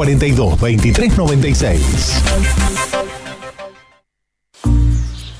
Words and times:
42 0.00 0.58
23 0.58 1.18
96. 1.18 2.22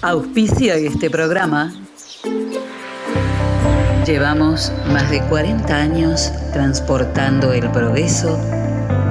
Auspicio 0.03 0.75
este 0.75 1.09
programa. 1.09 1.73
Llevamos 4.05 4.71
más 4.93 5.09
de 5.09 5.23
40 5.23 5.75
años 5.75 6.31
transportando 6.53 7.55
el 7.55 7.71
progreso 7.71 8.39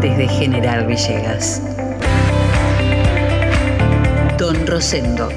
desde 0.02 0.28
General 0.28 0.86
Villegas. 0.86 1.63
Don 4.38 4.68
Rosendo, 4.68 5.29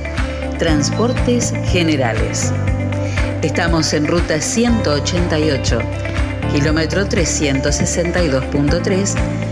Transportes 0.58 1.54
Generales. 1.70 2.52
Estamos 3.40 3.94
en 3.94 4.06
ruta 4.06 4.42
188, 4.42 5.78
kilómetro 6.52 7.06
362.3 7.06 9.51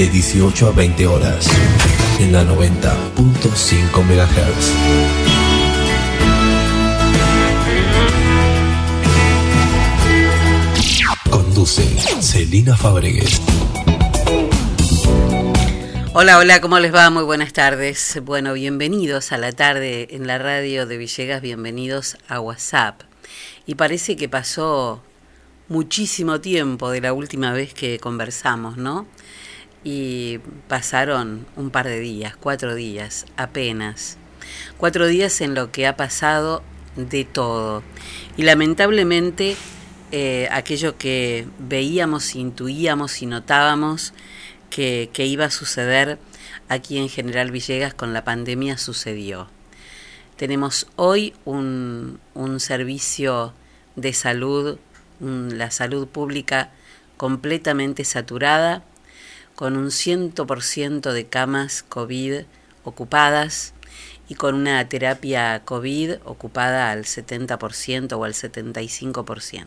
De 0.00 0.08
18 0.08 0.66
a 0.66 0.72
20 0.72 1.06
horas, 1.06 1.46
en 2.20 2.32
la 2.32 2.42
90.5 2.42 4.02
MHz. 4.02 4.72
Conduce 11.28 11.82
Celina 12.22 12.74
Fabregues. 12.78 13.42
Hola, 16.14 16.38
hola, 16.38 16.62
¿cómo 16.62 16.78
les 16.78 16.94
va? 16.94 17.10
Muy 17.10 17.24
buenas 17.24 17.52
tardes. 17.52 18.22
Bueno, 18.24 18.54
bienvenidos 18.54 19.32
a 19.32 19.36
la 19.36 19.52
tarde 19.52 20.08
en 20.12 20.26
la 20.26 20.38
radio 20.38 20.86
de 20.86 20.96
Villegas, 20.96 21.42
bienvenidos 21.42 22.16
a 22.26 22.40
WhatsApp. 22.40 23.02
Y 23.66 23.74
parece 23.74 24.16
que 24.16 24.30
pasó 24.30 25.02
muchísimo 25.68 26.40
tiempo 26.40 26.90
de 26.90 27.02
la 27.02 27.12
última 27.12 27.52
vez 27.52 27.74
que 27.74 27.98
conversamos, 27.98 28.78
¿no? 28.78 29.06
Y 29.82 30.38
pasaron 30.68 31.46
un 31.56 31.70
par 31.70 31.86
de 31.86 32.00
días, 32.00 32.36
cuatro 32.36 32.74
días 32.74 33.26
apenas. 33.36 34.18
Cuatro 34.76 35.06
días 35.06 35.40
en 35.40 35.54
lo 35.54 35.70
que 35.70 35.86
ha 35.86 35.96
pasado 35.96 36.62
de 36.96 37.24
todo. 37.24 37.82
Y 38.36 38.42
lamentablemente 38.42 39.56
eh, 40.12 40.48
aquello 40.50 40.98
que 40.98 41.46
veíamos, 41.58 42.34
intuíamos 42.34 43.22
y 43.22 43.26
notábamos 43.26 44.12
que, 44.68 45.10
iba 45.16 45.46
a 45.46 45.50
suceder 45.50 46.18
aquí 46.68 46.98
en 46.98 47.08
General 47.08 47.50
Villegas 47.50 47.94
con 47.94 48.12
la 48.12 48.24
pandemia 48.24 48.78
sucedió. 48.78 49.48
Tenemos 50.36 50.86
hoy 50.96 51.34
un, 51.44 52.18
un 52.34 52.60
servicio 52.60 53.52
de 53.96 54.12
salud 54.12 54.78
la 55.20 55.70
salud 55.70 56.08
pública 56.08 56.70
completamente 57.16 58.04
saturada, 58.04 58.82
con 59.60 59.76
un 59.76 59.88
100% 59.88 61.12
de 61.12 61.26
camas 61.26 61.84
COVID 61.86 62.44
ocupadas 62.82 63.74
y 64.26 64.34
con 64.34 64.54
una 64.54 64.88
terapia 64.88 65.60
COVID 65.66 66.12
ocupada 66.24 66.90
al 66.90 67.04
70% 67.04 68.12
o 68.14 68.24
al 68.24 68.32
75%. 68.32 69.66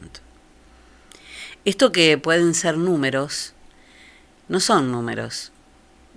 Esto 1.63 1.91
que 1.91 2.17
pueden 2.17 2.55
ser 2.55 2.75
números, 2.75 3.53
no 4.47 4.59
son 4.59 4.91
números, 4.91 5.51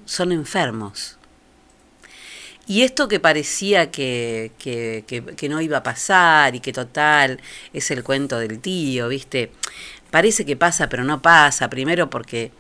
son 0.06 0.32
enfermos. 0.32 1.18
Y 2.66 2.82
esto 2.82 3.08
que 3.08 3.20
parecía 3.20 3.90
que, 3.90 4.52
que, 4.58 5.48
no 5.50 5.60
iba 5.60 5.76
a 5.76 5.82
pasar 5.82 6.54
y 6.54 6.60
que 6.60 6.72
total 6.72 7.40
es 7.74 7.90
el 7.90 8.02
cuento 8.02 8.38
del 8.38 8.58
tío, 8.58 9.08
¿viste? 9.08 9.52
Parece 10.10 10.44
que 10.44 10.56
pasa, 10.56 10.88
pero 10.88 11.04
no 11.04 11.22
pasa. 11.22 11.70
Primero 11.70 12.10
porque 12.10 12.52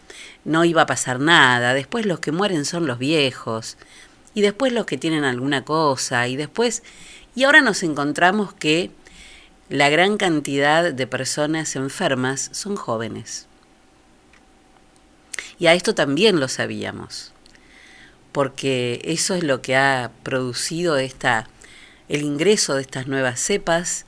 no 0.44 0.64
iba 0.64 0.82
a 0.82 0.86
pasar 0.86 1.20
nada. 1.20 1.74
Después 1.74 2.06
los 2.06 2.20
que 2.20 2.32
mueren 2.32 2.64
son 2.64 2.86
los 2.86 2.98
viejos. 2.98 3.76
Y 4.34 4.40
después 4.40 4.72
los 4.72 4.86
que 4.86 4.98
tienen 4.98 5.24
alguna 5.24 5.64
cosa. 5.64 6.26
Y 6.28 6.36
después... 6.36 6.82
Y 7.34 7.44
ahora 7.44 7.60
nos 7.60 7.82
encontramos 7.82 8.54
que 8.54 8.90
la 9.68 9.90
gran 9.90 10.16
cantidad 10.16 10.92
de 10.92 11.06
personas 11.06 11.76
enfermas 11.76 12.50
son 12.52 12.76
jóvenes. 12.76 13.46
Y 15.58 15.66
a 15.66 15.74
esto 15.74 15.94
también 15.94 16.40
lo 16.40 16.48
sabíamos 16.48 17.32
porque 18.36 19.00
eso 19.02 19.34
es 19.34 19.42
lo 19.42 19.62
que 19.62 19.76
ha 19.76 20.10
producido 20.22 20.98
esta, 20.98 21.48
el 22.10 22.20
ingreso 22.20 22.74
de 22.74 22.82
estas 22.82 23.06
nuevas 23.06 23.40
cepas 23.40 24.04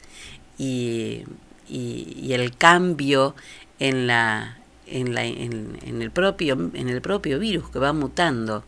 y, 0.59 1.25
el 1.71 2.57
cambio 2.57 3.35
en, 3.79 4.07
la, 4.07 4.59
en, 4.87 5.15
la, 5.15 5.25
en, 5.25 6.03
el 6.03 6.11
propio, 6.11 6.71
en 6.75 6.89
el 6.89 7.01
propio 7.01 7.39
virus 7.39 7.69
que 7.71 7.79
va 7.79 7.93
mutando. 7.93 8.65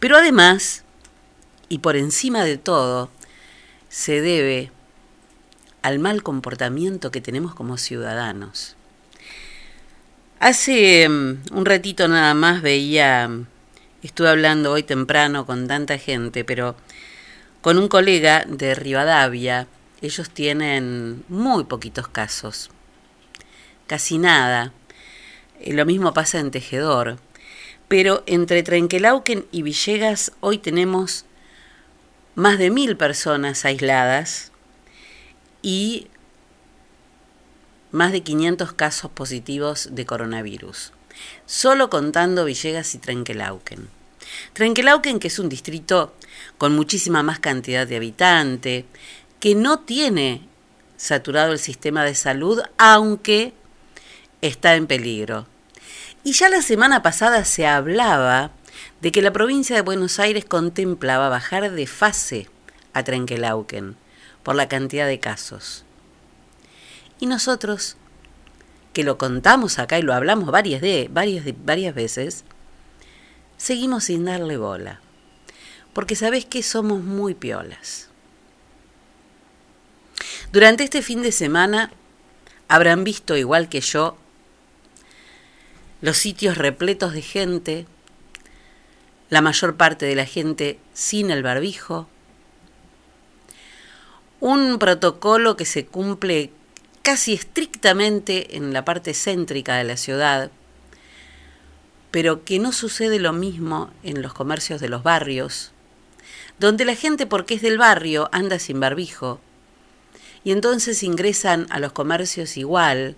Pero 0.00 0.16
además, 0.16 0.84
y 1.68 1.78
por 1.78 1.96
encima 1.96 2.44
de 2.44 2.58
todo, 2.58 3.10
se 3.88 4.20
debe 4.20 4.70
al 5.82 5.98
mal 5.98 6.22
comportamiento 6.22 7.10
que 7.10 7.20
tenemos 7.20 7.54
como 7.54 7.78
ciudadanos. 7.78 8.76
Hace 10.38 11.08
mm, 11.08 11.42
un 11.52 11.66
ratito 11.66 12.08
nada 12.08 12.34
más 12.34 12.62
veía 12.62 13.30
Estuve 14.02 14.30
hablando 14.30 14.72
hoy 14.72 14.82
temprano 14.82 15.44
con 15.44 15.68
tanta 15.68 15.98
gente, 15.98 16.42
pero 16.42 16.74
con 17.60 17.76
un 17.76 17.88
colega 17.88 18.46
de 18.48 18.74
Rivadavia, 18.74 19.66
ellos 20.02 20.30
tienen 20.30 21.24
muy 21.28 21.64
poquitos 21.64 22.08
casos, 22.08 22.70
casi 23.86 24.18
nada. 24.18 24.72
Eh, 25.60 25.72
lo 25.72 25.84
mismo 25.84 26.14
pasa 26.14 26.38
en 26.38 26.50
Tejedor. 26.50 27.18
Pero 27.88 28.22
entre 28.26 28.62
Trenquelauquen 28.62 29.46
y 29.50 29.62
Villegas 29.62 30.30
hoy 30.38 30.58
tenemos 30.58 31.24
más 32.36 32.58
de 32.58 32.70
mil 32.70 32.96
personas 32.96 33.64
aisladas 33.64 34.52
y 35.60 36.06
más 37.90 38.12
de 38.12 38.22
500 38.22 38.72
casos 38.74 39.10
positivos 39.10 39.88
de 39.90 40.06
coronavirus, 40.06 40.92
solo 41.46 41.90
contando 41.90 42.44
Villegas 42.44 42.94
y 42.94 42.98
Trenquelauquen. 42.98 43.88
Trenquelauquen, 44.52 45.18
que 45.18 45.28
es 45.28 45.38
un 45.38 45.48
distrito 45.48 46.14
con 46.58 46.74
muchísima 46.74 47.22
más 47.22 47.40
cantidad 47.40 47.86
de 47.86 47.96
habitantes, 47.96 48.84
que 49.40 49.54
no 49.54 49.80
tiene 49.80 50.46
saturado 50.96 51.52
el 51.52 51.58
sistema 51.58 52.04
de 52.04 52.14
salud, 52.14 52.60
aunque 52.76 53.54
está 54.42 54.74
en 54.76 54.86
peligro. 54.86 55.46
Y 56.22 56.32
ya 56.32 56.50
la 56.50 56.60
semana 56.60 57.02
pasada 57.02 57.46
se 57.46 57.66
hablaba 57.66 58.50
de 59.00 59.10
que 59.10 59.22
la 59.22 59.32
provincia 59.32 59.74
de 59.74 59.82
Buenos 59.82 60.18
Aires 60.18 60.44
contemplaba 60.44 61.30
bajar 61.30 61.70
de 61.70 61.86
fase 61.86 62.48
a 62.92 63.02
Trenquelauquen 63.02 63.96
por 64.42 64.54
la 64.54 64.68
cantidad 64.68 65.06
de 65.06 65.18
casos. 65.18 65.84
Y 67.18 67.24
nosotros, 67.26 67.96
que 68.92 69.04
lo 69.04 69.16
contamos 69.16 69.78
acá 69.78 69.98
y 69.98 70.02
lo 70.02 70.12
hablamos 70.12 70.50
varias, 70.50 70.82
de, 70.82 71.08
varias, 71.10 71.46
varias 71.64 71.94
veces, 71.94 72.44
seguimos 73.56 74.04
sin 74.04 74.26
darle 74.26 74.58
bola. 74.58 75.00
Porque 75.94 76.14
sabés 76.14 76.44
que 76.44 76.62
somos 76.62 77.02
muy 77.02 77.34
piolas. 77.34 78.09
Durante 80.52 80.82
este 80.82 81.00
fin 81.02 81.22
de 81.22 81.30
semana 81.30 81.92
habrán 82.66 83.04
visto, 83.04 83.36
igual 83.36 83.68
que 83.68 83.80
yo, 83.80 84.16
los 86.00 86.16
sitios 86.16 86.58
repletos 86.58 87.12
de 87.12 87.22
gente, 87.22 87.86
la 89.28 89.42
mayor 89.42 89.76
parte 89.76 90.06
de 90.06 90.16
la 90.16 90.26
gente 90.26 90.80
sin 90.92 91.30
el 91.30 91.44
barbijo, 91.44 92.08
un 94.40 94.80
protocolo 94.80 95.56
que 95.56 95.66
se 95.66 95.86
cumple 95.86 96.50
casi 97.02 97.32
estrictamente 97.32 98.56
en 98.56 98.72
la 98.72 98.84
parte 98.84 99.14
céntrica 99.14 99.76
de 99.76 99.84
la 99.84 99.96
ciudad, 99.96 100.50
pero 102.10 102.44
que 102.44 102.58
no 102.58 102.72
sucede 102.72 103.20
lo 103.20 103.32
mismo 103.32 103.92
en 104.02 104.20
los 104.20 104.34
comercios 104.34 104.80
de 104.80 104.88
los 104.88 105.04
barrios, 105.04 105.70
donde 106.58 106.84
la 106.84 106.96
gente 106.96 107.26
porque 107.26 107.54
es 107.54 107.62
del 107.62 107.78
barrio 107.78 108.28
anda 108.32 108.58
sin 108.58 108.80
barbijo, 108.80 109.40
y 110.44 110.52
entonces 110.52 111.02
ingresan 111.02 111.66
a 111.70 111.78
los 111.78 111.92
comercios 111.92 112.56
igual, 112.56 113.16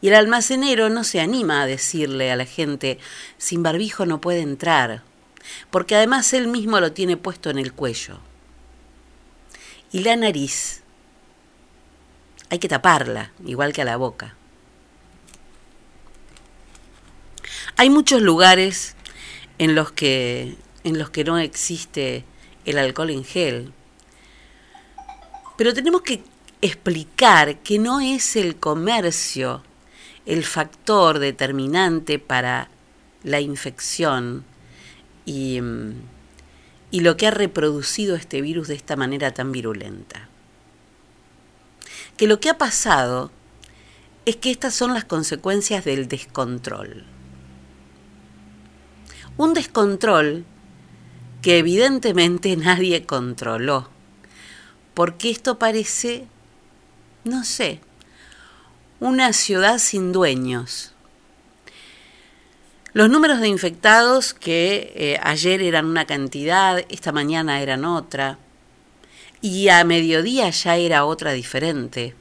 y 0.00 0.08
el 0.08 0.14
almacenero 0.14 0.88
no 0.88 1.04
se 1.04 1.20
anima 1.20 1.62
a 1.62 1.66
decirle 1.66 2.32
a 2.32 2.36
la 2.36 2.44
gente, 2.44 2.98
sin 3.38 3.62
barbijo 3.62 4.04
no 4.04 4.20
puede 4.20 4.40
entrar, 4.40 5.02
porque 5.70 5.94
además 5.94 6.32
él 6.32 6.48
mismo 6.48 6.80
lo 6.80 6.92
tiene 6.92 7.16
puesto 7.16 7.50
en 7.50 7.58
el 7.58 7.72
cuello. 7.72 8.18
Y 9.92 10.00
la 10.00 10.16
nariz 10.16 10.82
hay 12.50 12.58
que 12.58 12.68
taparla, 12.68 13.32
igual 13.44 13.72
que 13.72 13.82
a 13.82 13.84
la 13.84 13.96
boca. 13.96 14.34
Hay 17.76 17.90
muchos 17.90 18.20
lugares 18.22 18.94
en 19.58 19.74
los 19.74 19.92
que, 19.92 20.56
en 20.84 20.98
los 20.98 21.10
que 21.10 21.24
no 21.24 21.38
existe 21.38 22.24
el 22.64 22.78
alcohol 22.78 23.10
en 23.10 23.24
gel. 23.24 23.72
Pero 25.56 25.72
tenemos 25.74 26.02
que 26.02 26.22
explicar 26.62 27.58
que 27.58 27.78
no 27.78 28.00
es 28.00 28.36
el 28.36 28.56
comercio 28.56 29.62
el 30.24 30.44
factor 30.44 31.18
determinante 31.18 32.18
para 32.18 32.68
la 33.24 33.40
infección 33.40 34.44
y, 35.26 35.60
y 36.90 37.00
lo 37.00 37.16
que 37.16 37.26
ha 37.26 37.30
reproducido 37.30 38.16
este 38.16 38.40
virus 38.40 38.68
de 38.68 38.74
esta 38.74 38.96
manera 38.96 39.34
tan 39.34 39.52
virulenta 39.52 40.28
que 42.16 42.26
lo 42.26 42.40
que 42.40 42.50
ha 42.50 42.58
pasado 42.58 43.30
es 44.24 44.36
que 44.36 44.50
estas 44.50 44.74
son 44.74 44.94
las 44.94 45.04
consecuencias 45.04 45.84
del 45.84 46.08
descontrol. 46.08 47.04
Un 49.36 49.54
descontrol 49.54 50.44
que 51.40 51.58
evidentemente 51.58 52.56
nadie 52.56 53.04
controló, 53.04 53.88
porque 54.94 55.30
esto 55.30 55.58
parece, 55.58 56.26
no 57.24 57.44
sé, 57.44 57.80
una 59.00 59.32
ciudad 59.32 59.78
sin 59.78 60.12
dueños. 60.12 60.92
Los 62.92 63.08
números 63.08 63.40
de 63.40 63.48
infectados 63.48 64.34
que 64.34 64.92
eh, 64.94 65.18
ayer 65.22 65.62
eran 65.62 65.86
una 65.86 66.04
cantidad, 66.04 66.84
esta 66.90 67.10
mañana 67.10 67.62
eran 67.62 67.84
otra, 67.84 68.38
y 69.40 69.68
a 69.68 69.82
mediodía 69.84 70.50
ya 70.50 70.76
era 70.76 71.04
otra 71.04 71.32
diferente. 71.32 72.14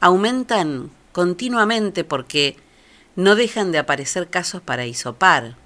Aumentan 0.00 0.90
continuamente 1.12 2.04
porque 2.04 2.56
no 3.16 3.34
dejan 3.34 3.72
de 3.72 3.78
aparecer 3.78 4.28
casos 4.28 4.62
para 4.62 4.86
isopar. 4.86 5.56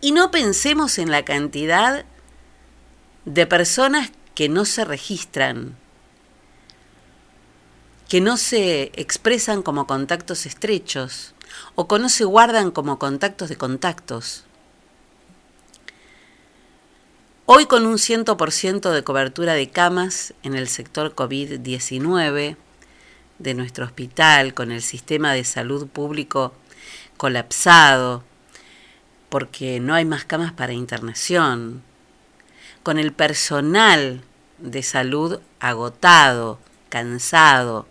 Y 0.00 0.12
no 0.12 0.30
pensemos 0.30 0.98
en 0.98 1.10
la 1.10 1.24
cantidad 1.24 2.04
de 3.24 3.46
personas 3.46 4.12
que 4.34 4.48
no 4.48 4.66
se 4.66 4.84
registran, 4.84 5.76
que 8.08 8.22
no 8.22 8.38
se 8.38 8.90
expresan 8.94 9.62
como 9.62 9.86
contactos 9.86 10.46
estrechos 10.46 11.34
o 11.74 11.86
que 11.86 11.98
no 11.98 12.08
se 12.08 12.24
guardan 12.24 12.70
como 12.70 12.98
contactos 12.98 13.50
de 13.50 13.56
contactos. 13.56 14.44
Hoy 17.44 17.66
con 17.66 17.86
un 17.86 17.96
100% 17.96 18.90
de 18.90 19.04
cobertura 19.04 19.54
de 19.54 19.70
camas 19.70 20.34
en 20.42 20.54
el 20.54 20.68
sector 20.68 21.14
COVID-19 21.14 22.56
de 23.38 23.54
nuestro 23.54 23.84
hospital, 23.84 24.54
con 24.54 24.72
el 24.72 24.82
sistema 24.82 25.32
de 25.32 25.44
salud 25.44 25.86
público 25.86 26.52
colapsado, 27.16 28.24
porque 29.28 29.80
no 29.80 29.94
hay 29.94 30.04
más 30.04 30.24
camas 30.24 30.52
para 30.52 30.72
internación, 30.72 31.82
con 32.82 32.98
el 32.98 33.12
personal 33.12 34.22
de 34.58 34.82
salud 34.82 35.40
agotado, 35.60 36.58
cansado, 36.88 37.86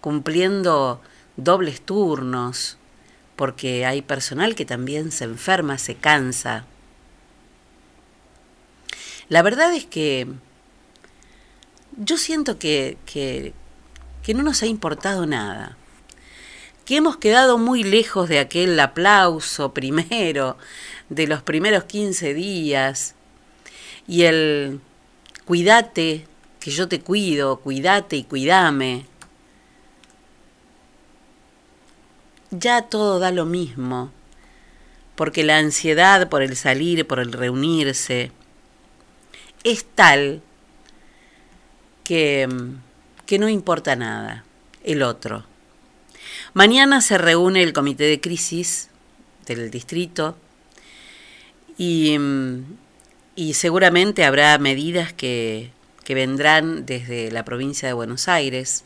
cumpliendo 0.00 1.00
dobles 1.36 1.80
turnos, 1.80 2.78
porque 3.36 3.86
hay 3.86 4.02
personal 4.02 4.54
que 4.54 4.64
también 4.64 5.12
se 5.12 5.24
enferma, 5.24 5.78
se 5.78 5.94
cansa. 5.94 6.66
La 9.28 9.42
verdad 9.42 9.72
es 9.74 9.86
que 9.86 10.26
yo 11.96 12.16
siento 12.16 12.58
que, 12.58 12.98
que, 13.06 13.54
no 14.34 14.42
nos 14.42 14.62
ha 14.62 14.66
importado 14.66 15.26
nada, 15.26 15.76
que 16.84 16.96
hemos 16.96 17.16
quedado 17.16 17.58
muy 17.58 17.82
lejos 17.82 18.28
de 18.28 18.38
aquel 18.38 18.78
aplauso 18.78 19.72
primero, 19.74 20.56
de 21.08 21.26
los 21.26 21.42
primeros 21.42 21.84
15 21.84 22.34
días, 22.34 23.14
y 24.06 24.22
el 24.22 24.80
cuídate, 25.44 26.26
que 26.60 26.70
yo 26.70 26.86
te 26.88 27.00
cuido, 27.00 27.60
cuídate 27.60 28.16
y 28.16 28.24
cuídame. 28.24 29.06
Ya 32.50 32.82
todo 32.82 33.18
da 33.18 33.30
lo 33.30 33.46
mismo, 33.46 34.12
porque 35.16 35.42
la 35.42 35.56
ansiedad 35.56 36.28
por 36.28 36.42
el 36.42 36.56
salir, 36.56 37.06
por 37.06 37.18
el 37.18 37.32
reunirse, 37.32 38.30
es 39.64 39.84
tal 39.84 40.42
que, 42.04 42.48
que 43.26 43.38
no 43.38 43.48
importa 43.48 43.96
nada 43.96 44.44
el 44.84 45.02
otro. 45.02 45.44
Mañana 46.52 47.00
se 47.00 47.16
reúne 47.16 47.62
el 47.62 47.72
comité 47.72 48.04
de 48.04 48.20
crisis 48.20 48.90
del 49.46 49.70
distrito 49.70 50.36
y, 51.78 52.18
y 53.36 53.54
seguramente 53.54 54.24
habrá 54.24 54.58
medidas 54.58 55.12
que, 55.12 55.70
que 56.10 56.14
vendrán 56.16 56.86
desde 56.86 57.30
la 57.30 57.44
provincia 57.44 57.86
de 57.86 57.92
Buenos 57.92 58.26
Aires 58.26 58.82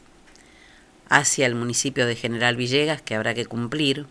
hacia 1.08 1.46
el 1.46 1.54
municipio 1.54 2.04
de 2.04 2.16
General 2.16 2.54
Villegas 2.54 3.00
que 3.00 3.14
habrá 3.14 3.32
que 3.32 3.46
cumplir. 3.46 4.04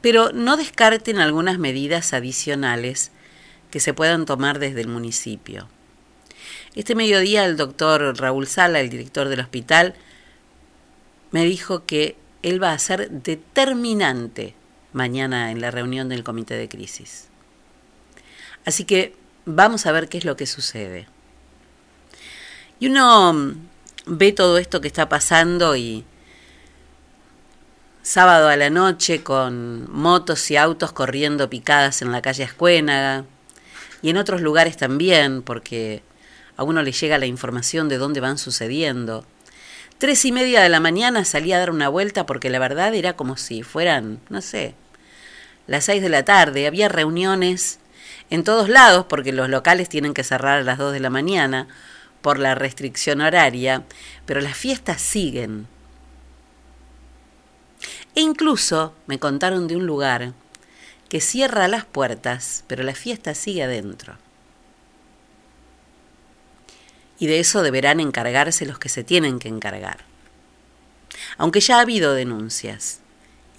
Pero 0.00 0.32
no 0.32 0.56
descarten 0.56 1.18
algunas 1.18 1.58
medidas 1.58 2.14
adicionales 2.14 3.10
que 3.70 3.80
se 3.80 3.92
puedan 3.92 4.24
tomar 4.24 4.58
desde 4.58 4.80
el 4.80 4.88
municipio. 4.88 5.68
Este 6.74 6.94
mediodía 6.94 7.44
el 7.44 7.58
doctor 7.58 8.16
Raúl 8.18 8.46
Sala, 8.46 8.80
el 8.80 8.88
director 8.88 9.28
del 9.28 9.40
hospital, 9.40 9.96
me 11.30 11.44
dijo 11.44 11.84
que 11.84 12.16
él 12.42 12.62
va 12.62 12.72
a 12.72 12.78
ser 12.78 13.10
determinante 13.10 14.54
mañana 14.94 15.50
en 15.50 15.60
la 15.60 15.70
reunión 15.70 16.08
del 16.08 16.24
comité 16.24 16.54
de 16.54 16.70
crisis. 16.70 17.28
Así 18.64 18.84
que 18.84 19.14
vamos 19.44 19.84
a 19.84 19.92
ver 19.92 20.08
qué 20.08 20.16
es 20.16 20.24
lo 20.24 20.38
que 20.38 20.46
sucede. 20.46 21.14
Y 22.78 22.88
uno 22.88 23.54
ve 24.06 24.32
todo 24.32 24.58
esto 24.58 24.80
que 24.80 24.88
está 24.88 25.08
pasando 25.08 25.76
y 25.76 26.04
sábado 28.02 28.48
a 28.48 28.56
la 28.56 28.70
noche 28.70 29.22
con 29.22 29.90
motos 29.90 30.50
y 30.50 30.56
autos 30.56 30.92
corriendo 30.92 31.50
picadas 31.50 32.02
en 32.02 32.12
la 32.12 32.22
calle 32.22 32.44
Escuénaga, 32.44 33.24
y 34.02 34.10
en 34.10 34.16
otros 34.18 34.42
lugares 34.42 34.76
también, 34.76 35.42
porque 35.42 36.02
a 36.56 36.62
uno 36.62 36.82
le 36.82 36.92
llega 36.92 37.18
la 37.18 37.26
información 37.26 37.88
de 37.88 37.98
dónde 37.98 38.20
van 38.20 38.38
sucediendo. 38.38 39.26
Tres 39.98 40.24
y 40.24 40.32
media 40.32 40.60
de 40.60 40.68
la 40.68 40.78
mañana 40.78 41.24
salí 41.24 41.52
a 41.52 41.58
dar 41.58 41.70
una 41.70 41.88
vuelta 41.88 42.26
porque 42.26 42.50
la 42.50 42.58
verdad 42.58 42.94
era 42.94 43.14
como 43.14 43.36
si 43.36 43.62
fueran, 43.62 44.20
no 44.28 44.42
sé, 44.42 44.74
las 45.66 45.86
seis 45.86 46.02
de 46.02 46.10
la 46.10 46.24
tarde. 46.24 46.66
Había 46.66 46.88
reuniones 46.88 47.78
en 48.30 48.44
todos 48.44 48.68
lados 48.68 49.06
porque 49.08 49.32
los 49.32 49.48
locales 49.48 49.88
tienen 49.88 50.14
que 50.14 50.22
cerrar 50.22 50.58
a 50.58 50.62
las 50.62 50.78
dos 50.78 50.92
de 50.92 51.00
la 51.00 51.10
mañana 51.10 51.66
por 52.22 52.38
la 52.38 52.54
restricción 52.54 53.20
horaria, 53.20 53.84
pero 54.24 54.40
las 54.40 54.56
fiestas 54.56 55.00
siguen. 55.00 55.66
E 58.14 58.20
incluso 58.20 58.94
me 59.06 59.18
contaron 59.18 59.68
de 59.68 59.76
un 59.76 59.86
lugar 59.86 60.32
que 61.08 61.20
cierra 61.20 61.68
las 61.68 61.84
puertas, 61.84 62.64
pero 62.66 62.82
la 62.82 62.94
fiesta 62.94 63.34
sigue 63.34 63.62
adentro. 63.62 64.16
Y 67.18 67.26
de 67.26 67.38
eso 67.40 67.62
deberán 67.62 68.00
encargarse 68.00 68.66
los 68.66 68.78
que 68.78 68.88
se 68.88 69.04
tienen 69.04 69.38
que 69.38 69.48
encargar. 69.48 70.04
Aunque 71.38 71.60
ya 71.60 71.78
ha 71.78 71.80
habido 71.80 72.14
denuncias 72.14 73.00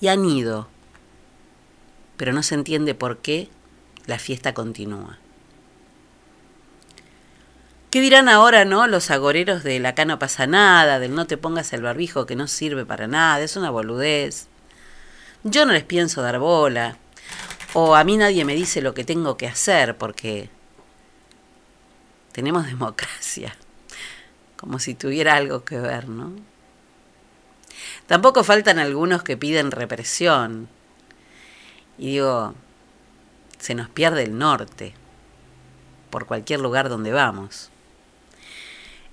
y 0.02 0.10
han 0.10 0.26
ido, 0.26 0.68
pero 2.18 2.34
no 2.34 2.44
se 2.44 2.56
entiende 2.56 2.94
por 2.94 3.20
qué 3.20 3.50
la 4.06 4.20
fiesta 4.20 4.54
continúa. 4.54 5.20
¿Qué 7.98 8.02
dirán 8.02 8.30
ahora, 8.30 8.64
no? 8.64 8.86
Los 8.86 9.10
agoreros 9.10 9.64
de 9.64 9.80
la 9.80 9.94
no 10.06 10.20
pasa 10.20 10.46
nada, 10.46 11.00
del 11.00 11.16
no 11.16 11.26
te 11.26 11.36
pongas 11.36 11.74
el 11.74 11.82
barbijo 11.82 12.28
que 12.28 12.36
no 12.36 12.46
sirve 12.46 12.86
para 12.86 13.08
nada, 13.08 13.44
es 13.44 13.56
una 13.56 13.72
boludez. 13.72 14.50
Yo 15.44 15.66
no 15.66 15.74
les 15.74 15.84
pienso 15.84 16.22
dar 16.22 16.38
bola. 16.38 17.00
O 17.74 17.96
a 17.96 18.04
mí 18.04 18.16
nadie 18.16 18.46
me 18.46 18.54
dice 18.54 18.84
lo 18.84 18.94
que 18.94 19.04
tengo 19.04 19.36
que 19.36 19.48
hacer 19.48 19.98
porque 19.98 20.48
tenemos 22.34 22.68
democracia. 22.68 23.56
Como 24.58 24.78
si 24.78 24.94
tuviera 24.94 25.36
algo 25.36 25.66
que 25.66 25.80
ver, 25.80 26.08
¿no? 26.08 26.34
Tampoco 28.06 28.44
faltan 28.44 28.78
algunos 28.78 29.24
que 29.24 29.38
piden 29.38 29.72
represión. 29.72 30.70
Y 31.98 32.12
digo, 32.12 32.54
se 33.58 33.74
nos 33.74 33.90
pierde 33.90 34.22
el 34.22 34.38
norte 34.38 34.94
por 36.12 36.28
cualquier 36.28 36.60
lugar 36.60 36.90
donde 36.90 37.12
vamos. 37.12 37.72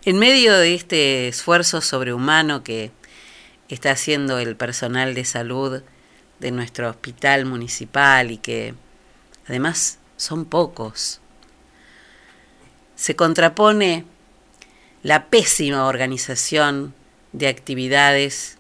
En 0.07 0.19
medio 0.19 0.53
de 0.53 0.75
este 0.75 1.29
esfuerzo 1.29 1.81
sobrehumano 1.81 2.63
que 2.63 2.91
está 3.71 3.93
haciendo 3.93 4.39
el 4.39 4.55
personal 4.55 5.15
de 5.15 5.25
salud 5.25 5.83
de 6.41 6.51
nuestro 6.51 6.91
hospital 6.91 7.47
municipal 7.47 8.31
y 8.31 8.37
que 8.37 8.75
además 9.49 9.99
son 10.19 10.45
pocos, 10.45 11.23
se 12.97 13.17
contrapone 13.17 14.05
la 15.03 15.29
pésima 15.29 15.87
organización 15.87 16.93
de 17.33 17.49
actividades 17.49 18.59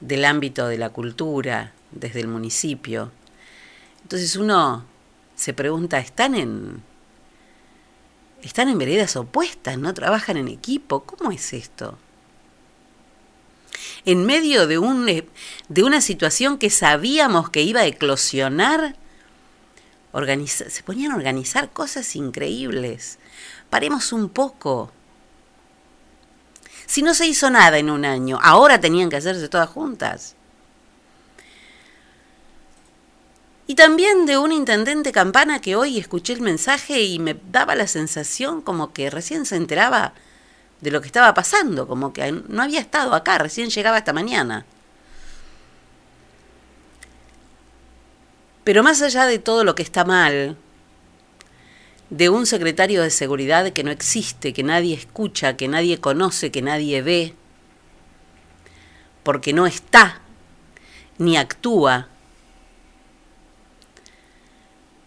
del 0.00 0.24
ámbito 0.24 0.66
de 0.66 0.78
la 0.78 0.88
cultura 0.88 1.74
desde 1.90 2.20
el 2.20 2.28
municipio. 2.28 3.12
Entonces 4.00 4.34
uno 4.36 4.86
se 5.34 5.52
pregunta, 5.52 5.98
¿están 5.98 6.34
en 6.34 6.82
están 8.42 8.68
en 8.68 8.78
veredas 8.78 9.16
opuestas, 9.16 9.78
no 9.78 9.92
trabajan 9.94 10.36
en 10.36 10.48
equipo. 10.48 11.04
¿Cómo 11.04 11.32
es 11.32 11.52
esto? 11.52 11.98
En 14.04 14.24
medio 14.24 14.66
de, 14.66 14.78
un, 14.78 15.08
eh, 15.08 15.26
de 15.68 15.82
una 15.82 16.00
situación 16.00 16.58
que 16.58 16.70
sabíamos 16.70 17.50
que 17.50 17.62
iba 17.62 17.80
a 17.80 17.86
eclosionar, 17.86 18.96
se 20.46 20.82
ponían 20.82 21.12
a 21.12 21.16
organizar 21.16 21.70
cosas 21.70 22.16
increíbles. 22.16 23.18
Paremos 23.68 24.12
un 24.12 24.28
poco. 24.28 24.90
Si 26.86 27.02
no 27.02 27.14
se 27.14 27.26
hizo 27.26 27.50
nada 27.50 27.78
en 27.78 27.90
un 27.90 28.04
año, 28.04 28.38
ahora 28.40 28.80
tenían 28.80 29.10
que 29.10 29.16
hacerse 29.16 29.48
todas 29.48 29.68
juntas. 29.68 30.35
Y 33.66 33.74
también 33.74 34.26
de 34.26 34.38
un 34.38 34.52
intendente 34.52 35.10
campana 35.10 35.60
que 35.60 35.74
hoy 35.74 35.98
escuché 35.98 36.32
el 36.32 36.40
mensaje 36.40 37.02
y 37.02 37.18
me 37.18 37.36
daba 37.50 37.74
la 37.74 37.88
sensación 37.88 38.62
como 38.62 38.92
que 38.92 39.10
recién 39.10 39.44
se 39.44 39.56
enteraba 39.56 40.14
de 40.80 40.90
lo 40.90 41.00
que 41.00 41.08
estaba 41.08 41.34
pasando, 41.34 41.88
como 41.88 42.12
que 42.12 42.30
no 42.30 42.62
había 42.62 42.80
estado 42.80 43.14
acá, 43.14 43.38
recién 43.38 43.70
llegaba 43.70 43.98
esta 43.98 44.12
mañana. 44.12 44.64
Pero 48.62 48.82
más 48.82 49.02
allá 49.02 49.26
de 49.26 49.38
todo 49.38 49.64
lo 49.64 49.74
que 49.74 49.82
está 49.82 50.04
mal, 50.04 50.56
de 52.10 52.28
un 52.28 52.46
secretario 52.46 53.02
de 53.02 53.10
seguridad 53.10 53.72
que 53.72 53.82
no 53.82 53.90
existe, 53.90 54.52
que 54.52 54.62
nadie 54.62 54.94
escucha, 54.94 55.56
que 55.56 55.66
nadie 55.66 56.00
conoce, 56.00 56.52
que 56.52 56.62
nadie 56.62 57.02
ve, 57.02 57.34
porque 59.24 59.52
no 59.52 59.66
está, 59.66 60.20
ni 61.18 61.36
actúa, 61.36 62.08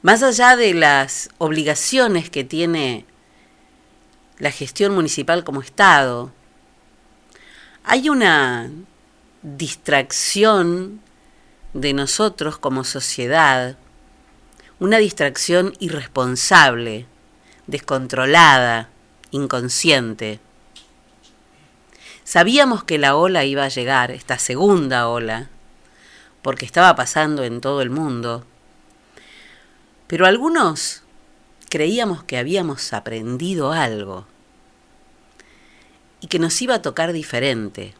más 0.02 0.24
allá 0.24 0.56
de 0.56 0.74
las 0.74 1.30
obligaciones 1.38 2.30
que 2.30 2.44
tiene 2.44 3.06
la 4.38 4.52
gestión 4.52 4.96
municipal 4.96 5.44
como 5.44 5.62
Estado, 5.62 6.32
hay 7.84 8.10
una 8.10 8.70
distracción 9.42 11.02
de 11.74 11.94
nosotros 11.94 12.58
como 12.58 12.84
sociedad, 12.84 13.78
una 14.80 14.98
distracción 14.98 15.74
irresponsable, 15.80 17.06
descontrolada, 17.68 18.90
inconsciente. 19.32 20.40
Sabíamos 22.24 22.84
que 22.84 22.98
la 22.98 23.16
ola 23.16 23.44
iba 23.44 23.66
a 23.66 23.70
llegar, 23.70 24.12
esta 24.12 24.40
segunda 24.40 25.10
ola, 25.10 25.50
porque 26.42 26.66
estaba 26.66 26.96
pasando 26.96 27.44
en 27.44 27.60
todo 27.60 27.82
el 27.82 27.90
mundo, 27.90 28.46
pero 30.10 30.26
algunos 30.26 31.04
creíamos 31.70 32.24
que 32.24 32.40
habíamos 32.40 32.94
aprendido 32.94 33.72
algo 33.72 34.26
y 36.20 36.26
que 36.26 36.40
nos 36.40 36.60
iba 36.64 36.74
a 36.74 36.82
tocar 36.82 37.14
diferente, 37.14 37.94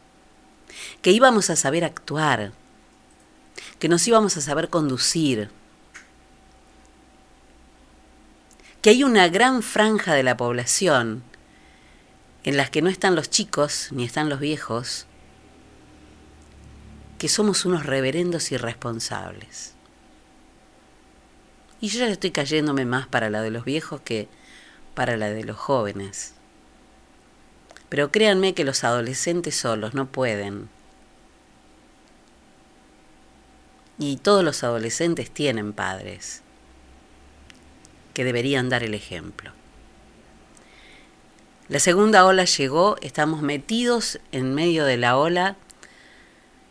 que 1.02 1.12
íbamos 1.12 1.50
a 1.50 1.56
saber 1.56 1.84
actuar, 1.84 2.50
que 3.78 3.88
nos 3.88 4.08
íbamos 4.08 4.36
a 4.36 4.40
saber 4.40 4.70
conducir, 4.70 5.50
que 8.82 8.90
hay 8.90 9.04
una 9.04 9.28
gran 9.28 9.62
franja 9.62 10.14
de 10.14 10.24
la 10.24 10.36
población 10.36 11.22
en 12.42 12.56
las 12.56 12.70
que 12.70 12.82
no 12.82 12.90
están 12.90 13.14
los 13.14 13.30
chicos 13.30 13.86
ni 13.92 14.02
están 14.02 14.28
los 14.28 14.40
viejos, 14.40 15.06
que 17.18 17.28
somos 17.28 17.64
unos 17.64 17.86
reverendos 17.86 18.50
irresponsables. 18.50 19.76
Y 21.80 21.88
yo 21.88 22.00
ya 22.00 22.08
estoy 22.08 22.30
cayéndome 22.30 22.84
más 22.84 23.06
para 23.06 23.30
la 23.30 23.42
de 23.42 23.50
los 23.50 23.64
viejos 23.64 24.00
que 24.02 24.28
para 24.94 25.16
la 25.16 25.30
de 25.30 25.44
los 25.44 25.56
jóvenes. 25.56 26.34
Pero 27.88 28.12
créanme 28.12 28.54
que 28.54 28.64
los 28.64 28.84
adolescentes 28.84 29.56
solos 29.56 29.94
no 29.94 30.06
pueden. 30.06 30.68
Y 33.98 34.16
todos 34.16 34.44
los 34.44 34.62
adolescentes 34.62 35.30
tienen 35.30 35.72
padres 35.72 36.42
que 38.14 38.24
deberían 38.24 38.68
dar 38.68 38.82
el 38.82 38.94
ejemplo. 38.94 39.52
La 41.68 41.78
segunda 41.78 42.24
ola 42.24 42.44
llegó, 42.44 42.96
estamos 43.00 43.42
metidos 43.42 44.18
en 44.32 44.54
medio 44.54 44.84
de 44.84 44.96
la 44.96 45.16
ola, 45.16 45.56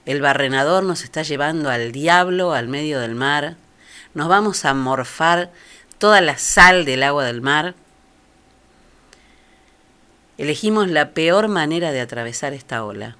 el 0.05 0.21
barrenador 0.21 0.83
nos 0.83 1.03
está 1.03 1.21
llevando 1.21 1.69
al 1.69 1.91
diablo, 1.91 2.51
al 2.51 2.67
medio 2.67 2.99
del 2.99 3.15
mar, 3.15 3.55
nos 4.19 4.27
vamos 4.27 4.65
a 4.65 4.73
morfar 4.73 5.49
toda 5.97 6.19
la 6.19 6.37
sal 6.37 6.83
del 6.83 7.03
agua 7.03 7.23
del 7.23 7.39
mar. 7.39 7.73
Elegimos 10.37 10.89
la 10.89 11.11
peor 11.11 11.47
manera 11.47 11.93
de 11.93 12.01
atravesar 12.01 12.51
esta 12.51 12.83
ola. 12.83 13.15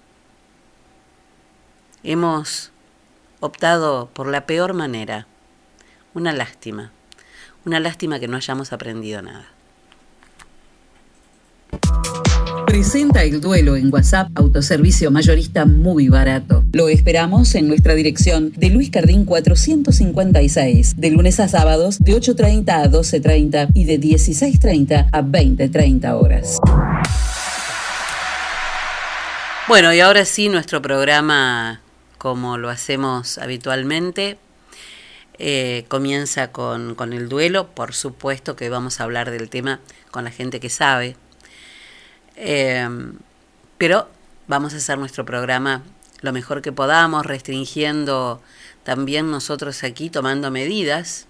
Hemos 2.04 2.72
optado 3.40 4.10
por 4.12 4.28
la 4.28 4.46
peor 4.46 4.74
manera. 4.74 5.26
Una 6.14 6.34
lástima. 6.34 6.92
Una 7.64 7.80
lástima 7.80 8.20
que 8.20 8.28
no 8.28 8.36
hayamos 8.36 8.74
aprendido 8.74 9.22
nada. 9.22 9.48
Presenta 12.70 13.24
el 13.24 13.42
duelo 13.42 13.76
en 13.76 13.92
WhatsApp, 13.92 14.30
autoservicio 14.36 15.10
mayorista 15.10 15.66
muy 15.66 16.08
barato. 16.08 16.64
Lo 16.72 16.88
esperamos 16.88 17.56
en 17.56 17.68
nuestra 17.68 17.96
dirección 17.96 18.54
de 18.56 18.70
Luis 18.70 18.92
Cardín 18.92 19.26
456, 19.26 20.94
de 20.96 21.10
lunes 21.10 21.40
a 21.40 21.48
sábados 21.48 21.98
de 21.98 22.14
8.30 22.14 22.70
a 22.70 22.86
12.30 22.88 23.70
y 23.74 23.86
de 23.86 24.00
16.30 24.00 25.10
a 25.12 25.22
20.30 25.24 26.14
horas. 26.14 26.60
Bueno, 29.68 29.92
y 29.92 30.00
ahora 30.02 30.24
sí 30.24 30.48
nuestro 30.48 30.80
programa, 30.80 31.82
como 32.20 32.60
lo 32.60 32.70
hacemos 32.70 33.40
habitualmente, 33.40 34.38
eh, 35.40 35.86
comienza 35.88 36.52
con, 36.52 36.94
con 36.94 37.14
el 37.14 37.30
duelo. 37.30 37.70
Por 37.70 37.96
supuesto 37.96 38.56
que 38.56 38.70
vamos 38.70 39.02
a 39.02 39.06
hablar 39.06 39.32
del 39.32 39.50
tema 39.50 39.80
con 40.12 40.24
la 40.24 40.30
gente 40.30 40.60
que 40.60 40.70
sabe 40.70 41.16
Em, 42.42 43.18
pero 43.78 44.08
vamos 44.48 44.74
a 44.74 44.78
hacer 44.78 44.98
nuestro 44.98 45.26
programa 45.26 45.84
lo 46.22 46.32
mejor 46.32 46.62
que 46.62 46.72
podamos, 46.72 47.26
restringiendo 47.26 48.42
también 48.84 49.30
nosotros 49.30 49.84
aquí, 49.84 50.10
tomando 50.10 50.50
medidas. 50.50 51.28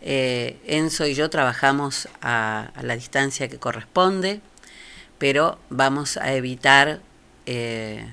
Eh, 0.00 0.58
Enzo 0.64 1.06
y 1.06 1.14
yo 1.14 1.28
trabajamos 1.28 2.08
a, 2.22 2.72
la 2.80 2.96
distancia 2.96 3.48
que 3.48 3.58
corresponde, 3.58 4.40
pero 5.18 5.58
vamos 5.68 6.16
a 6.16 6.32
evitar 6.32 7.00
eh, 7.44 8.10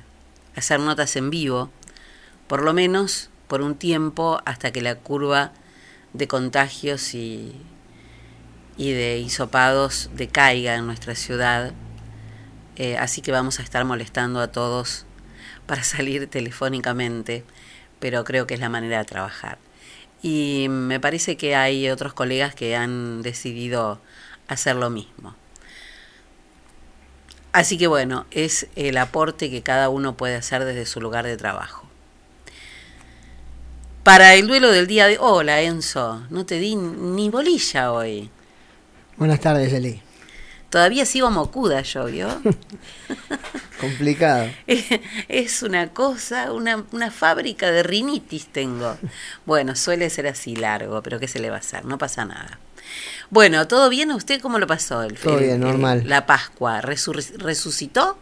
hacer 0.58 0.82
notas 0.82 1.16
en 1.16 1.30
vivo, 1.30 1.70
por 2.48 2.62
lo 2.62 2.74
menos 2.74 3.30
por 3.48 3.62
un 3.62 3.76
tiempo 3.76 4.42
hasta 4.44 4.72
que 4.72 4.82
la 4.82 4.96
curva 4.96 5.54
de 6.12 6.28
contagios 6.28 7.14
y, 7.14 7.56
y 8.76 8.92
de 8.92 9.20
hisopados 9.20 10.10
decaiga 10.14 10.76
en 10.76 10.86
nuestra 10.86 11.16
ciudad. 11.16 11.74
Eh, 12.76 12.98
así 12.98 13.22
que 13.22 13.32
vamos 13.32 13.60
a 13.60 13.64
estar 13.64 13.86
molestando 13.86 14.40
a 14.42 14.52
todos 14.52 15.06
para 15.66 15.84
salir 15.84 16.28
telefónicamente, 16.28 17.44
pero 18.00 18.24
creo 18.24 18.48
que 18.48 18.54
es 18.54 18.60
la 18.60 18.70
manera 18.70 19.00
de 19.00 19.06
trabajar. 19.06 19.58
Y 20.22 20.68
me 20.70 21.00
parece 21.00 21.38
que 21.38 21.56
hay 21.56 21.90
otros 21.90 22.14
colegas 22.14 22.56
que 22.56 22.76
han 22.76 23.22
decidido 23.22 24.00
hacer 24.48 24.76
lo 24.76 24.90
mismo. 24.90 25.36
Así 27.52 27.78
que 27.78 27.88
bueno, 27.88 28.26
es 28.32 28.68
el 28.76 28.98
aporte 28.98 29.50
que 29.50 29.62
cada 29.62 29.88
uno 29.90 30.18
puede 30.18 30.36
hacer 30.36 30.66
desde 30.66 30.86
su 30.86 31.00
lugar 31.00 31.26
de 31.26 31.38
trabajo. 31.38 31.88
Para 34.04 34.36
el 34.36 34.48
duelo 34.48 34.72
del 34.72 34.88
día 34.88 35.08
de... 35.08 35.18
Hola 35.20 35.62
Enzo, 35.62 36.24
no 36.30 36.46
te 36.46 36.60
di 36.60 36.76
ni 36.76 37.30
bolilla 37.30 37.92
hoy. 37.92 38.30
Buenas 39.18 39.40
tardes, 39.40 39.72
Eli. 39.72 40.05
Todavía 40.76 41.06
sigo 41.06 41.32
mocuda 41.32 41.84
yo, 41.84 42.04
¿vio? 42.08 42.28
Complicado. 43.80 44.50
es 45.30 45.64
una 45.64 45.88
cosa, 45.94 46.52
una, 46.52 46.84
una, 46.92 47.12
fábrica 47.12 47.72
de 47.72 47.82
rinitis 47.82 48.48
tengo. 48.48 48.98
Bueno, 49.46 49.78
suele 49.78 50.10
ser 50.10 50.28
así 50.28 50.54
largo, 50.54 51.02
pero 51.02 51.18
¿qué 51.18 51.30
se 51.30 51.40
le 51.40 51.50
va 51.50 51.56
a 51.56 51.60
hacer? 51.60 51.86
No 51.86 51.98
pasa 51.98 52.26
nada. 52.26 52.60
Bueno, 53.30 53.70
¿todo 53.70 53.90
bien? 53.90 54.12
¿Usted 54.12 54.42
cómo 54.42 54.60
lo 54.60 54.68
pasó? 54.68 55.02
El, 55.04 55.16
Todo 55.16 55.38
bien, 55.38 55.62
normal. 55.62 56.04
la 56.08 56.26
Pascua, 56.26 56.82
¿resucitó? 56.82 58.18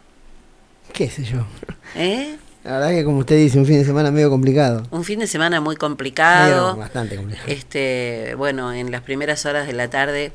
¿Qué 0.94 1.10
sé 1.10 1.24
yo? 1.24 1.48
¿Eh? 1.96 2.38
La 2.64 2.74
verdad 2.74 2.90
que 2.92 3.04
como 3.04 3.18
usted 3.18 3.38
dice, 3.38 3.58
un 3.58 3.66
fin 3.66 3.80
de 3.80 3.86
semana 3.86 4.12
medio 4.12 4.30
complicado. 4.30 4.86
Un 4.92 5.04
fin 5.04 5.18
de 5.18 5.26
semana 5.26 5.60
muy 5.60 5.76
complicado. 5.76 6.78
bastante 6.78 7.16
complicado. 7.16 7.48
Este, 7.50 8.36
bueno, 8.38 8.72
en 8.72 8.92
las 8.92 9.02
primeras 9.02 9.44
horas 9.48 9.66
de 9.66 9.74
la 9.74 9.90
tarde 9.90 10.34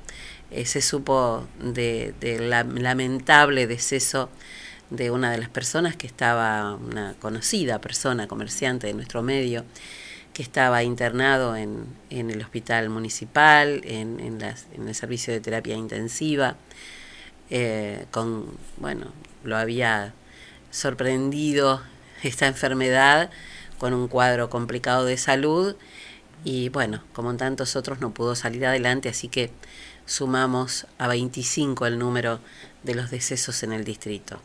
se 0.64 0.80
supo 0.80 1.46
de, 1.60 2.14
la 2.40 2.64
lamentable 2.64 3.66
deceso 3.66 4.30
de 4.90 5.10
una 5.10 5.30
de 5.30 5.38
las 5.38 5.50
personas 5.50 5.96
que 5.96 6.06
estaba, 6.06 6.74
una 6.74 7.14
conocida 7.20 7.80
persona, 7.80 8.26
comerciante 8.26 8.86
de 8.86 8.94
nuestro 8.94 9.22
medio, 9.22 9.64
que 10.32 10.42
estaba 10.42 10.82
internado 10.82 11.56
en, 11.56 11.84
en 12.10 12.30
el 12.30 12.40
hospital 12.40 12.88
municipal, 12.88 13.80
en, 13.84 14.20
en, 14.20 14.88
el 14.88 14.94
servicio 14.94 15.32
de 15.32 15.40
terapia 15.40 15.74
intensiva, 15.74 16.56
eh, 17.50 18.06
con, 18.10 18.46
bueno, 18.76 19.06
lo 19.44 19.56
había 19.56 20.14
sorprendido 20.70 21.82
esta 22.22 22.46
enfermedad 22.46 23.30
con 23.78 23.94
un 23.94 24.08
cuadro 24.08 24.50
complicado 24.50 25.04
de 25.04 25.16
salud 25.16 25.76
y 26.44 26.68
bueno, 26.68 27.02
como 27.12 27.34
tantos 27.36 27.74
otros 27.76 28.00
no 28.00 28.12
pudo 28.12 28.34
salir 28.34 28.64
adelante, 28.66 29.08
así 29.08 29.28
que 29.28 29.50
sumamos 30.08 30.86
a 30.96 31.06
25 31.06 31.86
el 31.86 31.98
número 31.98 32.40
de 32.82 32.94
los 32.94 33.10
decesos 33.10 33.62
en 33.62 33.72
el 33.72 33.84
distrito. 33.84 34.40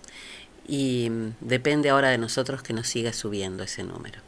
Y 0.68 1.10
mm, 1.10 1.36
depende 1.40 1.90
ahora 1.90 2.10
de 2.10 2.18
nosotros 2.18 2.62
que 2.62 2.74
nos 2.74 2.88
siga 2.88 3.14
subiendo 3.14 3.64
ese 3.64 3.84
número. 3.84 4.20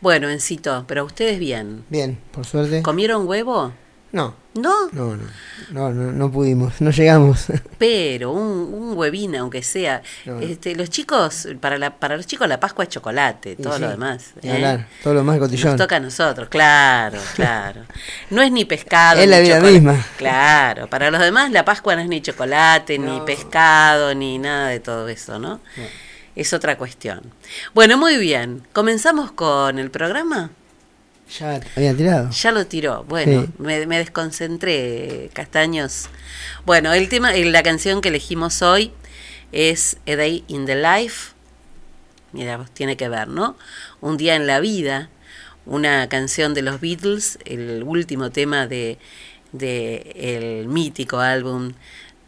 Bueno, 0.00 0.30
Encito, 0.30 0.84
pero 0.88 1.04
ustedes 1.04 1.38
bien. 1.38 1.84
Bien, 1.90 2.18
por 2.32 2.46
suerte. 2.46 2.82
¿Comieron 2.82 3.26
huevo? 3.28 3.72
No. 4.12 4.34
¿No? 4.54 4.90
No, 4.92 5.16
no, 5.16 5.22
no, 5.70 5.90
no, 5.90 6.12
no 6.12 6.30
pudimos, 6.30 6.82
no 6.82 6.90
llegamos. 6.90 7.46
Pero 7.78 8.32
un, 8.32 8.74
un 8.74 8.98
huevín, 8.98 9.34
aunque 9.36 9.62
sea. 9.62 10.02
Este, 10.42 10.74
los 10.74 10.90
chicos, 10.90 11.48
para 11.58 11.78
la, 11.78 11.96
para 11.96 12.18
los 12.18 12.26
chicos 12.26 12.46
la 12.46 12.60
Pascua 12.60 12.84
es 12.84 12.90
chocolate, 12.90 13.56
todo 13.56 13.78
lo 13.78 13.88
demás. 13.88 14.34
¿eh? 14.42 14.84
todo 15.02 15.14
lo 15.14 15.20
demás 15.20 15.38
cotillón. 15.38 15.72
Nos 15.72 15.80
toca 15.80 15.96
a 15.96 16.00
nosotros, 16.00 16.50
claro, 16.50 17.18
claro. 17.34 17.80
No 18.28 18.42
es 18.42 18.52
ni 18.52 18.66
pescado. 18.66 19.18
es 19.18 19.28
la 19.28 19.40
vida 19.40 19.58
misma. 19.60 20.04
Claro, 20.18 20.86
para 20.86 21.10
los 21.10 21.22
demás 21.22 21.50
la 21.50 21.64
Pascua 21.64 21.96
no 21.96 22.02
es 22.02 22.08
ni 22.08 22.20
chocolate, 22.20 22.98
ni 22.98 23.20
pescado, 23.22 24.14
ni 24.14 24.38
nada 24.38 24.68
de 24.68 24.80
todo 24.80 25.08
eso, 25.08 25.38
¿no? 25.38 25.60
Es 26.36 26.52
otra 26.52 26.76
cuestión. 26.76 27.22
Bueno, 27.72 27.96
muy 27.96 28.18
bien. 28.18 28.66
¿Comenzamos 28.74 29.32
con 29.32 29.78
el 29.78 29.90
programa? 29.90 30.50
Ya 31.38 31.60
había 31.76 31.94
tirado. 31.94 32.30
Ya 32.30 32.52
lo 32.52 32.66
tiró. 32.66 33.04
Bueno, 33.04 33.46
me, 33.58 33.78
desconcentré, 33.78 35.30
Castaños. 35.32 36.08
Bueno, 36.66 36.92
el 36.92 37.08
tema, 37.08 37.32
la 37.32 37.62
canción 37.62 38.00
que 38.00 38.10
elegimos 38.10 38.60
hoy 38.62 38.92
es 39.50 39.96
A 40.06 40.16
Day 40.16 40.44
in 40.48 40.66
the 40.66 40.76
Life. 40.76 41.32
Mira, 42.32 42.64
tiene 42.74 42.96
que 42.96 43.08
ver, 43.08 43.28
¿no? 43.28 43.56
Un 44.00 44.16
día 44.16 44.36
en 44.36 44.46
la 44.46 44.60
vida, 44.60 45.10
una 45.64 46.08
canción 46.08 46.54
de 46.54 46.62
los 46.62 46.80
Beatles, 46.80 47.38
el 47.44 47.82
último 47.82 48.30
tema 48.30 48.66
de, 48.66 48.98
de 49.52 50.12
el 50.16 50.68
mítico 50.68 51.18
álbum 51.18 51.72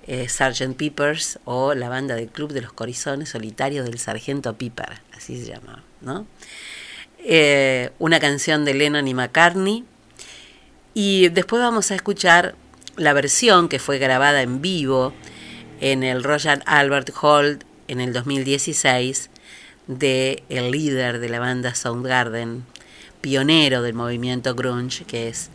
eh, 0.06 0.28
Sgt. 0.28 0.76
Peppers 0.76 1.38
o 1.44 1.74
la 1.74 1.88
banda 1.88 2.14
del 2.14 2.28
Club 2.28 2.52
de 2.52 2.60
los 2.60 2.72
Corizones 2.72 3.30
Solitarios 3.30 3.86
del 3.86 3.98
Sargento 3.98 4.56
Pepper, 4.56 5.00
así 5.16 5.40
se 5.40 5.46
llama, 5.46 5.82
¿no? 6.02 6.26
Eh, 7.24 7.90
una 7.98 8.20
canción 8.20 8.66
de 8.66 8.74
Lennon 8.74 9.08
y 9.08 9.14
McCartney. 9.14 9.84
Y 10.92 11.28
después 11.30 11.60
vamos 11.60 11.90
a 11.90 11.94
escuchar 11.94 12.54
la 12.96 13.12
versión 13.12 13.68
que 13.68 13.78
fue 13.78 13.98
grabada 13.98 14.42
en 14.42 14.60
vivo 14.60 15.12
en 15.80 16.02
el 16.04 16.22
Royal 16.22 16.62
Albert 16.66 17.10
Hall 17.20 17.64
en 17.88 18.00
el 18.00 18.12
2016 18.12 19.30
de 19.86 20.44
el 20.48 20.70
líder 20.70 21.18
de 21.18 21.28
la 21.28 21.40
banda 21.40 21.74
Soundgarden, 21.74 22.64
pionero 23.20 23.82
del 23.82 23.94
movimiento 23.94 24.54
grunge, 24.54 25.04
que 25.04 25.28
es 25.28 25.50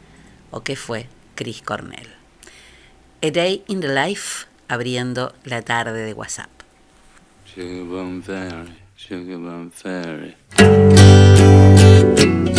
o 0.51 0.62
que 0.63 0.75
fue 0.75 1.08
Chris 1.36 1.62
Cornell. 1.62 2.10
A 3.21 3.32
Day 3.32 3.63
in 3.67 3.79
the 3.79 3.88
Life 3.88 4.47
abriendo 4.67 5.34
la 5.43 5.62
tarde 5.62 6.03
de 6.03 6.13
WhatsApp. 6.13 6.49
you. 12.19 12.59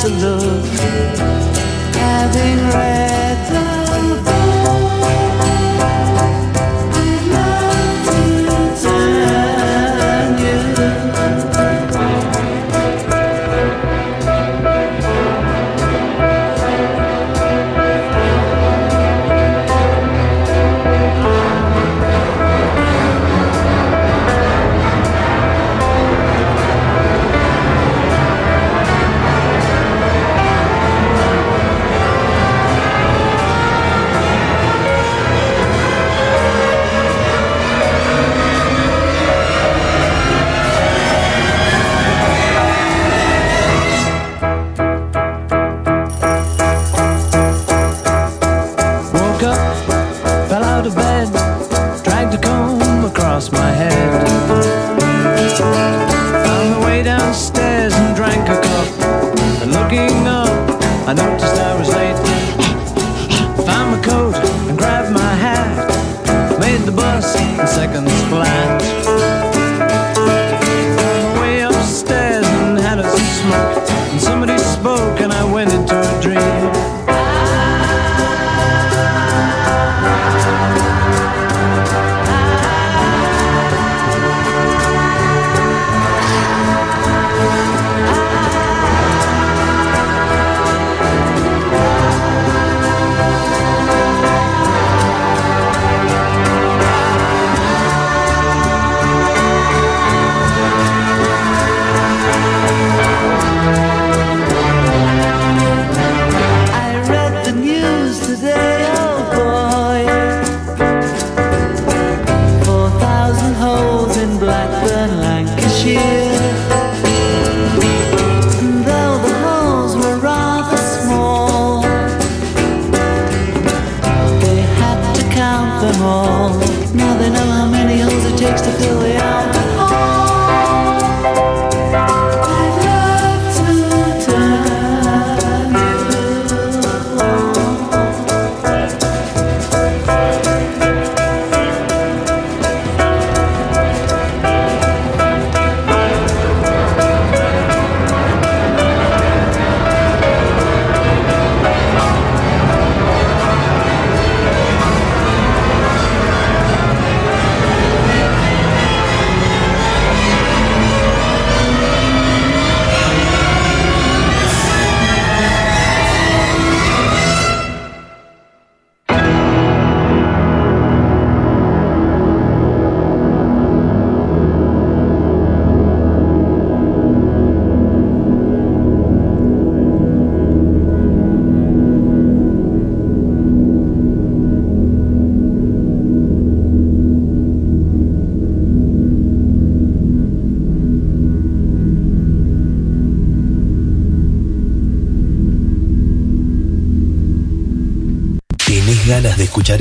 to 0.00 0.08
look, 0.10 0.64
having 1.96 2.58
read. 2.68 3.07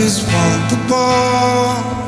just 0.00 0.22
want 0.32 0.70
the 0.70 0.76
ball. 0.88 2.07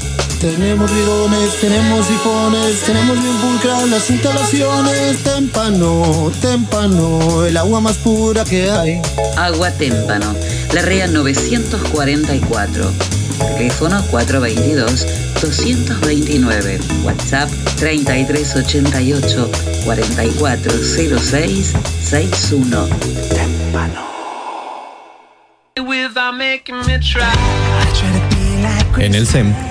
Tenemos 0.41 0.91
bidones, 0.91 1.61
tenemos 1.61 2.05
sifones, 2.07 2.81
tenemos 2.81 3.21
bien 3.21 3.35
pulcras 3.35 3.87
las 3.87 4.09
instalaciones. 4.09 5.23
Témpano, 5.23 6.31
témpano, 6.41 7.45
el 7.45 7.55
agua 7.57 7.79
más 7.79 7.97
pura 7.97 8.43
que 8.43 8.71
hay. 8.71 8.99
Agua 9.37 9.69
Témpano, 9.69 10.35
La 10.73 10.81
Rea 10.81 11.05
944. 11.05 12.91
Teléfono 13.55 14.03
422-229. 14.09 17.03
WhatsApp 17.03 17.51
3388 17.77 19.51
4406 19.85 21.73
61. 22.01 22.89
En 28.97 29.15
el 29.15 29.27
SEM 29.27 29.70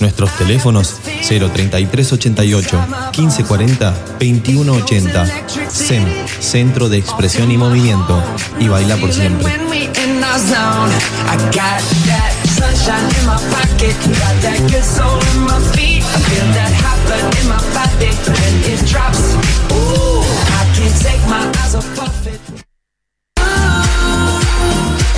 Nuestros 0.00 0.30
teléfonos 0.38 0.96
03388 1.28 2.78
1540 3.16 3.90
2180. 4.18 5.26
SEM, 5.70 6.04
Centro 6.40 6.88
de 6.88 6.98
Expresión 6.98 7.50
y 7.50 7.58
Movimiento. 7.58 8.22
Y 8.58 8.68
baila 8.68 8.96
por 8.96 9.12
siempre. 9.12 9.46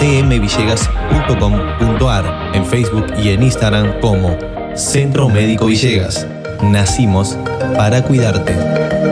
www.cmvillegas.com.ar, 0.00 2.50
en 2.54 2.64
Facebook 2.66 3.06
y 3.22 3.28
en 3.30 3.42
Instagram 3.42 4.00
como 4.00 4.36
Centro 4.74 5.28
Médico 5.28 5.66
Villegas. 5.66 6.26
Nacimos 6.62 7.36
para 7.76 8.02
cuidarte. 8.02 9.11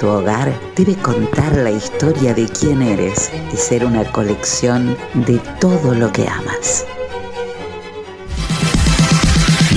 Tu 0.00 0.06
hogar 0.06 0.52
debe 0.76 0.94
contar 0.96 1.56
la 1.56 1.70
historia 1.70 2.34
de 2.34 2.46
quién 2.48 2.82
eres 2.82 3.30
y 3.52 3.56
ser 3.56 3.84
una 3.84 4.04
colección 4.04 4.96
de 5.14 5.38
todo 5.60 5.94
lo 5.94 6.12
que 6.12 6.28
amas. 6.28 6.84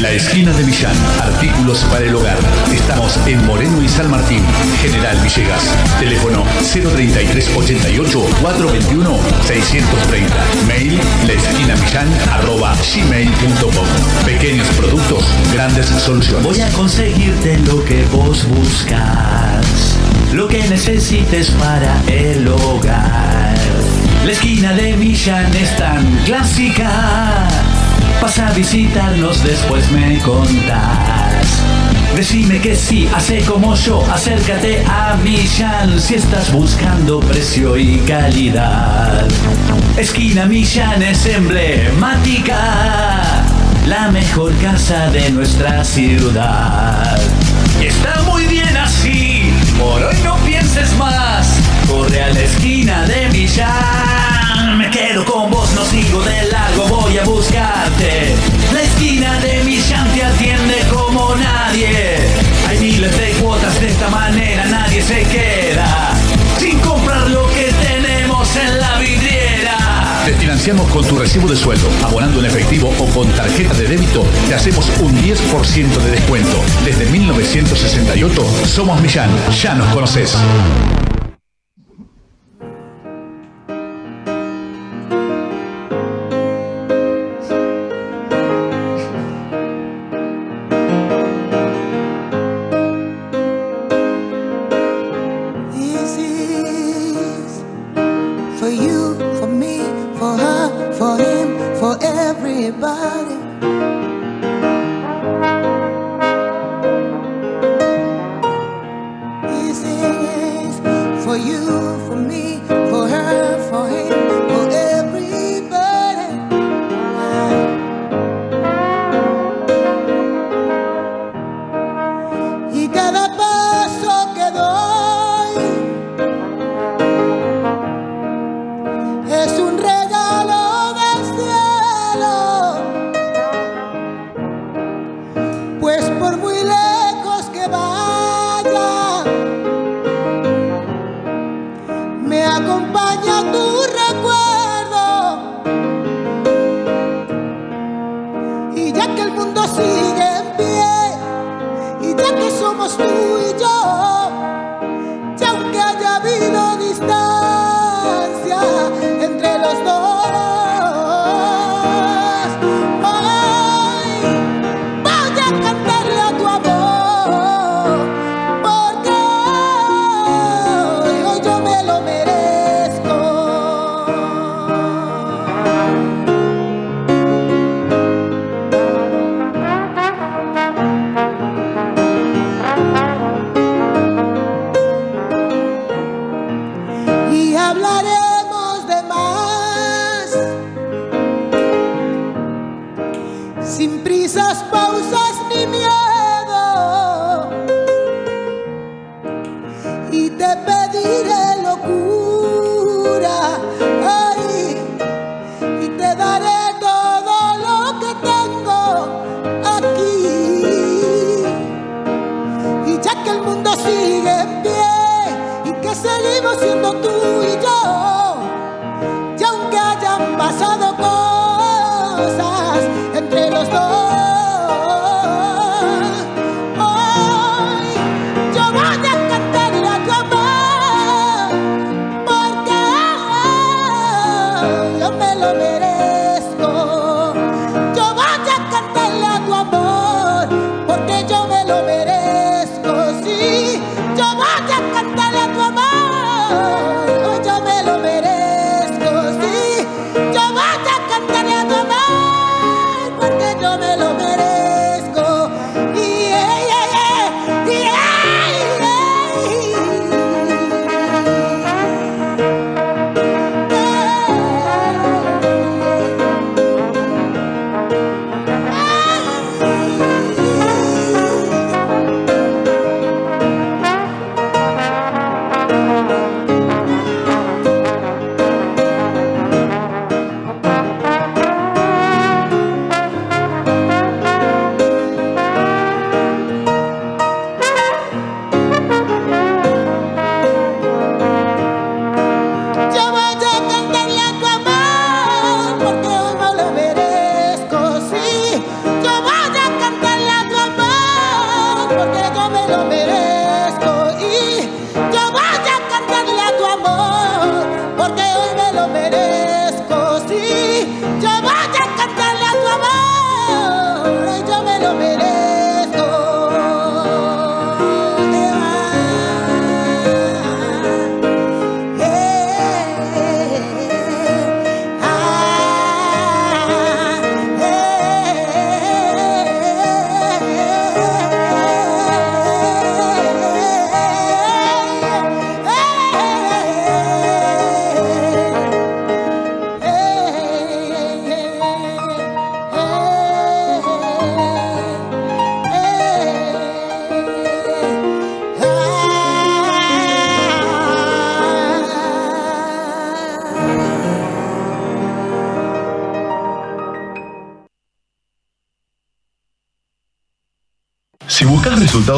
La 0.01 0.11
esquina 0.11 0.53
de 0.53 0.63
Millán, 0.63 0.95
artículos 1.21 1.79
para 1.91 2.05
el 2.05 2.15
hogar. 2.15 2.37
Estamos 2.73 3.17
en 3.27 3.45
Moreno 3.45 3.81
y 3.81 3.89
San 3.89 4.09
Martín, 4.09 4.41
General 4.81 5.17
Villegas. 5.21 5.61
Teléfono 5.99 6.45
033 6.71 7.49
88 7.57 8.19
421 8.41 9.19
630. 9.45 10.35
Mail 10.67 10.97
laesquinamillán 11.27 12.07
arroba 12.31 12.73
gmail.com. 12.95 13.85
Pequeños 14.25 14.67
productos, 14.77 15.25
grandes 15.53 15.87
soluciones. 15.87 16.43
Voy 16.45 16.61
a 16.61 16.69
conseguirte 16.71 17.57
lo 17.59 17.83
que 17.83 18.05
vos 18.05 18.47
buscas, 18.47 19.98
lo 20.33 20.47
que 20.47 20.67
necesites 20.67 21.51
para 21.51 22.01
el 22.07 22.47
hogar. 22.47 23.55
La 24.25 24.31
esquina 24.31 24.73
de 24.73 24.95
Millán 24.95 25.55
es 25.55 25.75
tan 25.77 26.05
clásica. 26.25 27.47
Pasa 28.21 28.47
a 28.47 28.51
visitarnos, 28.51 29.43
después 29.43 29.89
me 29.91 30.19
contás. 30.19 31.45
Decime 32.15 32.59
que 32.59 32.75
sí, 32.75 33.09
hace 33.13 33.41
como 33.41 33.75
yo, 33.75 34.05
acércate 34.11 34.83
a 34.85 35.15
Millán 35.23 35.99
si 36.01 36.15
estás 36.15 36.51
buscando 36.51 37.19
precio 37.21 37.77
y 37.77 37.97
calidad. 37.99 39.25
Esquina 39.97 40.45
Millán 40.45 41.01
es 41.01 41.25
emblemática, 41.25 42.55
la 43.87 44.11
mejor 44.11 44.53
casa 44.57 45.09
de 45.11 45.29
nuestra 45.31 45.83
ciudad. 45.85 47.17
Está 47.81 48.21
muy 48.23 48.45
por 49.79 50.03
hoy 50.03 50.15
no 50.23 50.35
pienses 50.45 50.95
más, 50.97 51.47
corre 51.87 52.21
a 52.21 52.29
la 52.29 52.41
esquina 52.41 53.05
de 53.05 53.29
Millán. 53.29 54.77
Me 54.77 54.89
quedo 54.89 55.25
con 55.25 55.49
vos, 55.49 55.71
no 55.73 55.85
sigo 55.85 56.21
de 56.21 56.43
largo, 56.51 56.87
voy 56.87 57.17
a 57.17 57.23
buscarte. 57.23 58.35
La 58.73 58.81
esquina 58.81 59.39
de 59.39 59.63
Millán 59.63 60.07
te 60.13 60.23
atiende 60.23 60.75
como 60.91 61.35
nadie. 61.35 62.17
Hay 62.67 62.79
miles 62.79 63.17
de 63.17 63.31
cuotas 63.41 63.79
de 63.79 63.87
esta 63.87 64.09
manera, 64.09 64.65
nadie 64.65 65.01
se 65.01 65.23
queda 65.23 66.18
Te 70.29 70.35
financiamos 70.35 70.87
con 70.91 71.03
tu 71.07 71.17
recibo 71.17 71.47
de 71.47 71.55
sueldo, 71.55 71.89
abonando 72.03 72.39
en 72.39 72.45
efectivo 72.45 72.93
o 72.99 73.05
con 73.07 73.27
tarjeta 73.29 73.73
de 73.73 73.87
débito, 73.87 74.23
te 74.47 74.53
hacemos 74.53 74.87
un 75.01 75.11
10% 75.23 76.03
de 76.03 76.11
descuento. 76.11 76.63
Desde 76.85 77.07
1968 77.07 78.45
somos 78.63 79.01
Millán, 79.01 79.31
ya 79.49 79.73
nos 79.73 79.91
conoces. 79.91 80.37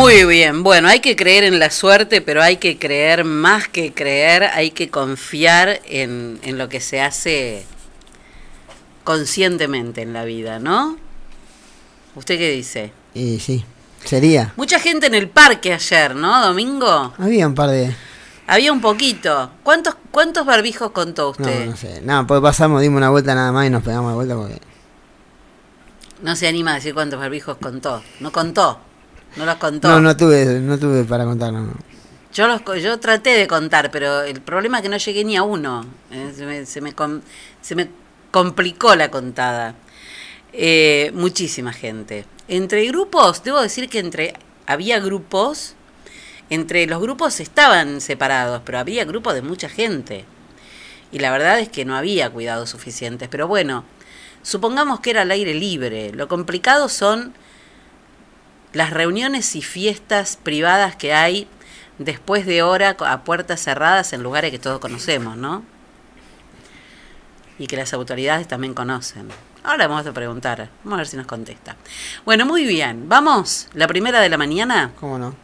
Muy 0.00 0.24
bien, 0.24 0.62
bueno, 0.62 0.88
hay 0.88 1.00
que 1.00 1.14
creer 1.14 1.44
en 1.44 1.58
la 1.58 1.68
suerte, 1.68 2.22
pero 2.22 2.42
hay 2.42 2.56
que 2.56 2.78
creer 2.78 3.22
más 3.24 3.68
que 3.68 3.92
creer, 3.92 4.44
hay 4.44 4.70
que 4.70 4.88
confiar 4.88 5.82
en, 5.86 6.40
en 6.42 6.56
lo 6.56 6.70
que 6.70 6.80
se 6.80 7.02
hace 7.02 7.66
conscientemente 9.04 10.00
en 10.00 10.14
la 10.14 10.24
vida, 10.24 10.58
¿no? 10.58 10.96
¿Usted 12.14 12.38
qué 12.38 12.50
dice? 12.50 12.94
Y 13.12 13.40
sí, 13.40 13.62
sería. 14.02 14.54
Mucha 14.56 14.80
gente 14.80 15.06
en 15.06 15.14
el 15.14 15.28
parque 15.28 15.74
ayer, 15.74 16.14
¿no, 16.14 16.46
Domingo? 16.46 17.12
Había 17.18 17.46
un 17.46 17.54
par 17.54 17.68
de. 17.68 17.94
Había 18.46 18.72
un 18.72 18.80
poquito. 18.80 19.50
¿Cuántos, 19.62 19.96
cuántos 20.10 20.46
barbijos 20.46 20.92
contó 20.92 21.24
No, 21.24 21.44
usted? 21.46 21.66
no 21.66 21.76
sé. 21.76 22.00
No, 22.02 22.26
pues 22.26 22.40
pasamos, 22.40 22.80
dimos 22.80 22.96
una 22.96 23.10
vuelta 23.10 23.34
nada 23.34 23.52
más 23.52 23.66
y 23.66 23.70
nos 23.70 23.82
pegamos 23.82 24.12
de 24.12 24.14
vuelta 24.14 24.34
porque. 24.34 24.60
No 26.22 26.34
se 26.36 26.48
anima 26.48 26.70
a 26.72 26.74
decir 26.76 26.94
cuántos 26.94 27.20
barbijos 27.20 27.58
contó. 27.58 28.02
No 28.20 28.32
contó. 28.32 28.80
No 29.36 29.46
los 29.46 29.56
contó. 29.56 29.88
No, 29.88 30.00
no 30.00 30.16
tuve, 30.16 30.44
no 30.60 30.78
tuve 30.78 31.04
para 31.04 31.24
contar, 31.24 31.52
no. 31.52 31.72
Yo, 32.32 32.46
los, 32.46 32.62
yo 32.82 32.98
traté 33.00 33.30
de 33.30 33.46
contar, 33.48 33.90
pero 33.90 34.22
el 34.22 34.40
problema 34.40 34.78
es 34.78 34.82
que 34.82 34.88
no 34.88 34.96
llegué 34.96 35.24
ni 35.24 35.36
a 35.36 35.42
uno. 35.42 35.84
Eh, 36.10 36.32
se, 36.36 36.46
me, 36.46 36.64
se 36.66 36.80
me 36.80 36.92
com- 36.92 37.20
se 37.60 37.74
me 37.74 37.88
complicó 38.30 38.94
la 38.94 39.10
contada. 39.10 39.74
Eh, 40.52 41.10
muchísima 41.14 41.72
gente. 41.72 42.24
Entre 42.48 42.86
grupos, 42.86 43.42
debo 43.44 43.60
decir 43.60 43.88
que 43.88 43.98
entre 44.00 44.34
había 44.66 44.98
grupos, 45.00 45.74
entre 46.50 46.86
los 46.86 47.00
grupos 47.00 47.40
estaban 47.40 48.00
separados, 48.00 48.62
pero 48.64 48.78
había 48.78 49.04
grupos 49.04 49.34
de 49.34 49.42
mucha 49.42 49.68
gente. 49.68 50.24
Y 51.12 51.18
la 51.18 51.30
verdad 51.32 51.58
es 51.60 51.68
que 51.68 51.84
no 51.84 51.96
había 51.96 52.30
cuidados 52.30 52.70
suficientes. 52.70 53.28
Pero 53.28 53.48
bueno, 53.48 53.84
supongamos 54.42 55.00
que 55.00 55.10
era 55.10 55.22
al 55.22 55.30
aire 55.32 55.54
libre. 55.54 56.12
Lo 56.12 56.28
complicado 56.28 56.88
son 56.88 57.34
las 58.72 58.90
reuniones 58.90 59.56
y 59.56 59.62
fiestas 59.62 60.36
privadas 60.36 60.96
que 60.96 61.12
hay 61.12 61.48
después 61.98 62.46
de 62.46 62.62
hora 62.62 62.96
a 62.98 63.24
puertas 63.24 63.60
cerradas 63.62 64.12
en 64.12 64.22
lugares 64.22 64.50
que 64.50 64.58
todos 64.58 64.80
conocemos, 64.80 65.36
¿no? 65.36 65.64
Y 67.58 67.66
que 67.66 67.76
las 67.76 67.92
autoridades 67.92 68.48
también 68.48 68.72
conocen. 68.72 69.28
Ahora 69.62 69.86
vamos 69.86 70.06
a 70.06 70.12
preguntar, 70.12 70.70
vamos 70.82 70.96
a 70.96 71.00
ver 71.00 71.06
si 71.06 71.16
nos 71.16 71.26
contesta. 71.26 71.76
Bueno, 72.24 72.46
muy 72.46 72.64
bien, 72.64 73.08
vamos, 73.08 73.68
la 73.74 73.86
primera 73.86 74.20
de 74.20 74.30
la 74.30 74.38
mañana. 74.38 74.92
¿Cómo 74.98 75.18
no? 75.18 75.34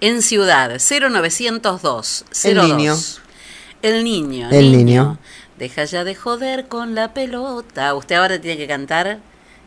En 0.00 0.22
Ciudad, 0.22 0.78
0902 0.80 2.24
El 2.44 2.56
02. 2.56 2.68
niño. 2.68 2.96
El 3.82 4.04
niño. 4.04 4.48
El 4.50 4.72
niño. 4.72 5.18
Deja 5.56 5.84
ya 5.84 6.02
de 6.04 6.14
joder 6.14 6.66
con 6.66 6.94
la 6.94 7.14
pelota. 7.14 7.94
Usted 7.94 8.16
ahora 8.16 8.40
tiene 8.40 8.56
que 8.56 8.66
cantar 8.66 9.18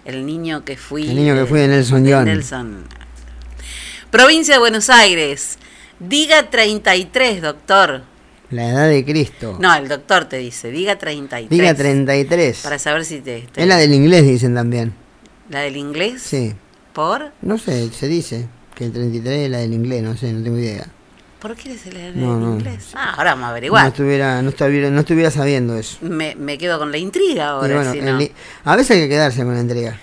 El 0.06 0.26
niño 0.26 0.64
que 0.66 0.78
fui. 0.78 1.08
El 1.10 1.16
niño 1.16 1.36
que 1.36 1.45
fui 1.45 1.60
de 1.60 1.68
Nelson 1.68 2.06
John. 2.10 2.26
Nelson. 2.26 2.84
Provincia 4.10 4.56
de 4.56 4.60
Buenos 4.60 4.89
Aires. 4.89 5.58
Diga 5.99 6.49
33, 6.49 7.41
doctor. 7.41 8.04
La 8.49 8.68
edad 8.70 8.89
de 8.89 9.06
Cristo. 9.06 9.58
No, 9.62 9.74
el 9.76 9.88
doctor 9.88 10.26
te 10.26 10.38
dice, 10.38 10.72
diga 10.72 10.97
33. 10.97 11.49
Diga 11.49 11.74
33. 11.74 12.60
Para 12.64 12.80
saber 12.80 13.06
si 13.06 13.22
te... 13.22 13.47
te- 13.52 13.62
Es 13.62 13.68
la 13.68 13.78
del 13.78 13.93
inglés, 13.93 14.26
dicen 14.26 14.54
también. 14.56 14.93
¿La 15.49 15.62
del 15.62 15.78
inglés? 15.78 16.22
Sí. 16.22 16.54
¿Por? 16.91 17.32
No 17.41 17.58
sé, 17.58 17.89
se 17.91 18.08
dice. 18.10 18.47
que 18.76 18.86
el 18.86 18.91
33 18.91 19.45
es 19.45 19.49
la 19.52 19.60
del 19.60 19.74
inglés, 19.74 20.02
no 20.04 20.18
sé, 20.18 20.34
no 20.34 20.43
tengo 20.43 20.58
idea. 20.58 20.86
¿Por 21.42 21.56
qué 21.56 21.72
el 21.72 21.80
No, 22.20 22.38
no. 22.38 22.52
inglés? 22.54 22.92
Ah, 22.94 23.16
ahora 23.18 23.32
vamos 23.32 23.46
a 23.46 23.48
No 23.48 23.52
averiguar. 23.52 23.88
estuviera, 23.88 24.42
no 24.44 24.50
estuviera, 24.50 24.89
no 24.92 25.00
estuviera 25.00 25.32
sabiendo 25.32 25.76
eso. 25.76 25.98
Me, 26.02 26.36
me 26.36 26.56
quedo 26.58 26.78
con 26.78 26.92
la 26.92 26.98
intriga 27.00 27.50
ahora, 27.50 27.76
bueno, 27.78 27.92
si 27.92 28.00
no. 28.02 28.20
a 28.64 28.76
veces 28.76 28.92
hay 28.96 29.02
que 29.04 29.10
quedarse 29.10 29.44
con 29.44 29.56
la 29.56 29.60
entrega. 29.62 29.98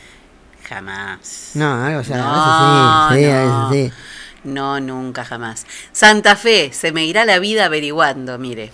Jamás. 0.69 1.53
No, 1.55 1.85
algo, 1.85 2.01
o 2.01 2.05
sea, 2.05 2.17
No, 2.19 2.25
a 2.29 3.09
veces 3.15 3.21
sí, 3.21 3.25
sí, 3.25 3.31
no. 3.31 3.39
a 3.39 3.69
veces 3.71 3.93
sí. 3.93 4.03
No, 4.45 4.81
nunca 4.81 5.25
jamás. 5.25 5.67
Santa 5.93 6.35
Fe, 6.37 6.71
se 6.73 6.91
me 6.93 7.05
irá 7.05 7.25
la 7.25 7.39
vida 7.39 7.65
averiguando, 7.67 8.37
mire. 8.39 8.71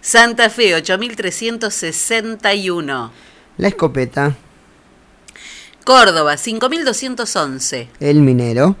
Santa 0.00 0.50
Fe, 0.50 0.74
8361. 0.74 3.12
La 3.58 3.68
escopeta, 3.68 4.34
Córdoba, 5.84 6.36
5211. 6.36 7.88
el 8.00 8.20
minero, 8.20 8.76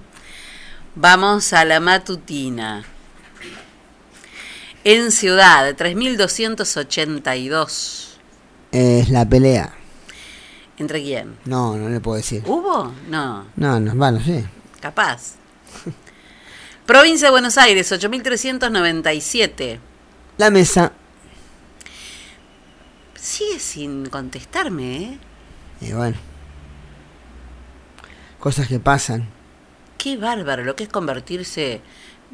Vamos 0.94 1.54
a 1.54 1.64
la 1.64 1.80
matutina. 1.80 2.84
En 4.84 5.12
Ciudad, 5.12 5.74
3282. 5.76 8.18
es 8.72 9.08
la 9.10 9.24
pelea. 9.28 9.74
¿Entre 10.78 11.02
quién? 11.02 11.36
No, 11.44 11.76
no 11.76 11.88
le 11.88 12.00
puedo 12.00 12.16
decir. 12.16 12.42
¿Hubo? 12.46 12.92
No, 13.08 13.46
No, 13.56 13.78
no, 13.78 13.94
bueno, 13.94 14.18
sí. 14.20 14.44
capaz. 14.80 15.34
Provincia 16.86 17.28
de 17.28 17.32
Buenos 17.32 17.56
Aires, 17.58 17.92
8397. 17.92 19.78
La 20.38 20.50
mesa, 20.50 20.92
Sigue 23.14 23.60
sin 23.60 24.06
contestarme, 24.06 24.96
¿eh? 24.96 25.18
y 25.80 25.92
bueno. 25.92 26.16
Cosas 28.40 28.66
que 28.66 28.80
pasan. 28.80 29.28
Qué 29.96 30.16
bárbaro 30.16 30.64
lo 30.64 30.74
que 30.74 30.82
es 30.84 30.88
convertirse. 30.90 31.80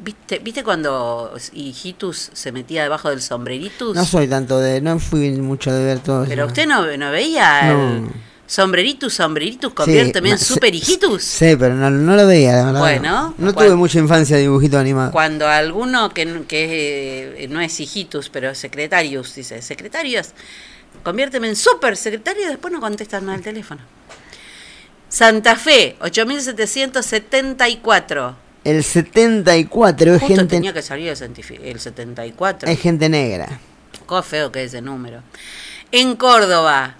¿Viste, 0.01 0.39
¿Viste 0.39 0.63
cuando 0.63 1.33
Hijitus 1.53 2.29
se 2.33 2.51
metía 2.53 2.83
debajo 2.83 3.09
del 3.09 3.21
sombreritus? 3.21 3.93
No 3.95 4.05
soy 4.05 4.27
tanto 4.27 4.57
de, 4.59 4.79
no 4.81 4.97
fui 4.99 5.29
mucho 5.31 5.71
de 5.73 5.83
ver 5.83 5.99
todo 5.99 6.23
Pero 6.25 6.43
eso. 6.43 6.47
usted 6.47 6.65
no, 6.67 6.85
no 6.97 7.11
veía 7.11 7.73
No. 7.73 7.97
el 7.97 8.07
sombreritus, 8.47 9.13
sombreritus, 9.13 9.73
conviérteme 9.73 10.29
Sí, 10.29 10.33
en 10.33 10.39
super 10.39 10.73
hijitus. 10.73 11.21
Sí, 11.23 11.55
pero 11.59 11.75
no, 11.75 11.89
no 11.89 12.15
lo 12.15 12.25
veía, 12.25 12.53
la 12.53 12.65
verdad. 12.67 12.79
Bueno, 12.79 13.33
No 13.37 13.51
tuve 13.53 13.75
mucha 13.75 13.99
infancia 13.99 14.37
de 14.37 14.43
dibujito 14.43 14.79
animado. 14.79 15.11
Cuando 15.11 15.47
alguno 15.49 16.13
que, 16.13 16.43
que 16.47 17.43
eh, 17.43 17.47
no 17.49 17.59
es 17.59 17.77
hijitus, 17.79 18.29
pero 18.29 18.55
secretarius, 18.55 19.35
dice, 19.35 19.61
secretarios, 19.61 20.29
conviérteme 21.03 21.49
en 21.49 21.57
super 21.57 21.97
secretario 21.97 22.43
y 22.45 22.47
después 22.47 22.71
no 22.73 22.79
contestan 22.79 23.25
más 23.25 23.35
el 23.37 23.43
teléfono. 23.43 23.81
Santa 25.09 25.55
Fe, 25.57 25.97
8774. 26.01 28.47
El 28.63 28.83
74 28.83 30.15
es 30.15 30.21
Justo 30.21 30.35
gente, 30.35 30.55
tenía 30.55 30.73
que 30.73 30.81
salir 30.81 31.09
el 31.09 31.15
74. 31.79 32.67
es 32.69 32.79
gente 32.79 33.09
negra. 33.09 33.59
Qué 34.07 34.23
feo 34.23 34.51
que 34.51 34.63
es 34.63 34.73
ese 34.73 34.81
número. 34.81 35.21
En 35.91 36.15
Córdoba, 36.15 36.95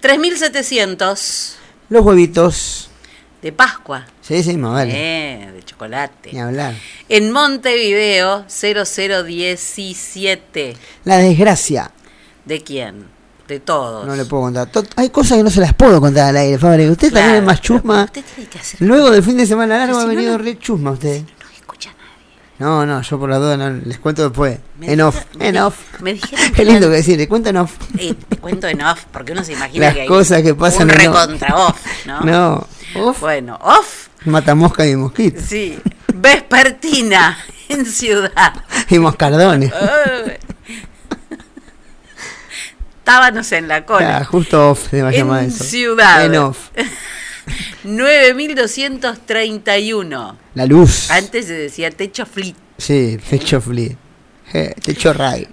3700 0.00 1.56
Los 1.88 2.04
huevitos. 2.04 2.90
de 3.40 3.52
Pascua. 3.52 4.06
Sí, 4.20 4.42
sí, 4.42 4.56
más 4.56 4.72
vale. 4.72 4.92
Eh, 4.94 5.52
de 5.52 5.62
chocolate. 5.62 6.32
Ni 6.32 6.40
hablar. 6.40 6.74
En 7.08 7.30
Montevideo, 7.32 8.44
0017. 8.48 10.76
La 11.04 11.18
desgracia. 11.18 11.92
¿De 12.44 12.60
quién? 12.62 13.06
De 13.48 13.60
todos. 13.60 14.06
No 14.06 14.14
le 14.16 14.24
puedo 14.24 14.44
contar. 14.44 14.68
Hay 14.96 15.10
cosas 15.10 15.36
que 15.38 15.44
no 15.44 15.50
se 15.50 15.60
las 15.60 15.74
puedo 15.74 16.00
contar 16.00 16.28
al 16.30 16.36
aire, 16.36 16.58
Fabre. 16.58 16.88
Usted 16.90 17.10
Claro, 17.10 17.24
también 17.26 17.42
es 17.42 17.46
más 17.46 17.60
chusma. 17.60 18.04
Usted 18.04 18.24
tiene 18.34 18.48
que 18.50 18.58
hacer. 18.58 18.80
Luego 18.82 19.10
del 19.10 19.22
fin 19.22 19.36
de 19.36 19.46
semana 19.46 19.78
largo 19.78 19.98
ha 19.98 20.04
venido 20.06 20.32
no- 20.38 20.44
re 20.44 20.58
chusma 20.58 20.92
usted. 20.92 21.20
No 21.22 21.50
escucha 21.54 21.90
nadie. 21.90 22.02
No, 22.58 22.86
no, 22.86 23.02
yo 23.02 23.18
por 23.18 23.28
la 23.28 23.38
duda 23.38 23.56
no, 23.56 23.70
les 23.84 23.98
cuento 23.98 24.22
después. 24.22 24.58
Me 24.78 24.92
En 24.92 25.00
off, 25.02 25.24
me 25.36 25.48
en 25.48 25.56
off. 25.58 25.76
Me 26.00 26.14
dijeron 26.14 26.52
Qué 26.54 26.64
lindo 26.64 26.88
que 26.88 26.94
decir, 26.96 27.18
le 27.18 27.28
cuento 27.28 27.50
en 27.50 27.56
off. 27.58 27.72
Eh, 27.98 28.14
te 28.28 28.36
cuento 28.38 28.68
en 28.68 28.80
off, 28.82 29.04
porque 29.12 29.32
uno 29.32 29.42
se 29.44 29.52
imagina 29.54 29.86
Las 29.86 29.94
que 29.96 30.00
hay 30.02 30.08
cosas 30.08 30.42
que 30.42 30.54
pasan 30.54 30.84
un 30.90 31.00
en 31.00 31.08
off. 31.08 31.14
recontra 31.16 31.56
off, 31.56 31.86
¿no? 32.06 32.20
No, 32.20 32.66
off, 32.96 33.20
Bueno, 33.20 33.58
off, 33.60 34.06
mata 34.24 34.54
mosca 34.54 34.86
y 34.86 34.94
mosquito. 34.96 35.40
sí. 35.46 35.78
Vespertina, 36.14 37.38
en 37.68 37.84
ciudad. 37.86 38.54
Y 38.88 38.98
moscardones. 38.98 39.72
Ay. 43.04 43.14
Estábamos 43.14 43.50
en 43.52 43.68
la 43.68 43.84
cola. 43.84 44.18
Ah, 44.18 44.24
justo 44.24 44.70
off 44.70 44.88
se 44.90 45.02
va 45.02 45.08
a 45.08 45.12
En 45.12 45.18
llamar 45.18 45.44
eso. 45.44 45.64
ciudad. 45.64 46.24
En 46.24 46.36
off. 46.36 46.70
9231. 47.84 50.38
La 50.54 50.66
luz. 50.66 51.10
Antes 51.10 51.46
se 51.46 51.54
decía 51.54 51.90
techo 51.90 52.24
flit. 52.26 52.56
Sí, 52.78 53.18
techo 53.28 53.60
fli. 53.60 53.96
Eh, 54.52 54.74
techo 54.82 55.12
ray. 55.12 55.48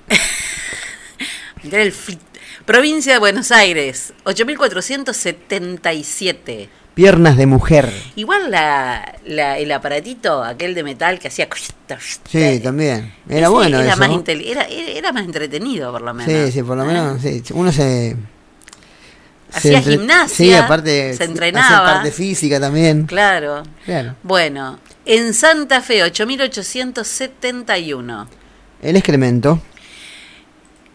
El 1.72 1.92
flit. 1.92 2.20
Provincia 2.66 3.14
de 3.14 3.20
Buenos 3.20 3.52
Aires, 3.52 4.14
8477. 4.26 6.70
Piernas 7.00 7.38
de 7.38 7.46
mujer. 7.46 7.94
Igual 8.18 8.52
la, 8.52 9.16
la- 9.26 9.58
el 9.58 9.72
aparatito, 9.72 10.44
aquel 10.44 10.76
de 10.76 10.84
metal 10.84 11.18
que 11.18 11.30
hacía. 11.30 11.48
Sí, 12.30 12.60
también. 12.62 13.14
Era 13.30 13.40
Ese 13.40 13.48
bueno 13.48 13.80
era 13.80 13.94
eso. 13.94 14.00
Más 14.00 14.10
era, 14.28 14.64
era, 14.68 15.14
más 15.14 15.24
entretenido, 15.24 15.94
por 15.94 16.02
lo 16.02 16.14
menos. 16.14 16.30
Sí, 16.30 16.52
sí, 16.52 16.62
por 16.62 16.76
lo 16.76 16.84
menos. 16.84 17.22
sí, 17.22 17.42
uno 17.54 17.72
se. 17.72 18.18
Hacía 19.54 19.72
se 19.72 19.78
entre- 19.78 19.92
gimnasia, 19.94 20.36
Sí, 20.46 20.54
aparte. 20.54 21.14
se 21.14 21.24
entrenaba. 21.24 21.86
parte 21.94 22.12
física 22.12 22.60
también. 22.60 23.06
Claro. 23.06 23.64
Claro. 23.86 24.16
Bueno, 24.24 24.80
en 25.06 25.34
Santa 25.34 25.80
Fe, 25.82 26.04
8871. 26.04 28.28
El 28.82 28.96
excremento. 28.98 29.62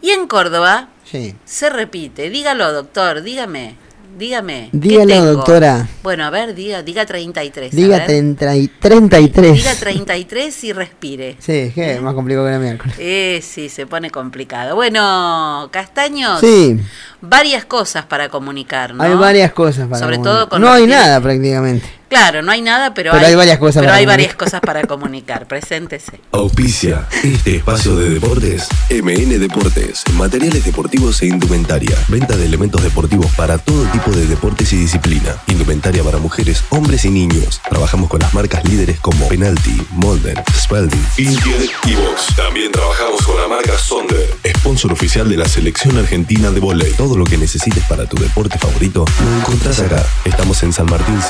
Y 0.02 0.10
en 0.10 0.26
Córdoba, 0.26 0.88
Sí. 1.10 1.34
se 1.46 1.70
repite. 1.70 2.28
Dígalo, 2.30 2.70
doctor, 2.72 3.22
dígame. 3.22 3.76
Dígame. 4.16 4.68
¿qué 4.72 4.78
Dígalo, 4.78 5.24
doctora. 5.34 5.88
Bueno, 6.02 6.24
a 6.24 6.30
ver, 6.30 6.54
diga, 6.54 6.82
diga 6.82 7.04
33. 7.04 7.72
a 7.72 7.76
Diga 7.76 7.98
ver. 7.98 8.06
30 8.06 8.56
y 8.56 8.68
33. 8.68 9.52
Diga 9.54 9.74
33 9.74 10.64
y 10.64 10.72
respire. 10.72 11.36
Sí, 11.40 11.52
es 11.52 11.74
que 11.74 11.92
es 11.94 12.00
más 12.02 12.14
complicado 12.14 12.46
que 12.46 12.52
la 12.52 12.58
miércoles. 12.58 12.94
Eh, 12.98 13.40
sí, 13.42 13.68
se 13.68 13.86
pone 13.86 14.10
complicado. 14.10 14.74
Bueno, 14.76 15.68
Castaños, 15.72 16.40
Sí, 16.40 16.78
varias 17.20 17.64
cosas 17.64 18.04
para 18.04 18.28
comunicar, 18.28 18.94
¿no? 18.94 19.02
hay 19.02 19.14
varias 19.14 19.52
cosas 19.52 19.88
para 19.88 19.98
Sobre 19.98 20.16
comunicar. 20.16 20.34
todo 20.40 20.48
con 20.48 20.62
No 20.62 20.70
hay 20.72 20.86
nada 20.86 21.20
prácticamente. 21.20 21.86
Claro, 22.08 22.42
no 22.42 22.52
hay 22.52 22.60
nada, 22.60 22.94
pero, 22.94 23.12
Pero 23.12 23.26
hay 23.26 23.34
varias 23.34 23.58
cosas 23.58 23.80
pero 23.82 23.86
para 23.88 23.96
hay 23.96 24.04
comunicar. 24.04 24.18
varias 24.18 24.36
cosas 24.36 24.60
para 24.60 24.82
comunicar. 24.84 25.48
Preséntese. 25.48 26.20
Auspicia 26.32 27.06
este 27.22 27.56
espacio 27.56 27.96
de 27.96 28.10
deportes. 28.10 28.68
MN 28.90 29.38
Deportes, 29.40 30.02
materiales 30.14 30.64
deportivos 30.64 31.22
e 31.22 31.26
indumentaria. 31.26 31.96
Venta 32.08 32.36
de 32.36 32.46
elementos 32.46 32.82
deportivos 32.82 33.26
para 33.36 33.58
todo 33.58 33.84
tipo 33.86 34.10
de 34.12 34.26
deportes 34.26 34.72
y 34.72 34.76
disciplina. 34.76 35.36
Indumentaria 35.48 36.02
para 36.02 36.18
mujeres, 36.18 36.62
hombres 36.70 37.04
y 37.04 37.10
niños. 37.10 37.60
Trabajamos 37.68 38.08
con 38.08 38.20
las 38.20 38.32
marcas 38.34 38.64
líderes 38.64 39.00
como 39.00 39.28
Penalty, 39.28 39.86
Molden, 39.90 40.36
Spalding, 40.56 41.06
Intier 41.18 41.70
y 41.86 41.94
Box. 41.94 42.36
También 42.36 42.70
trabajamos 42.70 43.22
con 43.22 43.40
la 43.40 43.48
marca 43.48 43.76
Sonder, 43.78 44.36
sponsor 44.58 44.92
oficial 44.92 45.28
de 45.28 45.36
la 45.36 45.48
selección 45.48 45.98
argentina 45.98 46.50
de 46.50 46.60
volei. 46.60 46.92
Todo 46.92 47.16
lo 47.16 47.24
que 47.24 47.38
necesites 47.38 47.84
para 47.84 48.06
tu 48.06 48.16
deporte 48.16 48.58
favorito 48.58 49.04
lo 49.22 49.38
encontrás 49.40 49.80
acá. 49.80 50.04
Estamos 50.24 50.62
en 50.62 50.72
San 50.72 50.86
Martín 50.86 51.20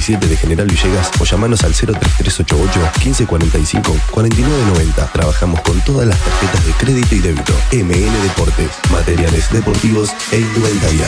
157 0.00 0.28
de 0.28 0.36
General 0.36 0.66
Villegas 0.66 1.10
o 1.20 1.24
llamanos 1.24 1.62
al 1.62 1.72
03388 1.72 2.80
1545 3.04 3.96
4990. 4.10 5.12
Trabajamos 5.12 5.60
con 5.60 5.80
todas 5.84 6.08
las 6.08 6.18
tarjetas 6.18 6.66
de 6.66 6.72
crédito 6.72 7.14
y 7.14 7.18
débito. 7.20 7.52
MN 7.72 8.22
Deportes, 8.22 8.70
materiales 8.90 9.52
deportivos 9.52 10.10
e 10.32 10.40
indumentaria. 10.40 11.06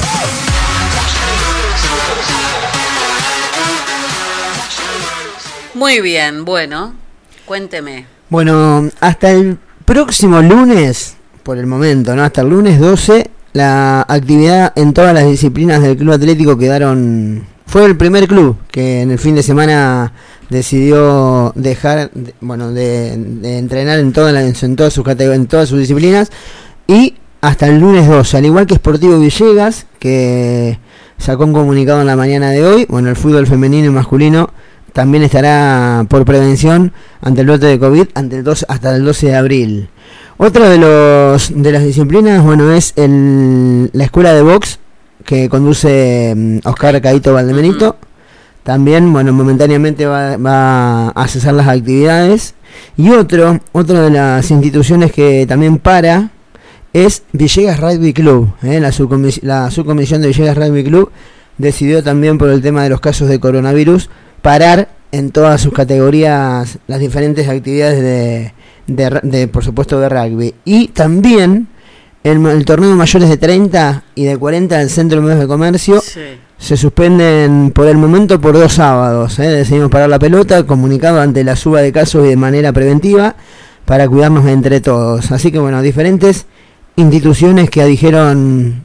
Muy 5.74 6.00
bien, 6.00 6.44
bueno, 6.44 6.94
cuénteme. 7.44 8.06
Bueno, 8.30 8.88
hasta 9.00 9.30
el 9.30 9.58
próximo 9.84 10.40
lunes, 10.40 11.16
por 11.42 11.58
el 11.58 11.66
momento, 11.66 12.14
¿no? 12.16 12.22
Hasta 12.22 12.40
el 12.40 12.48
lunes 12.48 12.80
12, 12.80 13.30
la 13.52 14.00
actividad 14.02 14.72
en 14.76 14.94
todas 14.94 15.12
las 15.12 15.26
disciplinas 15.26 15.82
del 15.82 15.96
Club 15.96 16.12
Atlético 16.12 16.56
quedaron... 16.56 17.55
Fue 17.76 17.84
el 17.84 17.94
primer 17.94 18.26
club 18.26 18.56
que 18.70 19.02
en 19.02 19.10
el 19.10 19.18
fin 19.18 19.34
de 19.34 19.42
semana 19.42 20.14
decidió 20.48 21.52
dejar, 21.56 22.10
de- 22.14 22.34
bueno, 22.40 22.72
de, 22.72 23.14
de 23.18 23.58
entrenar 23.58 23.98
en 23.98 24.14
todas, 24.14 24.32
las, 24.32 24.62
en, 24.62 24.76
todas 24.76 24.94
sus 24.94 25.04
categ- 25.04 25.34
en 25.34 25.46
todas 25.46 25.68
sus 25.68 25.78
disciplinas 25.80 26.30
y 26.86 27.16
hasta 27.42 27.66
el 27.66 27.78
lunes 27.78 28.08
12, 28.08 28.34
al 28.38 28.46
igual 28.46 28.66
que 28.66 28.76
Sportivo 28.76 29.18
Villegas, 29.18 29.84
que 29.98 30.78
sacó 31.18 31.44
un 31.44 31.52
comunicado 31.52 32.00
en 32.00 32.06
la 32.06 32.16
mañana 32.16 32.48
de 32.48 32.64
hoy, 32.64 32.86
bueno, 32.88 33.10
el 33.10 33.16
fútbol 33.16 33.46
femenino 33.46 33.88
y 33.88 33.90
masculino 33.90 34.48
también 34.94 35.22
estará 35.24 36.06
por 36.08 36.24
prevención 36.24 36.94
ante 37.20 37.42
el 37.42 37.46
brote 37.46 37.66
de 37.66 37.78
COVID 37.78 38.06
ante 38.14 38.36
el 38.38 38.42
2, 38.44 38.64
hasta 38.70 38.96
el 38.96 39.04
12 39.04 39.26
de 39.26 39.36
abril. 39.36 39.88
Otra 40.38 40.70
de 40.70 40.78
los 40.78 41.52
de 41.54 41.72
las 41.72 41.84
disciplinas, 41.84 42.42
bueno, 42.42 42.72
es 42.72 42.94
el, 42.96 43.90
la 43.92 44.04
escuela 44.04 44.32
de 44.32 44.40
box 44.40 44.78
que 45.26 45.48
conduce 45.50 46.32
mm, 46.34 46.58
Oscar 46.64 47.00
Caito 47.02 47.34
Valdemenito. 47.34 47.96
también, 48.62 49.12
bueno, 49.12 49.32
momentáneamente 49.32 50.06
va, 50.06 51.08
a 51.08 51.28
cesar 51.28 51.54
las 51.54 51.68
actividades. 51.68 52.54
Y 52.96 53.10
otro, 53.10 53.60
otra 53.72 54.02
de 54.02 54.10
las 54.10 54.50
instituciones 54.50 55.12
que 55.12 55.46
también 55.46 55.78
para 55.78 56.30
es 56.92 57.22
Villegas 57.32 57.78
Rugby 57.80 58.12
Club. 58.12 58.50
¿eh? 58.62 58.80
La, 58.80 58.90
subcomis- 58.90 59.42
la 59.42 59.70
subcomisión 59.70 60.22
de 60.22 60.28
Villegas 60.28 60.56
Rugby 60.56 60.84
Club 60.84 61.10
decidió 61.58 62.02
también 62.02 62.38
por 62.38 62.48
el 62.48 62.62
tema 62.62 62.82
de 62.82 62.90
los 62.90 63.00
casos 63.00 63.28
de 63.28 63.38
coronavirus 63.38 64.10
parar 64.42 64.88
en 65.12 65.30
todas 65.30 65.60
sus 65.60 65.72
categorías 65.72 66.78
las 66.86 67.00
diferentes 67.00 67.48
actividades 67.48 68.00
de, 68.00 68.52
de, 68.86 69.20
de, 69.22 69.48
por 69.48 69.64
supuesto, 69.64 70.00
de 70.00 70.08
rugby. 70.08 70.54
Y 70.64 70.88
también 70.88 71.68
el, 72.30 72.44
el 72.46 72.64
torneo 72.64 72.90
de 72.90 72.96
mayores 72.96 73.28
de 73.28 73.36
30 73.36 74.02
y 74.14 74.24
de 74.24 74.36
40 74.36 74.78
del 74.78 74.90
Centro 74.90 75.18
de 75.20 75.24
Medios 75.24 75.40
de 75.40 75.46
Comercio 75.46 76.00
Sí. 76.00 76.20
se 76.58 76.76
suspenden 76.76 77.70
por 77.74 77.86
el 77.86 77.96
momento 77.96 78.40
por 78.40 78.54
dos 78.54 78.72
sábados. 78.74 79.38
¿eh? 79.38 79.48
Decidimos 79.48 79.90
parar 79.90 80.08
la 80.08 80.18
pelota, 80.18 80.64
comunicado 80.66 81.20
ante 81.20 81.44
la 81.44 81.56
suba 81.56 81.80
de 81.82 81.92
casos 81.92 82.24
y 82.24 82.28
de 82.30 82.36
manera 82.36 82.72
preventiva 82.72 83.36
para 83.84 84.08
cuidarnos 84.08 84.46
entre 84.46 84.80
todos. 84.80 85.30
Así 85.32 85.52
que 85.52 85.58
bueno, 85.58 85.80
diferentes 85.82 86.46
instituciones 86.96 87.70
que 87.70 87.84
dijeron 87.84 88.84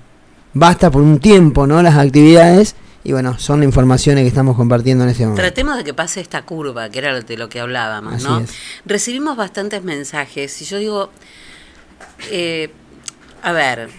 basta 0.54 0.92
por 0.92 1.02
un 1.02 1.20
tiempo, 1.20 1.66
¿no? 1.66 1.82
Las 1.82 1.96
actividades 1.96 2.76
y 3.04 3.14
bueno, 3.14 3.40
son 3.40 3.62
las 3.62 3.66
informaciones 3.66 4.24
que 4.24 4.28
estamos 4.28 4.56
compartiendo 4.56 5.04
en 5.06 5.10
este 5.10 5.24
momento. 5.24 5.42
Tratemos 5.42 5.78
de 5.78 5.84
que 5.84 5.94
pase 5.96 6.22
esta 6.22 6.44
curva, 6.44 6.90
que 6.90 7.00
era 7.00 7.20
de 7.20 7.38
lo 7.38 7.50
que 7.50 7.60
hablábamos, 7.60 8.14
Así 8.16 8.26
¿no? 8.26 8.40
es. 8.42 8.52
Recibimos 8.86 9.36
bastantes 9.38 9.84
mensajes 9.84 10.62
y 10.62 10.66
yo 10.66 10.78
digo, 10.78 11.10
eh, 12.32 12.70
a 13.42 13.52
ver, 13.52 13.90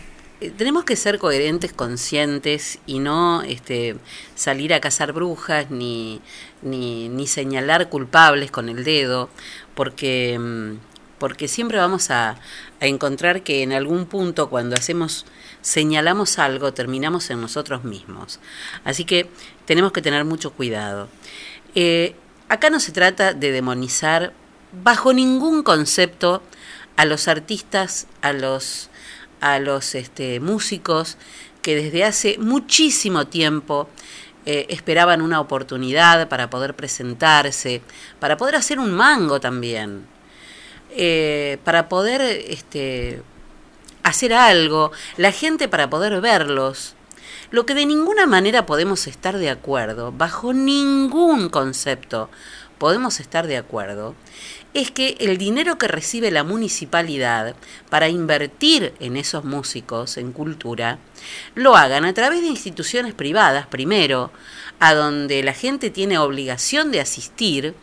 eh, 0.40 0.52
tenemos 0.56 0.84
que 0.84 0.96
ser 0.96 1.18
coherentes, 1.18 1.72
conscientes 1.72 2.78
y 2.86 2.98
no 2.98 3.42
este, 3.42 3.96
salir 4.34 4.74
a 4.74 4.80
cazar 4.80 5.12
brujas 5.12 5.70
ni, 5.70 6.20
ni, 6.62 7.08
ni 7.08 7.26
señalar 7.26 7.88
culpables 7.88 8.50
con 8.50 8.68
el 8.68 8.84
dedo, 8.84 9.30
porque, 9.74 10.38
mm, 10.38 10.78
porque 11.18 11.48
siempre 11.48 11.78
vamos 11.78 12.10
a, 12.10 12.38
a 12.80 12.86
encontrar 12.86 13.42
que 13.42 13.62
en 13.62 13.72
algún 13.72 14.06
punto 14.06 14.50
cuando 14.50 14.74
hacemos 14.76 15.26
señalamos 15.62 16.38
algo 16.38 16.74
terminamos 16.74 17.30
en 17.30 17.40
nosotros 17.40 17.84
mismos. 17.84 18.40
Así 18.84 19.04
que 19.04 19.28
tenemos 19.64 19.92
que 19.92 20.02
tener 20.02 20.24
mucho 20.24 20.52
cuidado. 20.52 21.08
Eh, 21.74 22.16
acá 22.48 22.68
no 22.68 22.80
se 22.80 22.92
trata 22.92 23.32
de 23.32 23.52
demonizar 23.52 24.32
bajo 24.82 25.12
ningún 25.12 25.62
concepto 25.62 26.42
a 26.96 27.04
los 27.04 27.28
artistas, 27.28 28.06
a 28.20 28.32
los, 28.32 28.90
a 29.42 29.58
los 29.58 29.94
este, 29.94 30.40
músicos 30.40 31.18
que 31.60 31.76
desde 31.76 32.04
hace 32.04 32.38
muchísimo 32.38 33.26
tiempo 33.26 33.88
eh, 34.46 34.66
esperaban 34.70 35.20
una 35.20 35.40
oportunidad 35.40 36.28
para 36.28 36.48
poder 36.48 36.74
presentarse, 36.74 37.82
para 38.18 38.36
poder 38.36 38.56
hacer 38.56 38.78
un 38.78 38.92
mango 38.92 39.40
también, 39.40 40.06
eh, 40.90 41.58
para 41.64 41.88
poder 41.88 42.22
este, 42.22 43.22
hacer 44.02 44.32
algo, 44.32 44.92
la 45.16 45.32
gente 45.32 45.68
para 45.68 45.90
poder 45.90 46.20
verlos. 46.20 46.94
Lo 47.50 47.66
que 47.66 47.74
de 47.74 47.84
ninguna 47.84 48.26
manera 48.26 48.64
podemos 48.64 49.06
estar 49.06 49.36
de 49.36 49.50
acuerdo, 49.50 50.10
bajo 50.10 50.52
ningún 50.52 51.50
concepto 51.50 52.30
podemos 52.82 53.20
estar 53.20 53.46
de 53.46 53.56
acuerdo, 53.56 54.16
es 54.74 54.90
que 54.90 55.16
el 55.20 55.36
dinero 55.36 55.76
que 55.76 55.88
recibe 55.88 56.30
la 56.30 56.44
municipalidad 56.44 57.54
para 57.90 58.08
invertir 58.08 58.94
en 59.00 59.16
esos 59.16 59.44
músicos, 59.44 60.16
en 60.16 60.32
cultura, 60.32 60.98
lo 61.54 61.76
hagan 61.76 62.04
a 62.04 62.14
través 62.14 62.40
de 62.40 62.46
instituciones 62.46 63.12
privadas, 63.12 63.66
primero, 63.66 64.32
a 64.80 64.94
donde 64.94 65.42
la 65.42 65.52
gente 65.52 65.90
tiene 65.90 66.18
obligación 66.18 66.90
de 66.90 67.00
asistir, 67.00 67.74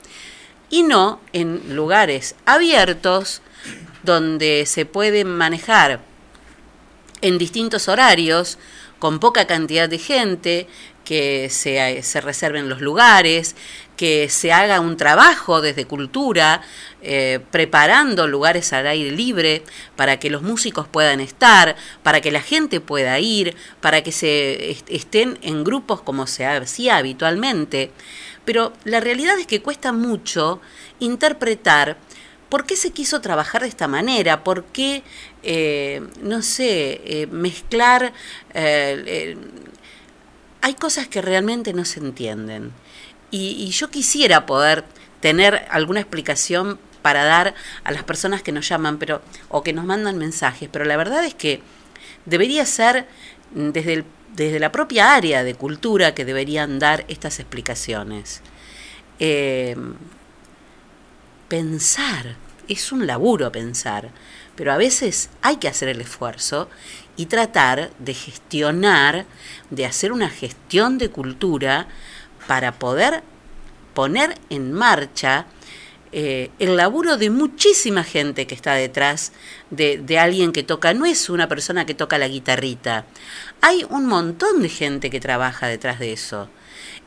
y 0.71 0.83
no 0.83 1.19
en 1.33 1.75
lugares 1.75 2.35
abiertos 2.45 3.41
donde 4.03 4.65
se 4.65 4.85
pueden 4.85 5.27
manejar 5.27 6.01
en 7.21 7.37
distintos 7.37 7.87
horarios, 7.87 8.57
con 8.97 9.19
poca 9.19 9.47
cantidad 9.47 9.87
de 9.87 9.97
gente, 9.97 10.67
que 11.05 11.49
se, 11.49 12.03
se 12.03 12.21
reserven 12.21 12.69
los 12.69 12.81
lugares, 12.81 13.55
que 13.99 14.29
se 14.29 14.53
haga 14.53 14.79
un 14.79 14.95
trabajo 14.95 15.59
desde 15.59 15.83
cultura, 15.83 16.61
eh, 17.01 17.39
preparando 17.51 18.27
lugares 18.29 18.71
al 18.71 18.87
aire 18.87 19.11
libre 19.11 19.61
para 19.97 20.19
que 20.19 20.29
los 20.29 20.41
músicos 20.41 20.87
puedan 20.87 21.19
estar, 21.19 21.75
para 22.01 22.21
que 22.21 22.31
la 22.31 22.41
gente 22.41 22.79
pueda 22.79 23.19
ir, 23.19 23.57
para 23.81 24.01
que 24.01 24.13
se 24.13 24.71
est- 24.71 24.89
estén 24.89 25.37
en 25.41 25.65
grupos 25.65 26.01
como 26.01 26.27
se 26.27 26.45
hacía 26.45 26.95
habitualmente. 26.95 27.91
Pero 28.45 28.71
la 28.85 29.01
realidad 29.01 29.37
es 29.37 29.47
que 29.47 29.61
cuesta 29.61 29.91
mucho 29.91 30.61
interpretar 30.99 31.97
¿Por 32.49 32.65
qué 32.65 32.75
se 32.75 32.89
quiso 32.89 33.21
trabajar 33.21 33.61
de 33.61 33.67
esta 33.67 33.87
manera? 33.87 34.43
¿Por 34.43 34.63
qué, 34.73 35.03
eh, 35.43 36.01
no 36.23 36.41
sé, 36.41 36.99
eh, 37.05 37.27
mezclar... 37.29 38.11
hay 40.61 40.73
cosas 40.73 41.07
que 41.07 41.21
realmente 41.21 41.73
no 41.73 41.85
se 41.85 41.99
entienden. 41.99 42.71
Y, 43.31 43.51
y 43.63 43.69
yo 43.71 43.89
quisiera 43.89 44.45
poder 44.45 44.83
tener 45.21 45.65
alguna 45.69 45.99
explicación 45.99 46.79
para 47.01 47.23
dar 47.23 47.53
a 47.83 47.91
las 47.91 48.03
personas 48.03 48.41
que 48.41 48.51
nos 48.51 48.67
llaman 48.67 48.97
pero 48.97 49.21
o 49.49 49.63
que 49.63 49.73
nos 49.73 49.85
mandan 49.85 50.17
mensajes, 50.17 50.69
pero 50.71 50.85
la 50.85 50.97
verdad 50.97 51.23
es 51.25 51.33
que 51.33 51.61
debería 52.25 52.65
ser 52.65 53.07
desde, 53.53 53.93
el- 53.93 54.05
desde 54.35 54.59
la 54.59 54.71
propia 54.71 55.13
área 55.15 55.43
de 55.43 55.55
cultura 55.55 56.13
que 56.13 56.25
deberían 56.25 56.79
dar 56.79 57.05
estas 57.07 57.39
explicaciones. 57.39 58.41
Eh, 59.19 59.75
pensar, 61.47 62.35
es 62.67 62.91
un 62.91 63.07
laburo 63.07 63.51
pensar, 63.51 64.09
pero 64.55 64.71
a 64.73 64.77
veces 64.77 65.29
hay 65.41 65.57
que 65.57 65.67
hacer 65.67 65.89
el 65.89 66.01
esfuerzo 66.01 66.69
y 67.15 67.25
tratar 67.25 67.91
de 67.99 68.13
gestionar, 68.13 69.25
de 69.69 69.85
hacer 69.85 70.11
una 70.11 70.29
gestión 70.29 70.97
de 70.97 71.09
cultura 71.09 71.87
para 72.49 72.71
poder 72.71 73.21
poner 73.93 74.33
en 74.49 74.73
marcha 74.73 75.45
eh, 76.11 76.49
el 76.57 76.77
laburo 76.77 77.15
de 77.15 77.29
muchísima 77.29 78.03
gente 78.03 78.47
que 78.47 78.55
está 78.55 78.73
detrás 78.73 79.33
de, 79.69 80.17
alguien 80.17 80.51
que 80.51 80.63
toca. 80.63 80.95
No 80.95 81.05
es 81.05 81.29
una 81.29 81.47
persona 81.47 81.85
que 81.85 81.93
toca 81.93 82.17
la 82.17 82.27
guitarrita. 82.27 83.05
Hay 83.61 83.85
un 83.87 84.07
montón 84.07 84.63
de 84.63 84.69
gente 84.69 85.11
que 85.11 85.19
trabaja 85.19 85.67
detrás 85.67 85.99
de 85.99 86.11
eso. 86.11 86.49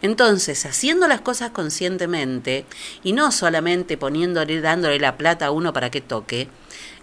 Entonces, 0.01 0.64
haciendo 0.64 1.09
las 1.09 1.22
cosas 1.22 1.51
conscientemente 1.51 2.64
y 3.03 3.12
no 3.12 3.32
solamente 3.32 3.97
poniéndole, 3.97 4.61
dándole 4.61 5.01
la 5.01 5.16
plata 5.16 5.47
a 5.47 5.51
uno 5.51 5.72
para 5.72 5.90
que 5.90 6.01
toque, 6.01 6.47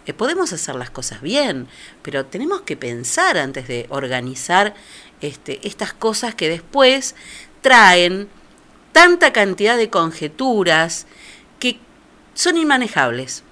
eh, 0.06 0.14
podemos 0.14 0.54
hacer 0.54 0.76
las 0.76 0.92
cosas 0.92 1.22
bien, 1.22 1.68
pero 2.04 2.26
tenemos 2.26 2.62
que 2.62 2.78
pensar 2.78 3.38
antes 3.38 3.68
de 3.68 3.86
organizar 3.90 4.76
este, 5.22 5.68
estas 5.68 5.92
cosas 5.92 6.34
que 6.34 6.48
después 6.48 7.14
traen 7.62 8.30
tanta 8.92 9.34
cantidad 9.34 9.78
de 9.78 9.90
conjeturas 9.90 11.08
que 11.60 11.80
son 12.34 12.58
inmanejables. 12.58 13.44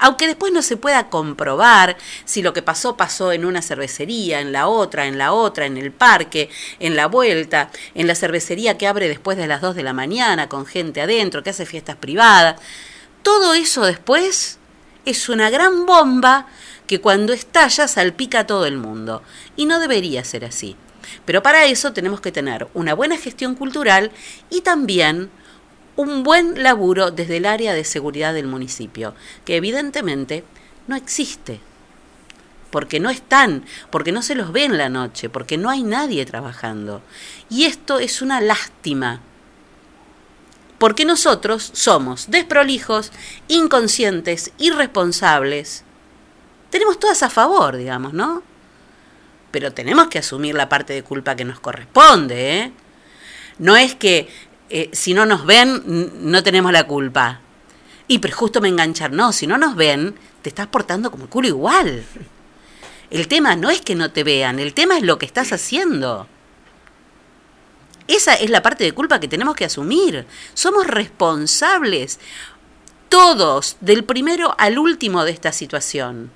Aunque 0.00 0.28
después 0.28 0.52
no 0.52 0.62
se 0.62 0.76
pueda 0.76 1.10
comprobar 1.10 1.96
si 2.24 2.40
lo 2.40 2.52
que 2.52 2.62
pasó 2.62 2.96
pasó 2.96 3.32
en 3.32 3.44
una 3.44 3.62
cervecería, 3.62 4.40
en 4.40 4.52
la 4.52 4.68
otra, 4.68 5.06
en 5.06 5.18
la 5.18 5.32
otra, 5.32 5.66
en 5.66 5.76
el 5.76 5.90
parque, 5.90 6.50
en 6.78 6.94
la 6.94 7.06
vuelta, 7.06 7.70
en 7.94 8.06
la 8.06 8.14
cervecería 8.14 8.78
que 8.78 8.86
abre 8.86 9.08
después 9.08 9.36
de 9.36 9.48
las 9.48 9.60
2 9.60 9.74
de 9.74 9.82
la 9.82 9.92
mañana 9.92 10.48
con 10.48 10.66
gente 10.66 11.00
adentro, 11.00 11.42
que 11.42 11.50
hace 11.50 11.66
fiestas 11.66 11.96
privadas. 11.96 12.60
Todo 13.22 13.54
eso 13.54 13.84
después 13.84 14.58
es 15.04 15.28
una 15.28 15.50
gran 15.50 15.84
bomba 15.84 16.46
que 16.86 17.00
cuando 17.00 17.32
estalla 17.32 17.88
salpica 17.88 18.40
a 18.40 18.46
todo 18.46 18.66
el 18.66 18.76
mundo. 18.76 19.22
Y 19.56 19.66
no 19.66 19.80
debería 19.80 20.22
ser 20.22 20.44
así. 20.44 20.76
Pero 21.24 21.42
para 21.42 21.66
eso 21.66 21.92
tenemos 21.92 22.20
que 22.20 22.32
tener 22.32 22.68
una 22.74 22.94
buena 22.94 23.16
gestión 23.16 23.54
cultural 23.54 24.10
y 24.50 24.62
también 24.62 25.30
un 25.96 26.22
buen 26.22 26.62
laburo 26.62 27.10
desde 27.10 27.38
el 27.38 27.46
área 27.46 27.74
de 27.74 27.84
seguridad 27.84 28.32
del 28.32 28.46
municipio, 28.46 29.14
que 29.44 29.56
evidentemente 29.56 30.44
no 30.86 30.94
existe. 30.94 31.60
Porque 32.70 33.00
no 33.00 33.10
están, 33.10 33.64
porque 33.90 34.12
no 34.12 34.22
se 34.22 34.34
los 34.34 34.52
ve 34.52 34.64
en 34.64 34.78
la 34.78 34.88
noche, 34.88 35.28
porque 35.28 35.56
no 35.56 35.70
hay 35.70 35.82
nadie 35.82 36.24
trabajando. 36.24 37.02
Y 37.50 37.64
esto 37.64 37.98
es 37.98 38.22
una 38.22 38.40
lástima. 38.40 39.20
Porque 40.78 41.04
nosotros 41.04 41.70
somos 41.72 42.30
desprolijos, 42.30 43.10
inconscientes, 43.48 44.52
irresponsables. 44.58 45.82
Tenemos 46.70 47.00
todas 47.00 47.22
a 47.24 47.30
favor, 47.30 47.76
digamos, 47.76 48.12
¿no? 48.12 48.44
pero 49.50 49.72
tenemos 49.72 50.08
que 50.08 50.18
asumir 50.18 50.54
la 50.54 50.68
parte 50.68 50.92
de 50.92 51.02
culpa 51.02 51.36
que 51.36 51.44
nos 51.44 51.60
corresponde. 51.60 52.58
¿eh? 52.58 52.72
No 53.58 53.76
es 53.76 53.94
que 53.94 54.28
eh, 54.70 54.90
si 54.92 55.14
no 55.14 55.26
nos 55.26 55.46
ven, 55.46 56.12
no 56.20 56.42
tenemos 56.42 56.72
la 56.72 56.84
culpa. 56.84 57.40
Y 58.06 58.18
pero 58.18 58.36
justo 58.36 58.60
me 58.60 58.68
enganchar, 58.68 59.12
no, 59.12 59.32
si 59.32 59.46
no 59.46 59.58
nos 59.58 59.76
ven, 59.76 60.14
te 60.42 60.48
estás 60.48 60.66
portando 60.66 61.10
como 61.10 61.24
el 61.24 61.30
culo 61.30 61.48
igual. 61.48 62.04
El 63.10 63.28
tema 63.28 63.56
no 63.56 63.70
es 63.70 63.80
que 63.80 63.94
no 63.94 64.10
te 64.10 64.24
vean, 64.24 64.58
el 64.58 64.74
tema 64.74 64.96
es 64.96 65.02
lo 65.02 65.18
que 65.18 65.26
estás 65.26 65.52
haciendo. 65.52 66.26
Esa 68.06 68.34
es 68.34 68.48
la 68.48 68.62
parte 68.62 68.84
de 68.84 68.92
culpa 68.92 69.20
que 69.20 69.28
tenemos 69.28 69.54
que 69.54 69.66
asumir. 69.66 70.26
Somos 70.54 70.86
responsables 70.86 72.18
todos, 73.08 73.76
del 73.80 74.04
primero 74.04 74.54
al 74.58 74.78
último 74.78 75.24
de 75.24 75.32
esta 75.32 75.52
situación. 75.52 76.30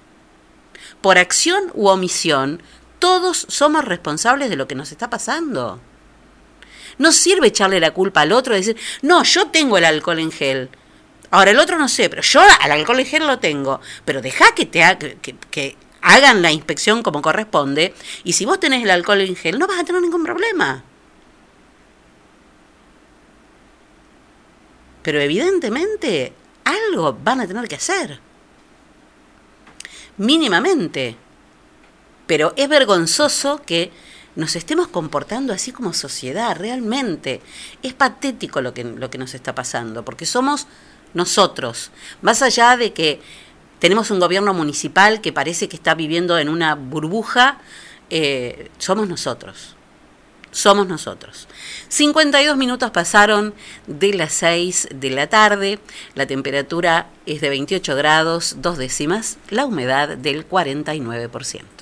Por 1.00 1.18
acción 1.18 1.70
u 1.74 1.88
omisión, 1.88 2.62
todos 3.02 3.46
somos 3.48 3.84
responsables 3.84 4.48
de 4.48 4.54
lo 4.54 4.68
que 4.68 4.76
nos 4.76 4.92
está 4.92 5.10
pasando. 5.10 5.80
No 6.98 7.10
sirve 7.10 7.48
echarle 7.48 7.80
la 7.80 7.90
culpa 7.90 8.20
al 8.20 8.30
otro 8.30 8.54
y 8.54 8.58
decir, 8.58 8.76
no, 9.02 9.24
yo 9.24 9.48
tengo 9.48 9.76
el 9.76 9.84
alcohol 9.84 10.20
en 10.20 10.30
gel. 10.30 10.70
Ahora 11.32 11.50
el 11.50 11.58
otro 11.58 11.80
no 11.80 11.88
sé, 11.88 12.08
pero 12.08 12.22
yo 12.22 12.40
al 12.60 12.70
alcohol 12.70 13.00
en 13.00 13.06
gel 13.06 13.26
lo 13.26 13.40
tengo. 13.40 13.80
Pero 14.04 14.22
deja 14.22 14.54
que 14.54 14.66
te 14.66 15.18
que 15.50 15.76
hagan 16.00 16.42
la 16.42 16.52
inspección 16.52 17.02
como 17.02 17.22
corresponde 17.22 17.92
y 18.22 18.34
si 18.34 18.44
vos 18.44 18.60
tenés 18.60 18.84
el 18.84 18.90
alcohol 18.92 19.20
en 19.22 19.34
gel 19.34 19.58
no 19.58 19.66
vas 19.66 19.80
a 19.80 19.84
tener 19.84 20.00
ningún 20.00 20.22
problema. 20.22 20.84
Pero 25.02 25.20
evidentemente 25.20 26.32
algo 26.62 27.18
van 27.20 27.40
a 27.40 27.48
tener 27.48 27.66
que 27.66 27.74
hacer. 27.74 28.20
Mínimamente. 30.18 31.16
Pero 32.32 32.54
es 32.56 32.66
vergonzoso 32.66 33.60
que 33.66 33.90
nos 34.36 34.56
estemos 34.56 34.88
comportando 34.88 35.52
así 35.52 35.70
como 35.70 35.92
sociedad, 35.92 36.56
realmente. 36.56 37.42
Es 37.82 37.92
patético 37.92 38.62
lo 38.62 38.72
que, 38.72 38.84
lo 38.84 39.10
que 39.10 39.18
nos 39.18 39.34
está 39.34 39.54
pasando, 39.54 40.02
porque 40.02 40.24
somos 40.24 40.66
nosotros. 41.12 41.90
Más 42.22 42.40
allá 42.40 42.78
de 42.78 42.94
que 42.94 43.20
tenemos 43.80 44.10
un 44.10 44.18
gobierno 44.18 44.54
municipal 44.54 45.20
que 45.20 45.30
parece 45.30 45.68
que 45.68 45.76
está 45.76 45.94
viviendo 45.94 46.38
en 46.38 46.48
una 46.48 46.74
burbuja, 46.74 47.58
eh, 48.08 48.70
somos 48.78 49.06
nosotros. 49.06 49.76
Somos 50.52 50.86
nosotros. 50.86 51.48
52 51.88 52.56
minutos 52.56 52.92
pasaron 52.92 53.52
de 53.86 54.14
las 54.14 54.32
6 54.32 54.88
de 54.94 55.10
la 55.10 55.26
tarde. 55.26 55.80
La 56.14 56.24
temperatura 56.24 57.10
es 57.26 57.42
de 57.42 57.50
28 57.50 57.94
grados, 57.94 58.56
dos 58.62 58.78
décimas. 58.78 59.36
La 59.50 59.66
humedad 59.66 60.16
del 60.16 60.48
49%. 60.48 61.81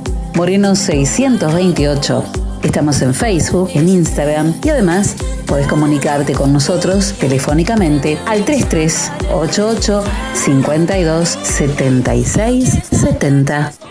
Moreno 0.35 0.75
628. 0.75 2.23
Estamos 2.63 3.01
en 3.01 3.13
Facebook, 3.13 3.69
en 3.73 3.89
Instagram 3.89 4.53
y 4.63 4.69
además 4.69 5.15
podés 5.45 5.67
comunicarte 5.67 6.33
con 6.33 6.53
nosotros 6.53 7.13
telefónicamente 7.19 8.17
al 8.25 8.45
3388 8.45 10.03
52 10.33 11.29
76 11.43 12.79
70. 12.91 13.90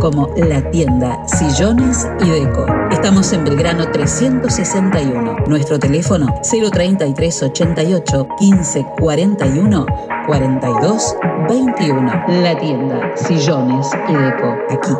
como 0.00 0.28
La 0.36 0.70
Tienda 0.70 1.26
Sillones 1.26 2.06
y 2.24 2.28
Deco. 2.28 2.66
Estamos 2.90 3.32
en 3.32 3.44
Belgrano 3.44 3.90
361. 3.90 5.36
Nuestro 5.46 5.78
teléfono 5.78 6.26
033 6.42 7.42
88 7.42 8.28
15 8.38 8.86
41 8.98 9.86
42 10.26 11.16
21. 11.48 12.24
La 12.42 12.58
Tienda 12.58 13.16
Sillones 13.16 13.90
y 14.08 14.12
Deco. 14.12 14.56
Aquí, 14.70 14.92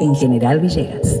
en 0.00 0.14
General 0.14 0.60
Villegas. 0.60 1.20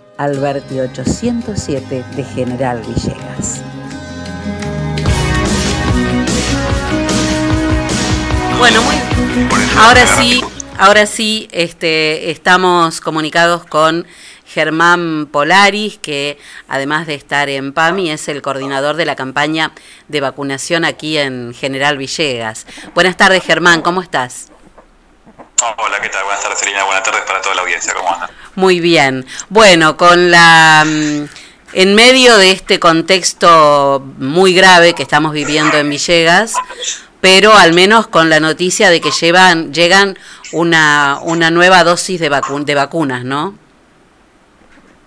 Alberti 0.17 0.79
807 0.79 2.03
de 2.15 2.23
General 2.23 2.81
Villegas. 2.81 3.61
Bueno, 8.57 8.81
muy 8.83 8.95
Ahora 9.77 10.05
sí, 10.05 10.43
ahora 10.77 11.05
sí, 11.05 11.47
este, 11.51 12.29
estamos 12.29 13.01
comunicados 13.01 13.65
con 13.65 14.05
Germán 14.45 15.27
Polaris, 15.31 15.97
que 15.97 16.37
además 16.67 17.07
de 17.07 17.15
estar 17.15 17.49
en 17.49 17.73
PAMI, 17.73 18.11
es 18.11 18.27
el 18.27 18.41
coordinador 18.41 18.97
de 18.97 19.05
la 19.05 19.15
campaña 19.15 19.71
de 20.09 20.21
vacunación 20.21 20.85
aquí 20.85 21.17
en 21.17 21.53
General 21.53 21.97
Villegas. 21.97 22.67
Buenas 22.93 23.15
tardes, 23.15 23.43
Germán, 23.43 23.81
¿cómo 23.81 24.01
estás? 24.01 24.51
Hola, 25.77 26.01
¿qué 26.01 26.09
tal? 26.09 26.23
Buenas 26.23 26.41
tardes, 26.41 26.59
Celina. 26.59 26.83
Buenas 26.83 27.03
tardes 27.03 27.21
para 27.21 27.39
toda 27.39 27.55
la 27.55 27.61
audiencia. 27.61 27.93
¿Cómo 27.93 28.11
andan? 28.11 28.29
Muy 28.55 28.79
bien. 28.79 29.25
Bueno, 29.49 29.97
con 29.97 30.31
la 30.31 30.83
mm, 30.85 31.25
en 31.73 31.95
medio 31.95 32.37
de 32.37 32.51
este 32.51 32.79
contexto 32.79 34.03
muy 34.17 34.53
grave 34.53 34.93
que 34.93 35.03
estamos 35.03 35.31
viviendo 35.31 35.77
en 35.77 35.89
Villegas, 35.89 36.55
pero 37.21 37.55
al 37.55 37.73
menos 37.73 38.07
con 38.07 38.29
la 38.29 38.39
noticia 38.39 38.89
de 38.89 38.99
que 38.99 39.11
llevan 39.11 39.73
llegan 39.73 40.17
una, 40.51 41.19
una 41.21 41.49
nueva 41.49 41.83
dosis 41.83 42.19
de, 42.19 42.29
vacu 42.29 42.63
de 42.65 42.75
vacunas, 42.75 43.23
¿no? 43.23 43.57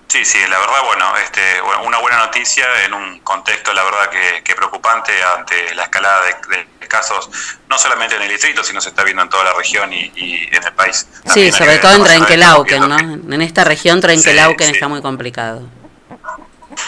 Sí, 0.08 0.24
sí, 0.24 0.38
la 0.48 0.58
verdad, 0.60 0.82
bueno, 0.84 1.16
este, 1.16 1.60
una 1.84 1.98
buena 1.98 2.18
noticia 2.18 2.66
en 2.84 2.94
un 2.94 3.18
contexto, 3.20 3.72
la 3.72 3.82
verdad, 3.82 4.10
que, 4.10 4.42
que 4.44 4.54
preocupante 4.54 5.12
ante 5.36 5.74
la 5.74 5.84
escalada 5.84 6.22
de, 6.24 6.66
de 6.78 6.88
casos, 6.88 7.28
no 7.68 7.76
solamente 7.78 8.14
en 8.14 8.22
el 8.22 8.28
distrito, 8.28 8.62
sino 8.62 8.80
se 8.80 8.90
está 8.90 9.02
viendo 9.02 9.22
en 9.22 9.28
toda 9.28 9.42
la 9.42 9.54
región 9.54 9.92
y, 9.92 10.12
y 10.14 10.48
en 10.54 10.62
el 10.62 10.72
país. 10.74 11.08
Sí, 11.10 11.24
También 11.24 11.52
sobre 11.52 11.78
todo 11.78 11.94
en 11.96 12.04
Trenquelauquen, 12.04 12.88
¿no? 12.88 12.96
En 13.34 13.42
esta 13.42 13.64
región 13.64 14.00
Trenquelauquen 14.00 14.66
Sí, 14.68 14.72
sí. 14.72 14.76
está 14.76 14.86
muy 14.88 15.02
complicado. 15.02 15.62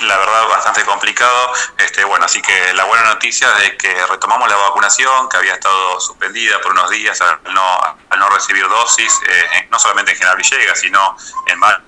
la 0.03 0.17
verdad 0.19 0.49
bastante 0.49 0.85
complicado. 0.85 1.53
Este, 1.79 2.05
bueno, 2.05 2.27
así 2.27 2.41
que 2.43 2.75
la 2.75 2.85
buena 2.85 3.05
noticia 3.07 3.49
es 3.65 3.73
que 3.77 4.07
retomamos 4.07 4.49
la 4.49 4.57
vacunación, 4.57 5.29
que 5.29 5.37
había 5.39 5.55
estado 5.55 5.99
suspendida 6.01 6.61
por 6.61 6.73
unos 6.73 6.91
días 6.91 7.21
al 7.21 7.41
no, 7.53 7.81
al 8.11 8.19
no 8.19 8.29
recibir 8.31 8.69
dosis, 8.69 9.13
eh, 9.29 9.67
no 9.71 9.79
solamente 9.81 10.13
en 10.13 10.19
General 10.19 10.37
Villegas, 10.37 10.79
sino 10.79 11.17
en 11.47 11.59
varios 11.59 11.83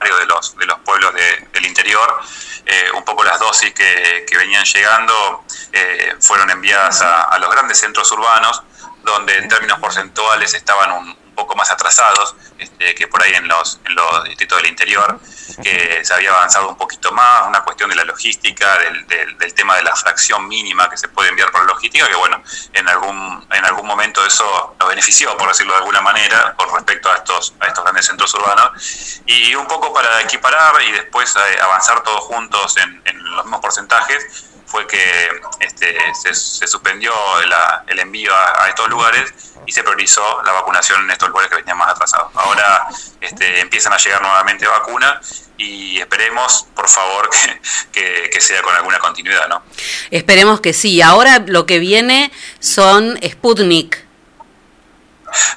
de 0.00 0.26
los, 0.26 0.56
de 0.56 0.66
los 0.66 0.78
pueblos 0.80 1.12
de- 1.14 1.48
del 1.52 1.66
interior. 1.66 2.20
Eh, 2.66 2.90
un 2.94 3.04
poco 3.04 3.22
las 3.24 3.38
dosis 3.38 3.72
que, 3.72 4.24
que 4.28 4.36
venían 4.36 4.64
llegando 4.64 5.44
eh, 5.72 6.16
fueron 6.20 6.50
enviadas 6.50 7.00
a, 7.00 7.22
a 7.22 7.38
los 7.38 7.50
grandes 7.50 7.78
centros 7.78 8.10
urbanos, 8.12 8.62
donde 9.02 9.36
en 9.36 9.48
términos 9.48 9.78
porcentuales 9.78 10.52
estaban 10.54 10.90
un, 10.92 11.08
un 11.08 11.25
poco 11.36 11.54
más 11.54 11.70
atrasados 11.70 12.34
este, 12.58 12.94
que 12.96 13.06
por 13.06 13.22
ahí 13.22 13.32
en 13.34 13.46
los, 13.46 13.78
en 13.84 13.94
los 13.94 14.24
distritos 14.24 14.58
del 14.58 14.66
interior, 14.70 15.20
que 15.62 16.04
se 16.04 16.12
había 16.12 16.30
avanzado 16.32 16.68
un 16.68 16.76
poquito 16.76 17.12
más, 17.12 17.46
una 17.46 17.62
cuestión 17.62 17.88
de 17.90 17.94
la 17.96 18.04
logística, 18.04 18.78
del, 18.78 19.06
del- 19.06 19.38
del 19.38 19.54
tema 19.54 19.76
de 19.76 19.84
la 19.84 19.94
fracción 19.94 20.48
mínima 20.48 20.90
que 20.90 20.96
se 20.96 21.06
puede 21.08 21.28
enviar 21.28 21.52
por 21.52 21.64
logística, 21.66 22.08
que 22.08 22.16
bueno, 22.16 22.42
en 22.72 22.88
algún, 22.88 23.46
en 23.52 23.64
algún 23.64 23.86
momento 23.86 24.24
eso 24.26 24.74
nos 24.80 24.88
benefició, 24.88 25.36
por 25.36 25.48
decirlo 25.48 25.74
de 25.74 25.78
alguna 25.78 26.00
manera, 26.00 26.54
con 26.56 26.74
respecto 26.74 27.08
a 27.10 27.14
estos, 27.16 27.54
a 27.60 27.66
estos 27.66 27.84
grandes 27.84 28.06
centros 28.06 28.34
urbanos. 28.34 29.20
Y 29.26 29.54
un 29.54 29.66
poco 29.68 29.92
para 29.92 30.20
equiparar 30.22 30.82
y 30.82 30.90
después 30.92 31.34
eh, 31.36 31.60
avanzar 31.62 32.02
todos 32.02 32.20
juntos 32.24 32.76
en, 32.78 33.00
en 33.04 33.22
los 33.36 33.44
mismos 33.44 33.60
porcentajes, 33.60 34.46
fue 34.66 34.86
que 34.86 35.28
este, 35.60 35.96
se, 36.20 36.34
se 36.34 36.66
suspendió 36.66 37.12
la- 37.46 37.84
el 37.86 37.98
envío 38.00 38.34
a, 38.34 38.64
a 38.64 38.68
estos 38.68 38.88
lugares 38.88 39.32
y 39.66 39.72
se 39.72 39.82
priorizó 39.82 40.42
la 40.44 40.52
vacunación 40.52 41.02
en 41.04 41.10
estos 41.10 41.28
lugares 41.28 41.50
que 41.50 41.56
venían 41.56 41.78
más 41.78 41.88
atrasados. 41.88 42.30
Ahora 42.34 42.86
este, 43.20 43.60
empiezan 43.60 43.92
a 43.92 43.96
llegar 43.96 44.20
nuevamente 44.22 44.66
vacunas 44.66 45.42
y 45.58 45.98
esperemos, 45.98 46.66
por 46.74 46.88
favor, 46.88 47.30
que, 47.92 48.02
que- 48.24 48.30
que 48.30 48.40
sea 48.40 48.60
con 48.62 48.74
alguna 48.76 48.98
continuidad, 48.98 49.48
¿no? 49.48 49.62
Esperemos 50.10 50.60
que 50.60 50.72
sí. 50.72 51.00
Ahora 51.02 51.38
lo 51.46 51.64
que 51.66 51.78
viene 51.78 52.30
son 52.60 53.18
Sputnik. 53.26 54.04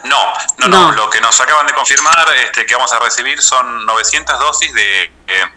No, 0.03 0.33
no, 0.57 0.67
no, 0.67 0.91
Lo 0.91 1.09
que 1.09 1.21
nos 1.21 1.39
acaban 1.39 1.65
de 1.67 1.73
confirmar 1.73 2.25
este, 2.43 2.65
que 2.65 2.73
vamos 2.75 2.91
a 2.91 2.99
recibir 2.99 3.41
son 3.41 3.85
900 3.85 4.37
dosis 4.39 4.73
de, 4.73 5.03
eh, 5.03 5.11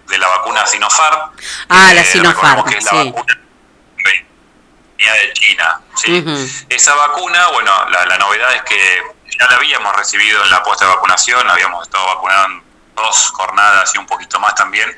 de 0.08 0.18
la 0.18 0.28
vacuna 0.28 0.64
Sinopharm. 0.66 1.32
Ah, 1.70 1.92
la 1.94 2.02
Eh, 2.02 2.04
Sinopharm, 2.04 2.56
recordemos 2.58 2.70
que 2.70 2.78
es 2.78 2.84
la 2.84 2.90
sí. 2.90 3.10
vacuna 3.10 3.38
venía 5.02 5.12
de 5.20 5.32
China. 5.32 5.80
¿sí? 5.96 6.64
Esa 6.68 6.94
vacuna, 6.94 7.48
bueno, 7.48 7.72
la, 7.90 8.06
la 8.06 8.18
novedad 8.18 8.54
es 8.54 8.62
que 8.62 9.02
ya 9.38 9.46
la 9.48 9.56
habíamos 9.56 9.94
recibido 9.96 10.42
en 10.44 10.50
la 10.50 10.62
puesta 10.62 10.84
de 10.86 10.94
vacunación, 10.94 11.48
habíamos 11.48 11.86
estado 11.86 12.06
vacunando 12.06 12.58
en 12.58 12.94
dos 12.94 13.30
jornadas 13.34 13.92
y 13.94 13.98
un 13.98 14.06
poquito 14.06 14.38
más 14.40 14.54
también. 14.54 14.88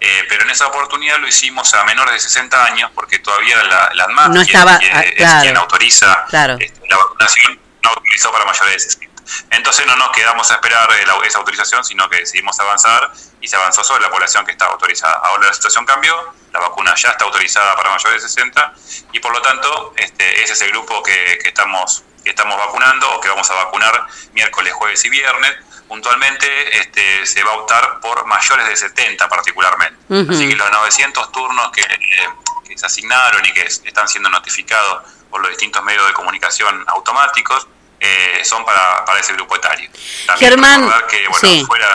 eh, 0.00 0.24
pero 0.28 0.44
en 0.44 0.50
esa 0.50 0.66
oportunidad 0.68 1.18
lo 1.18 1.26
hicimos 1.26 1.74
a 1.74 1.82
menores 1.84 2.14
de 2.14 2.20
60 2.20 2.64
años 2.66 2.90
porque 2.94 3.18
todavía 3.18 3.60
la, 3.64 3.90
la 3.94 4.04
ANMAT, 4.04 4.28
No 4.28 4.34
quien- 4.34 4.46
estaba- 4.46 4.78
quien- 4.78 4.96
ah, 4.96 5.00
es 5.00 5.14
claro. 5.16 5.40
quien 5.42 5.56
autoriza 5.56 6.24
Claro. 6.28 6.56
este, 6.60 6.88
la 6.88 6.96
vacunación, 6.98 7.60
no 7.82 7.90
autorizó 7.90 8.30
para 8.30 8.44
mayores 8.44 8.72
de 8.74 8.78
60. 8.78 9.08
Entonces 9.50 9.86
no 9.86 9.96
nos 9.96 10.10
quedamos 10.10 10.48
a 10.50 10.54
esperar 10.54 10.88
esa 11.24 11.38
autorización, 11.38 11.84
sino 11.84 12.08
que 12.08 12.18
decidimos 12.18 12.58
avanzar 12.60 13.10
y 13.40 13.48
se 13.48 13.56
avanzó 13.56 13.82
sobre 13.84 14.02
la 14.02 14.10
población 14.10 14.46
que 14.46 14.52
estaba 14.52 14.70
autorizada. 14.72 15.20
Ahora 15.24 15.48
la 15.48 15.52
situación 15.52 15.84
cambió, 15.84 16.14
la 16.52 16.60
vacuna 16.60 16.94
ya 16.96 17.10
está 17.10 17.24
autorizada 17.24 17.74
para 17.76 17.90
mayores 17.90 18.22
de 18.22 18.28
60 18.28 18.74
y 19.12 19.20
por 19.20 19.32
lo 19.32 19.40
tanto 19.42 19.92
este, 19.96 20.42
ese 20.42 20.52
es 20.54 20.60
el 20.62 20.70
grupo 20.70 21.02
que, 21.02 21.38
que 21.42 21.48
estamos, 21.48 22.02
que 22.24 22.30
estamos 22.30 22.56
vacunando 22.58 23.10
o 23.14 23.20
que 23.20 23.28
vamos 23.28 23.50
a 23.50 23.54
vacunar 23.54 24.06
miércoles, 24.32 24.72
jueves 24.74 25.04
y 25.04 25.10
viernes. 25.10 25.54
Puntualmente 25.88 26.78
este, 26.80 27.24
se 27.26 27.42
va 27.44 27.52
a 27.52 27.54
optar 27.54 28.00
por 28.00 28.24
mayores 28.26 28.66
de 28.68 28.76
70 28.76 29.26
particularmente. 29.28 29.96
Así 30.30 30.48
que 30.48 30.54
los 30.56 30.70
900 30.70 31.32
turnos 31.32 31.70
que, 31.72 31.80
eh, 31.80 32.28
que 32.66 32.76
se 32.76 32.84
asignaron 32.86 33.44
y 33.46 33.52
que 33.52 33.62
es- 33.62 33.82
están 33.84 34.06
siendo 34.08 34.28
notificados 34.28 35.02
por 35.30 35.40
los 35.40 35.50
distintos 35.50 35.82
medios 35.84 36.06
de 36.06 36.12
comunicación 36.12 36.84
automáticos 36.88 37.66
eh, 38.00 38.40
son 38.44 38.64
para, 38.64 39.04
para 39.04 39.18
ese 39.20 39.32
grupo 39.32 39.56
etario. 39.56 39.90
También 40.26 40.50
Germán, 40.50 40.92
que, 41.10 41.26
bueno, 41.28 41.38
sí. 41.40 41.64
fuera... 41.66 41.88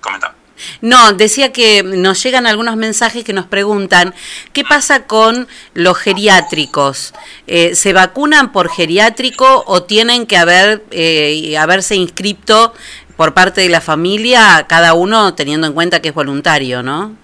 Comenta. 0.00 0.34
No, 0.80 1.12
decía 1.12 1.52
que 1.52 1.82
nos 1.82 2.22
llegan 2.22 2.46
algunos 2.46 2.76
mensajes 2.76 3.24
que 3.24 3.32
nos 3.32 3.46
preguntan 3.46 4.14
qué 4.52 4.64
pasa 4.64 5.06
con 5.06 5.48
los 5.74 5.96
geriátricos. 5.98 7.12
Eh, 7.46 7.74
¿Se 7.74 7.92
vacunan 7.92 8.52
por 8.52 8.70
geriátrico 8.70 9.64
o 9.66 9.82
tienen 9.82 10.26
que 10.26 10.36
haber 10.36 10.84
eh, 10.90 11.56
haberse 11.58 11.94
inscrito 11.96 12.74
por 13.16 13.34
parte 13.34 13.60
de 13.60 13.68
la 13.68 13.80
familia, 13.82 14.64
cada 14.68 14.94
uno 14.94 15.34
teniendo 15.34 15.66
en 15.66 15.74
cuenta 15.74 16.00
que 16.00 16.08
es 16.08 16.14
voluntario, 16.14 16.82
¿no? 16.82 17.14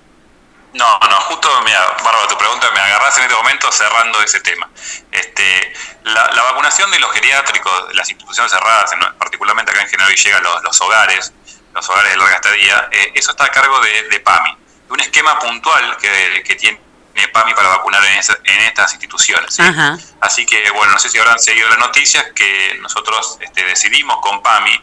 No, 0.75 0.99
no, 1.09 1.17
justo, 1.23 1.49
mira, 1.65 1.81
Bárbara, 2.05 2.29
tu 2.29 2.37
pregunta 2.37 2.67
me 2.75 2.81
agarras 2.81 3.17
en 3.17 3.23
este 3.25 3.35
momento 3.35 3.73
cerrando 3.73 4.21
ese 4.21 4.41
tema. 4.41 4.69
Este, 5.11 5.73
la, 6.05 6.31
la 6.35 6.43
vacunación 6.43 6.91
de 6.91 6.99
los 6.99 7.11
geriátricos, 7.13 7.73
las 7.95 8.11
instituciones 8.11 8.53
cerradas, 8.53 8.93
en- 8.93 9.19
particularmente 9.19 9.73
acá 9.73 9.81
en 9.81 9.89
General 9.89 10.11
Villegas, 10.13 10.43
los, 10.43 10.63
los 10.65 10.81
hogares, 10.83 11.33
los 11.77 11.89
hogares 11.89 12.11
de 12.13 12.17
larga 12.19 12.35
estadía, 12.37 12.89
eh, 12.91 13.13
eso 13.15 13.31
está 13.31 13.45
a 13.45 13.49
cargo 13.51 13.79
de, 13.81 14.03
de 14.09 14.21
PAMI, 14.21 14.57
de 14.89 14.93
un 14.93 15.01
esquema 15.01 15.39
puntual 15.39 15.97
que, 15.99 16.43
que 16.45 16.55
tiene 16.57 16.81
PAMI 17.33 17.55
para 17.55 17.69
vacunar 17.69 18.05
en, 18.05 18.19
esa- 18.19 18.39
en 18.45 18.61
estas 18.63 18.93
instituciones. 18.93 19.59
Así 20.21 20.45
que, 20.47 20.69
bueno, 20.71 20.93
no 20.93 20.99
sé 20.99 21.09
si 21.09 21.19
habrán 21.19 21.39
seguido 21.39 21.69
las 21.69 21.79
noticias 21.79 22.25
que 22.35 22.77
nosotros 22.81 23.39
este, 23.41 23.65
decidimos 23.65 24.19
con 24.21 24.43
PAMI 24.43 24.83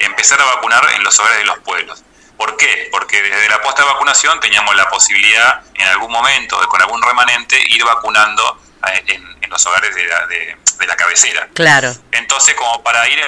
empezar 0.00 0.40
a 0.40 0.44
vacunar 0.44 0.84
en 0.94 1.02
los 1.02 1.18
hogares 1.18 1.38
de 1.38 1.44
los 1.44 1.58
pueblos. 1.60 2.04
¿Por 2.36 2.56
qué? 2.56 2.88
Porque 2.90 3.22
desde 3.22 3.48
la 3.48 3.60
puesta 3.62 3.82
de 3.82 3.88
vacunación 3.88 4.40
teníamos 4.40 4.74
la 4.74 4.88
posibilidad 4.90 5.62
en 5.74 5.86
algún 5.88 6.10
momento, 6.10 6.60
de, 6.60 6.66
con 6.66 6.80
algún 6.82 7.00
remanente, 7.02 7.58
ir 7.68 7.84
vacunando 7.84 8.60
eh, 8.88 9.04
en, 9.08 9.36
en 9.42 9.50
los 9.50 9.64
hogares 9.66 9.94
de 9.94 10.04
la, 10.06 10.26
de- 10.26 10.56
de 10.78 10.86
la 10.86 10.96
cabecera. 10.96 11.48
Claro. 11.54 11.94
Entonces, 12.10 12.54
como 12.56 12.82
para 12.82 13.08
ir 13.08 13.20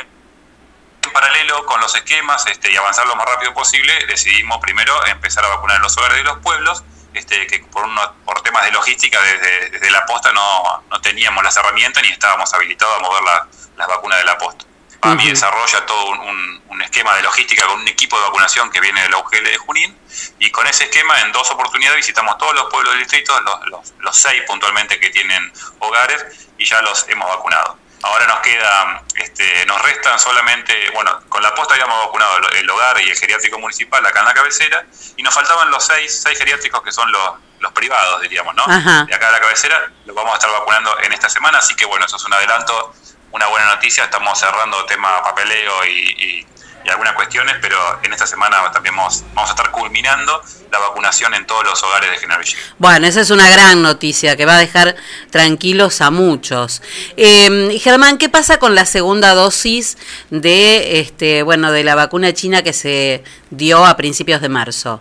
en 1.04 1.12
paralelo 1.12 1.64
con 1.66 1.80
los 1.80 1.94
esquemas 1.94 2.46
este, 2.46 2.70
y 2.72 2.76
avanzar 2.76 3.06
lo 3.06 3.16
más 3.16 3.26
rápido 3.26 3.54
posible, 3.54 3.92
decidimos 4.06 4.58
primero 4.58 5.04
empezar 5.06 5.44
a 5.44 5.48
vacunar 5.48 5.76
en 5.76 5.82
los 5.82 5.96
hogares 5.98 6.18
de 6.18 6.24
los 6.24 6.38
pueblos, 6.38 6.82
este, 7.12 7.46
que 7.46 7.60
por, 7.60 7.84
uno- 7.84 8.12
por 8.24 8.40
temas 8.42 8.64
de 8.64 8.72
logística 8.72 9.20
desde, 9.22 9.70
desde 9.70 9.90
la 9.90 10.04
posta 10.06 10.32
no, 10.32 10.82
no 10.90 11.00
teníamos 11.00 11.44
las 11.44 11.56
herramientas 11.56 12.02
ni 12.02 12.08
estábamos 12.10 12.52
habilitados 12.54 12.96
a 12.98 13.00
mover 13.00 13.22
la- 13.22 13.46
las 13.76 13.88
vacunas 13.88 14.18
de 14.18 14.24
la 14.24 14.38
posta. 14.38 14.64
PAMI 15.00 15.22
Ujú. 15.24 15.30
desarrolla 15.30 15.84
todo 15.86 16.06
un, 16.06 16.18
un- 16.20 16.62
un 16.68 16.82
esquema 16.82 17.14
de 17.14 17.22
logística 17.22 17.66
con 17.66 17.78
un 17.80 17.86
equipo 17.88 18.16
de 18.18 18.24
vacunación 18.24 18.70
que 18.70 18.80
viene 18.80 19.02
de 19.02 19.10
la 19.10 19.18
UGL 19.18 19.44
de 19.44 19.58
Junín 19.58 19.98
y 20.38 20.50
con 20.50 20.66
ese 20.66 20.84
esquema 20.84 21.20
en 21.20 21.30
dos 21.30 21.50
oportunidades 21.50 21.98
visitamos 21.98 22.38
todos 22.38 22.54
los 22.54 22.70
pueblos 22.70 22.92
del 22.94 23.00
distrito, 23.00 23.38
los, 23.42 23.66
los- 23.68 23.92
los 23.98 24.16
seis 24.16 24.42
puntualmente 24.46 24.98
que 24.98 25.10
tienen 25.10 25.52
hogares 25.80 26.24
y 26.58 26.64
ya 26.64 26.80
los 26.82 27.06
hemos 27.08 27.28
vacunado. 27.28 27.78
Ahora 28.04 28.26
nos 28.26 28.40
queda, 28.40 29.02
este, 29.16 29.64
nos 29.66 29.80
restan 29.82 30.18
solamente, 30.18 30.90
bueno, 30.92 31.20
con 31.28 31.42
la 31.42 31.54
posta 31.54 31.74
habíamos 31.74 32.04
vacunado 32.06 32.36
el- 32.50 32.68
hogar 32.70 33.00
y 33.00 33.08
el 33.10 33.16
geriátrico 33.16 33.58
municipal 33.58 34.04
acá 34.04 34.20
en 34.20 34.26
la 34.26 34.34
cabecera, 34.34 34.84
y 35.16 35.22
nos 35.22 35.32
faltaban 35.34 35.70
los 35.70 35.84
seis, 35.86 36.20
seis 36.22 36.38
geriátricos 36.38 36.82
que 36.82 36.92
son 36.92 37.10
los, 37.10 37.30
los 37.60 37.72
privados, 37.72 38.20
diríamos, 38.20 38.54
¿no? 38.54 38.64
Ajá. 38.68 39.04
De 39.04 39.14
acá 39.14 39.28
a 39.28 39.32
la 39.32 39.40
cabecera, 39.40 39.90
los 40.04 40.14
vamos 40.14 40.32
a 40.32 40.36
estar 40.36 40.50
vacunando 40.50 40.98
en 41.00 41.12
esta 41.12 41.28
semana, 41.30 41.58
así 41.58 41.74
que 41.76 41.86
bueno, 41.86 42.04
eso 42.04 42.16
es 42.16 42.24
un 42.24 42.32
adelanto, 42.34 42.94
una 43.32 43.46
buena 43.46 43.66
noticia, 43.66 44.04
estamos 44.04 44.38
cerrando 44.38 44.84
tema 44.86 45.22
papeleo 45.22 45.84
y, 45.86 45.90
y- 45.90 46.46
y 46.84 46.90
algunas 46.90 47.14
cuestiones, 47.14 47.56
pero 47.60 47.78
en 48.02 48.12
esta 48.12 48.26
semana 48.26 48.70
también 48.70 48.94
vamos, 48.96 49.24
vamos 49.34 49.50
a 49.50 49.54
estar 49.54 49.70
culminando 49.70 50.42
la 50.70 50.78
vacunación 50.78 51.34
en 51.34 51.46
todos 51.46 51.64
los 51.64 51.82
hogares 51.82 52.10
de 52.10 52.18
General 52.18 52.40
Villegas. 52.40 52.74
Bueno, 52.78 53.06
esa 53.06 53.20
es 53.20 53.30
una 53.30 53.48
gran 53.48 53.82
noticia 53.82 54.36
que 54.36 54.44
va 54.44 54.56
a 54.56 54.58
dejar 54.58 54.96
tranquilos 55.30 56.00
a 56.00 56.10
muchos. 56.10 56.82
Eh, 57.16 57.78
Germán, 57.82 58.18
¿qué 58.18 58.28
pasa 58.28 58.58
con 58.58 58.74
la 58.74 58.84
segunda 58.84 59.34
dosis 59.34 59.96
de, 60.30 61.00
este, 61.00 61.42
bueno, 61.42 61.72
de 61.72 61.84
la 61.84 61.94
vacuna 61.94 62.34
china 62.34 62.62
que 62.62 62.72
se 62.72 63.24
dio 63.50 63.86
a 63.86 63.96
principios 63.96 64.40
de 64.40 64.48
marzo? 64.48 65.00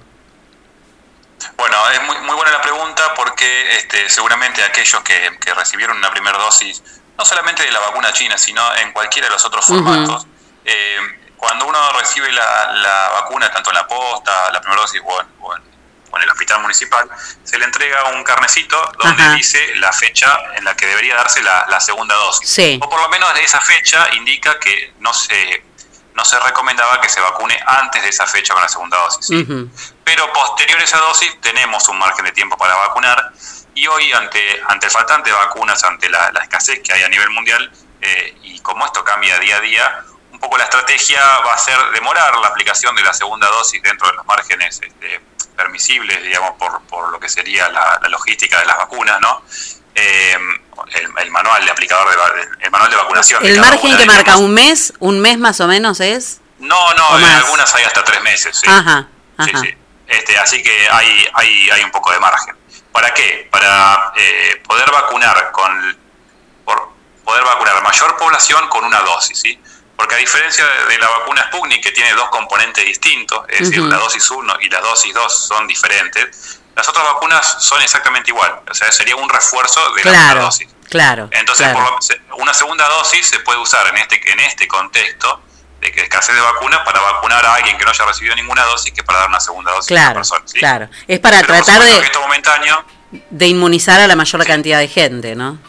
Bueno, 1.58 1.78
es 1.92 2.02
muy, 2.04 2.18
muy 2.22 2.36
buena 2.36 2.52
la 2.52 2.62
pregunta 2.62 3.14
porque 3.16 3.76
este, 3.76 4.10
seguramente 4.10 4.64
aquellos 4.64 5.02
que, 5.04 5.38
que 5.40 5.54
recibieron 5.54 5.98
una 5.98 6.12
primera 6.12 6.38
dosis, 6.38 6.82
no 7.18 7.26
solamente 7.26 7.64
de 7.64 7.72
la 7.72 7.80
vacuna 7.80 8.14
china, 8.14 8.38
sino 8.38 8.62
en 8.78 8.92
cualquiera 8.92 9.28
de 9.28 9.34
los 9.34 9.46
otros 9.46 9.66
formatos, 9.66 10.26
eh, 10.66 10.98
cuando 11.44 11.66
uno 11.66 11.92
recibe 12.00 12.32
la, 12.32 12.72
la 12.74 13.10
vacuna, 13.22 13.52
tanto 13.52 13.70
en 13.72 13.76
la 13.76 13.86
posta, 13.88 14.52
la 14.52 14.62
primera 14.62 14.82
dosis 14.82 15.02
o 15.06 15.22
en, 15.22 15.28
o 15.42 15.56
en- 15.56 15.74
o 16.12 16.18
en 16.18 16.24
el 16.24 16.30
hospital 16.30 16.62
municipal, 16.62 17.10
se 17.44 17.58
le 17.58 17.66
entrega 17.66 18.04
un 18.10 18.24
carnecito 18.24 18.78
donde 19.04 19.24
Ajá. 19.24 19.34
dice 19.34 19.76
la 19.78 19.92
fecha 19.92 20.38
en 20.56 20.64
la 20.64 20.76
que 20.76 20.86
debería 20.86 21.16
darse 21.16 21.42
la, 21.42 21.66
la 21.68 21.80
segunda 21.80 22.14
dosis. 22.14 22.48
Sí. 22.48 22.80
O 22.84 22.88
por 22.88 23.02
lo 23.02 23.10
menos 23.10 23.34
de 23.34 23.44
esa 23.44 23.60
fecha 23.62 24.08
indica 24.14 24.60
que 24.60 24.94
no 25.00 25.12
se, 25.12 25.66
no 26.14 26.24
se 26.24 26.40
recomendaba 26.40 27.02
que 27.02 27.10
se 27.10 27.20
vacune 27.20 27.60
antes 27.66 28.04
de 28.04 28.10
esa 28.10 28.28
fecha 28.28 28.54
con 28.54 28.62
la 28.62 28.70
segunda 28.70 28.96
dosis. 29.00 29.28
pero 30.04 30.32
posterior 30.34 30.80
a 30.80 30.84
esa 30.84 30.98
dosis 31.00 31.42
tenemos 31.42 31.88
un 31.90 31.98
margen 31.98 32.26
de 32.26 32.32
tiempo 32.32 32.56
para 32.58 32.76
vacunar 32.76 33.32
y 33.74 33.88
hoy 33.88 34.14
ante, 34.14 34.62
ante 34.68 34.86
el 34.86 34.92
faltante 34.92 35.32
de 35.32 35.36
vacunas, 35.36 35.84
ante 35.84 36.10
la, 36.10 36.30
la 36.32 36.42
escasez 36.44 36.80
que 36.84 36.94
hay 36.94 37.02
a 37.02 37.10
nivel 37.10 37.32
mundial 37.32 37.72
eh, 38.02 38.38
y 38.44 38.60
como 38.60 38.86
esto 38.86 39.04
cambia 39.04 39.40
día 39.40 39.56
a 39.58 39.62
día, 39.62 40.06
poco 40.44 40.58
la 40.58 40.66
estrategia 40.66 41.20
va 41.40 41.54
a 41.54 41.58
ser 41.58 41.78
demorar 41.94 42.36
la 42.38 42.48
aplicación 42.50 42.94
de 42.96 43.02
la 43.04 43.14
segunda 43.14 43.48
dosis 43.48 43.82
dentro 43.82 44.08
de 44.10 44.14
los 44.16 44.26
márgenes 44.26 44.80
este, 44.84 45.22
permisibles, 45.56 46.22
digamos, 46.22 46.52
por, 46.60 46.82
por 46.84 47.10
lo 47.12 47.20
que 47.20 47.30
sería 47.30 47.70
la, 47.70 48.00
la 48.02 48.10
logística 48.10 48.60
de 48.60 48.66
las 48.66 48.78
vacunas, 48.78 49.20
¿no? 49.22 49.42
Eh, 49.96 50.38
el, 50.96 51.08
el 51.18 51.32
manual 51.32 51.64
de 51.64 51.72
aplicador 51.72 52.10
de, 52.10 52.48
el 52.66 52.72
manual 52.72 52.90
de 52.92 52.98
vacunación. 52.98 53.46
¿El 53.46 53.60
margen 53.60 53.96
que 53.98 54.06
marca 54.06 54.38
un 54.38 54.54
mes, 54.54 54.94
un 55.00 55.20
mes 55.22 55.38
más 55.38 55.60
o 55.62 55.68
menos 55.68 56.00
es? 56.00 56.42
No, 56.60 56.94
no, 56.94 57.08
¿O 57.10 57.20
en 57.20 57.26
algunas 57.26 57.74
hay 57.76 57.84
hasta 57.84 58.04
tres 58.04 58.22
meses. 58.22 58.58
sí. 58.58 58.70
Ajá, 58.70 59.08
Sí, 59.44 59.50
ajá. 59.52 59.62
sí. 59.62 59.78
Este, 60.08 60.38
así 60.38 60.62
que 60.62 60.90
hay, 60.90 61.28
hay, 61.34 61.70
hay 61.72 61.84
un 61.84 61.92
poco 61.92 62.12
de 62.12 62.20
margen. 62.20 62.56
¿Para 62.92 63.14
qué? 63.14 63.48
Para 63.52 64.12
eh, 64.16 64.62
poder 64.68 64.92
vacunar 64.92 65.52
con 65.52 65.98
por 66.66 66.90
poder 67.24 67.44
vacunar 67.44 67.82
mayor 67.82 68.18
población 68.18 68.68
con 68.70 68.84
una 68.86 69.00
dosis, 69.02 69.40
¿sí? 69.40 69.60
Porque 69.96 70.16
a 70.16 70.18
diferencia 70.18 70.66
de, 70.90 70.98
la 70.98 71.08
vacuna 71.08 71.44
Sputnik, 71.48 71.84
que 71.84 71.92
tiene 71.92 72.14
dos 72.14 72.30
componentes 72.30 72.84
distintos, 72.84 73.44
es 73.48 73.70
decir, 73.70 73.82
la 73.84 73.98
dosis 73.98 74.30
1 74.32 74.56
y 74.62 74.70
la 74.70 74.82
dosis 74.82 75.14
2 75.14 75.48
son 75.48 75.68
diferentes, 75.68 76.60
las 76.76 76.90
otras 76.90 77.06
vacunas 77.06 77.58
son 77.60 77.82
exactamente 77.82 78.32
igual. 78.32 78.60
O 78.70 78.74
sea, 78.74 78.92
sería 78.92 79.16
un 79.16 79.30
refuerzo 79.30 79.80
de 79.82 79.88
la 79.90 79.94
primera 80.02 80.20
Claro, 80.24 80.42
dosis. 80.46 80.68
claro. 80.90 81.30
Entonces, 81.32 81.68
claro. 81.68 81.98
por 82.30 82.42
una 82.42 82.54
segunda 82.54 82.88
dosis 82.90 83.28
se 83.28 83.40
puede 83.42 83.60
usar 83.60 83.88
en 83.88 83.98
este, 83.98 84.32
en 84.32 84.40
este 84.40 84.68
contexto 84.68 85.42
de 85.80 85.92
que 85.92 86.02
escasez 86.02 86.34
de 86.34 86.42
vacunas 86.42 86.80
para 86.80 87.00
vacunar 87.00 87.46
a 87.46 87.56
alguien 87.56 87.78
que 87.78 87.84
no 87.86 87.92
haya 87.92 88.06
recibido 88.06 88.36
ninguna 88.36 88.64
dosis 88.64 88.92
que 88.94 89.04
para 89.04 89.20
dar 89.20 89.30
una 89.30 89.40
segunda 89.40 89.72
dosis 89.74 89.92
a 89.92 89.94
una 89.94 90.02
Claro, 90.02 90.16
persona. 90.20 90.42
¿sí? 90.46 90.58
claro. 90.60 90.90
Es 91.08 91.20
para 91.20 91.42
Pero 91.42 91.48
tratar 91.54 91.76
supuesto 91.76 91.94
que 91.96 92.00
de, 92.02 92.06
esto 92.08 92.22
momentáneo 92.22 92.86
de 93.30 93.48
inmunizar 93.48 94.00
a 94.02 94.08
la 94.08 94.16
mayor 94.16 94.44
cantidad 94.46 94.80
de 94.80 94.88
gente, 94.88 95.36
¿no? 95.36 95.60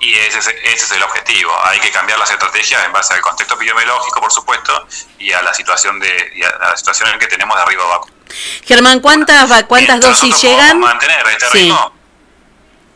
Y 0.00 0.14
ese 0.14 0.38
es, 0.38 0.46
ese 0.48 0.84
es 0.86 0.90
el 0.92 1.02
objetivo. 1.02 1.52
Hay 1.64 1.78
que 1.80 1.90
cambiar 1.90 2.18
las 2.18 2.30
estrategias 2.30 2.84
en 2.84 2.92
base 2.92 3.14
al 3.14 3.20
contexto 3.20 3.54
epidemiológico, 3.54 4.20
por 4.20 4.32
supuesto, 4.32 4.86
y 5.18 5.32
a 5.32 5.42
la 5.42 5.52
situación 5.54 6.00
de 6.00 6.32
y 6.34 6.42
a 6.42 6.50
la 6.58 6.76
situación 6.76 7.10
en 7.10 7.18
que 7.18 7.26
tenemos 7.26 7.54
de 7.56 7.62
arriba 7.62 7.84
abajo. 7.84 8.08
Germán, 8.64 9.00
¿cuántas, 9.00 9.46
cuántas 9.64 9.98
Mientras 9.98 10.20
dosis 10.20 10.40
llegan? 10.42 10.78
mantener 10.80 11.26
este 11.28 11.46
Sí. 11.46 11.58
ritmo, 11.64 11.92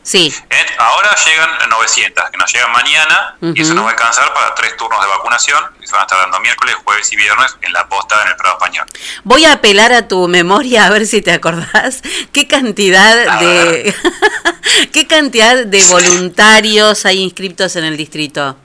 Sí, 0.05 0.31
Ahora 0.77 1.15
llegan 1.25 1.49
900, 1.67 2.29
que 2.29 2.37
nos 2.37 2.53
llegan 2.53 2.71
mañana, 2.71 3.37
y 3.41 3.59
eso 3.59 3.73
nos 3.73 3.85
va 3.85 3.89
a 3.89 3.91
alcanzar 3.93 4.31
para 4.35 4.53
tres 4.53 4.77
turnos 4.77 5.01
de 5.01 5.07
vacunación, 5.07 5.59
que 5.81 5.87
se 5.87 5.93
van 5.93 6.01
a 6.01 6.05
estar 6.05 6.19
dando 6.19 6.39
miércoles, 6.41 6.75
jueves 6.83 7.11
y 7.11 7.15
viernes 7.15 7.57
en 7.61 7.73
la 7.73 7.89
posta 7.89 8.21
en 8.21 8.27
el 8.27 8.35
Prado 8.35 8.55
Español. 8.57 8.85
voy 9.23 9.45
a 9.45 9.53
apelar 9.53 9.93
a 9.93 10.07
tu 10.07 10.27
memoria 10.27 10.85
a 10.85 10.89
ver 10.91 11.07
si 11.07 11.23
te 11.23 11.31
acordás 11.31 12.03
qué 12.31 12.47
cantidad 12.47 13.39
de 13.39 13.95
qué 14.93 15.07
cantidad 15.07 15.65
de 15.65 15.83
voluntarios 15.85 17.03
hay 17.07 17.23
inscritos 17.23 17.75
en 17.75 17.85
el 17.85 17.97
distrito. 17.97 18.57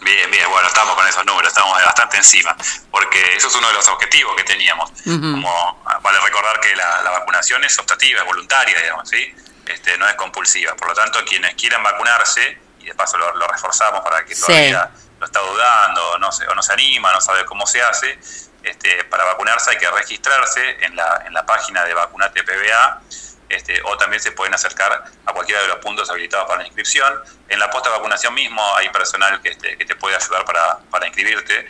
Bien, 0.00 0.30
bien, 0.30 0.48
bueno, 0.48 0.68
estamos 0.68 0.94
con 0.94 1.06
esos 1.06 1.26
números, 1.26 1.48
estamos 1.48 1.84
bastante 1.84 2.16
encima, 2.16 2.56
porque 2.90 3.36
eso 3.36 3.48
es 3.48 3.54
uno 3.56 3.68
de 3.68 3.74
los 3.74 3.86
objetivos 3.88 4.34
que 4.36 4.44
teníamos. 4.44 4.90
Como 5.04 5.82
ah, 5.84 5.98
vale 6.02 6.18
recordar 6.20 6.60
que 6.60 6.74
la, 6.74 7.02
la 7.02 7.10
vacunación 7.10 7.62
es 7.64 7.78
optativa, 7.78 8.20
es 8.20 8.26
voluntaria, 8.26 8.80
digamos, 8.80 9.06
¿sí? 9.06 9.34
Este, 9.68 9.96
no 9.98 10.08
es 10.08 10.14
compulsiva. 10.14 10.74
Por 10.76 10.88
lo 10.88 10.94
tanto, 10.94 11.24
quienes 11.24 11.54
quieran 11.54 11.82
vacunarse, 11.82 12.58
y 12.80 12.86
de 12.86 12.94
paso 12.94 13.18
lo, 13.18 13.34
lo 13.36 13.46
reforzamos 13.46 14.00
para 14.02 14.24
que 14.24 14.34
Sí. 14.34 14.42
todavía 14.46 14.90
lo 15.20 15.26
está 15.26 15.40
dudando, 15.40 16.10
o 16.12 16.18
no 16.18 16.30
se, 16.32 16.46
o 16.46 16.54
no 16.54 16.62
se 16.62 16.72
anima, 16.72 17.12
no 17.12 17.20
sabe 17.20 17.44
cómo 17.44 17.66
se 17.66 17.82
hace, 17.82 18.18
este, 18.62 19.04
para 19.04 19.24
vacunarse 19.24 19.70
hay 19.70 19.78
que 19.78 19.90
registrarse 19.90 20.84
en 20.84 20.94
la, 20.96 21.22
en 21.26 21.32
la 21.34 21.44
página 21.44 21.84
de 21.84 21.94
Vacunate 21.94 22.42
PBA, 22.44 23.00
este, 23.48 23.80
o 23.82 23.96
también 23.96 24.22
se 24.22 24.32
pueden 24.32 24.52
acercar 24.54 25.04
a 25.24 25.32
cualquiera 25.32 25.62
de 25.62 25.68
los 25.68 25.78
puntos 25.78 26.10
habilitados 26.10 26.46
para 26.46 26.60
la 26.60 26.66
inscripción. 26.66 27.18
En 27.48 27.58
la 27.58 27.70
posta 27.70 27.88
de 27.88 27.96
vacunación 27.96 28.34
mismo 28.34 28.62
hay 28.76 28.90
personal 28.90 29.40
que, 29.40 29.48
este, 29.50 29.76
que 29.78 29.86
te 29.86 29.96
puede 29.96 30.16
ayudar 30.16 30.44
para, 30.44 30.78
para 30.90 31.06
inscribirte. 31.06 31.66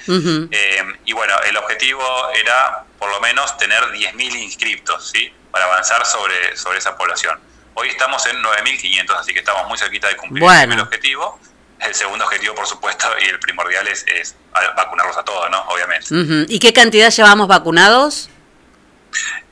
Eh, 0.50 0.84
y 1.04 1.12
bueno, 1.12 1.38
el 1.44 1.56
objetivo 1.56 2.30
era 2.34 2.82
por 2.98 3.08
lo 3.10 3.20
menos 3.20 3.56
tener 3.58 3.80
10.000 3.92 4.34
inscriptos, 4.42 5.08
¿sí? 5.10 5.32
Para 5.52 5.66
avanzar 5.66 6.04
sobre, 6.04 6.56
sobre 6.56 6.78
esa 6.78 6.96
población. 6.96 7.40
Hoy 7.78 7.88
estamos 7.90 8.26
en 8.26 8.42
9.500, 8.42 9.10
así 9.20 9.32
que 9.32 9.38
estamos 9.38 9.68
muy 9.68 9.78
cerquita 9.78 10.08
de 10.08 10.16
cumplir 10.16 10.42
Bueno. 10.42 10.60
el 10.60 10.66
primer 10.68 10.84
objetivo. 10.84 11.40
El 11.80 11.94
segundo 11.94 12.24
objetivo, 12.24 12.56
por 12.56 12.66
supuesto, 12.66 13.06
y 13.20 13.26
el 13.28 13.38
primordial 13.38 13.86
es, 13.86 14.04
es 14.08 14.34
vacunarlos 14.76 15.16
a 15.16 15.22
todos, 15.22 15.48
¿no? 15.48 15.60
Obviamente. 15.68 16.08
¿Y 16.52 16.58
qué 16.58 16.72
cantidad 16.72 17.08
llevamos 17.10 17.46
vacunados? 17.46 18.30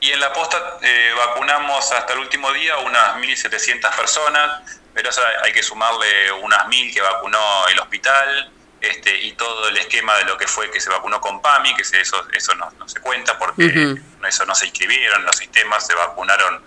Y 0.01 0.11
en 0.11 0.19
la 0.19 0.33
posta 0.33 0.77
eh, 0.81 1.11
vacunamos 1.17 1.89
hasta 1.93 2.11
el 2.13 2.19
último 2.19 2.51
día 2.51 2.77
unas 2.79 3.15
1.700 3.15 3.95
personas, 3.95 4.61
pero 4.93 5.09
eso 5.09 5.21
hay 5.43 5.53
que 5.53 5.63
sumarle 5.63 6.31
unas 6.33 6.67
1.000 6.67 6.93
que 6.93 6.99
vacunó 7.01 7.39
el 7.69 7.79
hospital 7.79 8.51
este, 8.81 9.17
y 9.21 9.31
todo 9.31 9.69
el 9.69 9.77
esquema 9.77 10.17
de 10.17 10.25
lo 10.25 10.37
que 10.37 10.47
fue 10.47 10.69
que 10.69 10.81
se 10.81 10.89
vacunó 10.89 11.21
con 11.21 11.41
PAMI, 11.41 11.75
que 11.75 11.83
se- 11.85 12.01
eso, 12.01 12.27
eso 12.33 12.53
no, 12.55 12.69
no 12.77 12.87
se 12.89 12.99
cuenta 12.99 13.39
porque 13.39 13.95
eso 14.27 14.45
no 14.45 14.53
se 14.53 14.65
inscribieron 14.67 15.21
en 15.21 15.25
los 15.27 15.37
sistemas, 15.37 15.87
se 15.87 15.95
vacunaron 15.95 16.61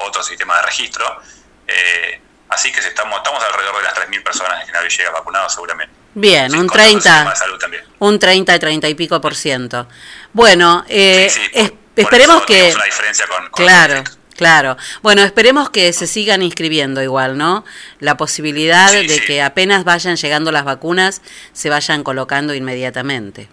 otro 0.00 0.22
sistema 0.22 0.56
de 0.56 0.62
registro. 0.62 1.20
Eh, 1.68 2.20
así 2.48 2.70
que 2.72 2.80
estamos, 2.80 3.16
estamos 3.18 3.42
alrededor 3.44 3.76
de 3.78 3.82
las 3.82 3.94
3.000 3.94 4.22
personas 4.22 4.60
en 4.60 4.66
General 4.66 4.84
Villegas 4.88 5.12
vacunados 5.12 5.52
seguramente. 5.52 5.94
Bien, 6.14 6.50
Sí, 6.50 6.56
un 6.56 6.66
con 6.66 6.80
otro 6.80 6.90
sistema 6.90 7.14
30, 7.16 7.30
de 7.30 7.36
salud 7.36 7.58
también. 7.58 7.84
un 7.98 8.18
30, 8.18 8.58
30 8.58 8.88
y 8.88 8.94
pico 8.94 9.20
por 9.20 9.34
ciento. 9.34 9.86
Bueno, 10.32 10.84
eh, 10.88 11.28
Sí, 11.30 11.40
sí, 11.40 11.50
es- 11.52 11.70
por 11.70 11.78
esperemos 12.04 12.42
que... 12.46 12.54
tenemos 12.54 12.74
una 12.76 12.84
diferencia 12.84 13.26
con, 13.26 13.48
con 13.50 13.64
Claro, 13.66 14.04
claro. 14.36 14.76
Bueno, 15.02 15.22
esperemos 15.22 15.70
que 15.70 15.92
se 15.92 16.06
sigan 16.06 16.42
inscribiendo 16.42 17.02
igual, 17.02 17.36
¿no? 17.36 17.64
La 18.00 18.16
posibilidad 18.16 18.88
Sí, 18.90 19.06
de 19.06 19.14
sí. 19.14 19.20
que 19.26 19.42
apenas 19.42 19.84
vayan 19.84 20.16
llegando 20.16 20.52
las 20.52 20.64
vacunas, 20.64 21.20
se 21.52 21.68
vayan 21.70 22.02
colocando 22.04 22.54
inmediatamente. 22.54 23.48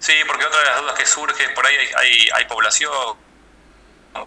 Sí, 0.00 0.12
porque 0.26 0.44
otra 0.46 0.58
de 0.60 0.64
las 0.66 0.80
dudas 0.80 0.94
que 0.98 1.06
surge 1.06 1.44
es 1.44 1.50
por 1.50 1.66
ahí 1.66 1.74
hay, 1.76 1.88
hay, 1.96 2.28
hay 2.36 2.44
población 2.46 2.90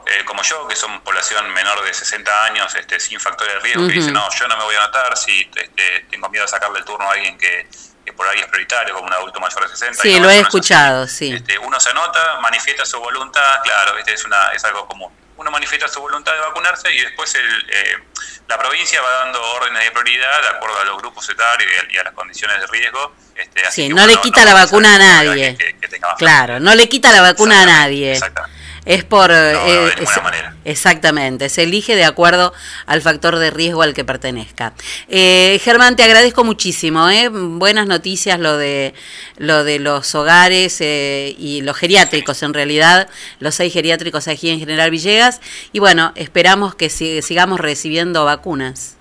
eh, 0.07 0.23
como 0.25 0.41
yo, 0.43 0.67
que 0.67 0.75
son 0.75 1.01
población 1.01 1.49
menor 1.53 1.83
de 1.83 1.93
60 1.93 2.45
años, 2.45 2.73
este, 2.75 2.99
sin 2.99 3.19
factores 3.19 3.53
de 3.55 3.59
riesgo, 3.59 3.81
Ujú. 3.81 3.89
que 3.89 3.95
dicen, 3.95 4.13
no, 4.13 4.27
yo 4.37 4.47
no 4.47 4.57
me 4.57 4.63
voy 4.63 4.75
a 4.75 4.83
anotar 4.83 5.17
si 5.17 5.49
este, 5.55 6.05
tengo 6.09 6.29
miedo 6.29 6.45
de 6.45 6.49
sacarle 6.51 6.79
el 6.79 6.85
turno 6.85 7.09
a 7.09 7.13
alguien 7.13 7.37
que, 7.37 7.67
que 8.05 8.13
por 8.13 8.27
ahí 8.27 8.39
es 8.39 8.45
prioritario, 8.47 8.93
como 8.93 9.07
un 9.07 9.13
adulto 9.13 9.39
mayor 9.39 9.63
de 9.63 9.69
60. 9.69 10.01
Sí, 10.01 10.15
no, 10.19 10.23
lo 10.25 10.29
he 10.29 10.35
es 10.39 10.41
escuchado, 10.43 11.07
sí. 11.07 11.33
Este, 11.33 11.57
uno 11.59 11.79
se 11.79 11.89
anota, 11.89 12.39
manifiesta 12.41 12.85
su 12.85 12.99
voluntad, 12.99 13.61
claro, 13.63 13.97
este 13.97 14.13
es, 14.13 14.23
una, 14.25 14.49
es 14.53 14.63
algo 14.65 14.87
común. 14.87 15.11
Uno 15.35 15.49
manifiesta 15.51 15.87
su 15.87 15.99
voluntad 15.99 16.31
de 16.33 16.39
vacunarse 16.39 16.93
y 16.93 17.01
después 17.01 17.33
el, 17.35 17.69
eh, 17.71 17.97
la 18.47 18.57
provincia 18.59 19.01
va 19.01 19.11
dando 19.25 19.41
órdenes 19.53 19.83
de 19.83 19.91
prioridad 19.91 20.41
de 20.43 20.47
acuerdo 20.49 20.79
a 20.79 20.83
los 20.85 20.97
grupos 20.99 21.27
etarios 21.27 21.69
y 21.71 21.75
a, 21.75 21.91
y 21.93 21.97
a 21.97 22.03
las 22.03 22.13
condiciones 22.13 22.59
de 22.59 22.67
riesgo. 22.67 23.15
Este, 23.35 23.65
así 23.65 23.81
Sí, 23.81 23.87
que, 23.87 23.89
no 23.89 24.03
bueno, 24.03 24.13
le 24.13 24.21
quita 24.21 24.45
la 24.45 24.53
vacuna 24.53 24.95
a 24.95 24.97
nadie. 24.99 25.57
que- 25.57 25.75
que 25.79 25.99
Claro, 26.19 26.59
no 26.59 26.75
le 26.75 26.87
quita 26.87 27.11
la 27.11 27.21
vacuna 27.21 27.63
a 27.63 27.65
nadie. 27.65 28.13
Exactamente. 28.13 28.52
Es 28.85 29.03
por... 29.05 29.29
no 29.29 29.35
eh, 29.35 29.93
de 29.97 30.03
es- 30.03 30.21
manera. 30.21 30.55
exactamente, 30.65 31.47
se 31.47 31.63
elige 31.63 31.95
de 31.95 32.03
acuerdo 32.03 32.53
al 32.85 33.01
factor 33.01 33.37
de 33.39 33.49
riesgo 33.49 33.81
al 33.81 33.93
que 33.93 34.03
pertenezca. 34.03 34.73
Eh, 35.07 35.59
Germán, 35.63 35.95
te 35.95 36.03
agradezco 36.03 36.43
muchísimo. 36.43 37.09
¿eh? 37.09 37.29
Buenas 37.29 37.87
noticias 37.87 38.39
lo 38.39 38.57
de, 38.57 38.93
lo 39.37 39.63
de 39.63 39.79
los 39.79 40.13
hogares 40.15 40.77
eh, 40.81 41.33
y 41.39 41.61
los 41.61 41.77
geriátricos, 41.77 42.43
en 42.43 42.53
realidad, 42.53 43.07
los 43.39 43.55
seis 43.55 43.71
geriátricos 43.71 44.27
aquí 44.27 44.49
en 44.49 44.59
General 44.59 44.91
Villegas. 44.91 45.39
Y 45.71 45.79
bueno, 45.79 46.11
esperamos 46.15 46.75
que 46.75 46.89
si- 46.89 47.21
sigamos 47.21 47.59
recibiendo 47.61 48.25
vacunas. 48.25 48.97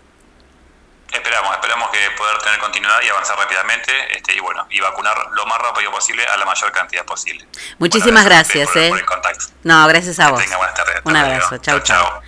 Esperamos, 1.12 1.52
esperamos 1.54 1.90
que 1.90 2.10
poder 2.16 2.38
tener 2.38 2.58
continuidad 2.58 3.00
y 3.02 3.08
avanzar 3.08 3.36
rápidamente 3.38 3.92
este, 4.16 4.34
y 4.34 4.40
bueno, 4.40 4.66
y 4.70 4.80
vacunar 4.80 5.14
lo 5.32 5.44
más 5.46 5.58
rápido 5.58 5.90
posible 5.90 6.24
a 6.26 6.36
la 6.38 6.44
mayor 6.46 6.72
cantidad 6.72 7.04
posible. 7.04 7.46
Muchísimas 7.78 8.24
Bueno, 8.24 8.36
gracias 8.36 8.68
por- 8.70 8.78
¿eh? 8.78 8.88
por 8.88 8.98
el 8.98 9.04
contacto. 9.06 9.44
No, 9.62 9.86
gracias 9.88 10.18
a 10.20 10.30
vos. 10.30 10.42
Tenga 10.42 10.56
buenas 10.56 10.74
tardes. 10.74 11.00
Un 11.04 11.16
abrazo. 11.16 11.58
Chau, 11.58 11.80
chau. 11.80 12.20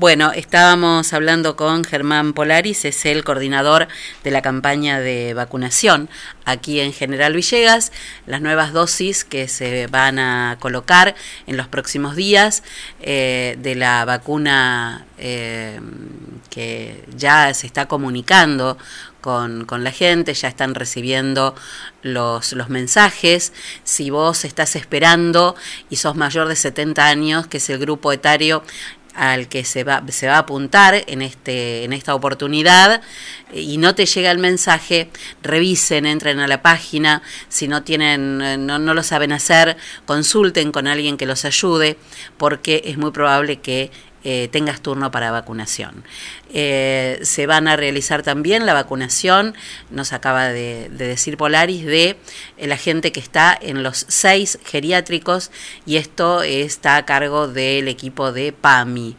Bueno, 0.00 0.32
estábamos 0.32 1.12
hablando 1.12 1.56
con 1.56 1.84
Germán 1.84 2.32
Polaris, 2.32 2.86
es 2.86 3.04
el 3.04 3.22
coordinador 3.22 3.86
de 4.24 4.30
la 4.30 4.40
campaña 4.40 4.98
de 4.98 5.34
vacunación 5.34 6.08
aquí 6.46 6.80
en 6.80 6.94
General 6.94 7.34
Villegas. 7.34 7.92
Las 8.24 8.40
nuevas 8.40 8.72
dosis 8.72 9.26
que 9.26 9.46
se 9.46 9.88
van 9.88 10.18
a 10.18 10.56
colocar 10.58 11.14
en 11.46 11.58
los 11.58 11.68
próximos 11.68 12.16
días 12.16 12.62
eh, 13.02 13.58
de 13.58 13.74
la 13.74 14.06
vacuna 14.06 15.04
eh, 15.18 15.78
que 16.48 17.04
ya 17.14 17.52
se 17.52 17.66
está 17.66 17.84
comunicando 17.84 18.78
con, 19.20 19.66
con 19.66 19.84
la 19.84 19.92
gente, 19.92 20.32
ya 20.32 20.48
están 20.48 20.74
recibiendo 20.74 21.54
los, 22.00 22.54
los 22.54 22.70
mensajes. 22.70 23.52
Si 23.84 24.08
vos 24.08 24.46
estás 24.46 24.76
esperando 24.76 25.56
y 25.90 25.96
sos 25.96 26.16
mayor 26.16 26.48
de 26.48 26.56
70 26.56 27.06
años, 27.06 27.46
que 27.46 27.58
es 27.58 27.68
el 27.68 27.78
grupo 27.78 28.12
etario 28.12 28.62
al 29.14 29.48
que 29.48 29.64
se 29.64 29.84
va, 29.84 30.02
se 30.08 30.28
va 30.28 30.36
a 30.36 30.38
apuntar 30.38 31.02
en, 31.06 31.22
este, 31.22 31.84
en 31.84 31.92
esta 31.92 32.14
oportunidad 32.14 33.02
y 33.52 33.78
no 33.78 33.94
te 33.94 34.06
llega 34.06 34.30
el 34.30 34.38
mensaje, 34.38 35.10
revisen, 35.42 36.06
entren 36.06 36.38
a 36.40 36.46
la 36.46 36.62
página, 36.62 37.22
si 37.48 37.68
no 37.68 37.82
tienen, 37.82 38.40
eh, 38.40 38.56
no, 38.56 38.78
no 38.78 38.94
lo 38.94 39.02
saben 39.02 39.32
hacer, 39.32 39.76
consulten 40.06 40.72
con 40.72 40.86
alguien 40.86 41.16
que 41.16 41.26
los 41.26 41.44
ayude, 41.44 41.98
porque 42.36 42.82
es 42.84 42.98
muy 42.98 43.10
probable 43.10 43.60
que 43.60 43.90
eh, 44.22 44.48
tengas 44.52 44.82
turno 44.82 45.10
para 45.10 45.30
vacunación. 45.30 46.04
Eh, 46.52 47.20
se 47.22 47.46
van 47.46 47.68
a 47.68 47.76
realizar 47.76 48.22
también 48.22 48.66
la 48.66 48.74
vacunación, 48.74 49.54
nos 49.90 50.12
acaba 50.12 50.48
de, 50.48 50.90
de 50.90 51.06
decir 51.06 51.38
Polaris, 51.38 51.86
de 51.86 52.18
eh, 52.58 52.66
la 52.66 52.76
gente 52.76 53.12
que 53.12 53.20
está 53.20 53.56
en 53.58 53.82
los 53.82 54.04
seis 54.08 54.58
geriátricos 54.64 55.50
y 55.86 55.96
esto 55.96 56.42
está 56.42 56.96
a 56.96 57.06
cargo 57.06 57.48
del 57.48 57.88
equipo 57.88 58.30
de 58.30 58.52
PAMI, 58.52 59.16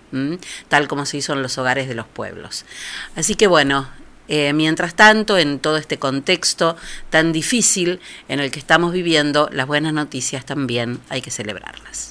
tal 0.67 0.87
como 0.87 1.07
se 1.07 1.17
hizo 1.17 1.33
en 1.33 1.41
los 1.41 1.57
hogares 1.57 1.87
de 1.87 1.95
los 1.95 2.05
pueblos. 2.05 2.65
Así 3.15 3.33
que 3.33 3.47
bueno, 3.47 3.89
mientras 4.53 4.95
tanto, 4.95 5.37
en 5.37 5.59
todo 5.59 5.77
este 5.77 5.97
contexto 5.97 6.77
tan 7.09 7.31
difícil 7.33 7.99
en 8.29 8.39
el 8.39 8.51
que 8.51 8.59
estamos 8.59 8.93
viviendo, 8.93 9.49
las 9.51 9.65
buenas 9.65 9.93
noticias 9.93 10.45
también 10.45 10.99
hay 11.09 11.21
que 11.21 11.31
celebrarlas. 11.31 12.10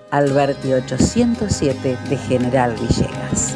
Alberti 0.11 0.73
807 0.73 1.97
de 2.09 2.17
General 2.17 2.75
Villegas. 2.75 3.55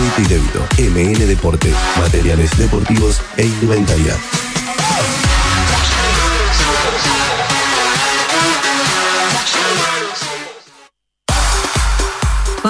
y 0.17 0.23
débito. 0.23 0.67
MN 0.77 1.27
Deportes, 1.27 1.75
materiales 1.99 2.57
deportivos 2.57 3.21
e 3.37 3.45
indumentaria. 3.45 4.17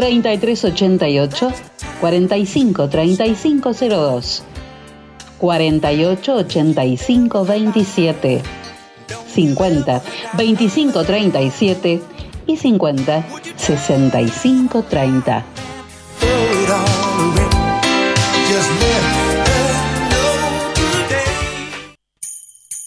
3388 0.00 1.52
45 2.00 2.88
3502 2.88 4.42
48 5.38 6.36
85 6.36 7.44
27 7.44 8.42
50 9.34 10.02
25 10.34 11.04
37 11.04 12.00
y 12.46 12.56
50 12.56 13.26
65 13.56 14.82
30. 14.82 15.44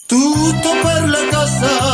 Tu 0.08 0.52
topar 0.62 1.08
la 1.08 1.30
casa 1.30 1.93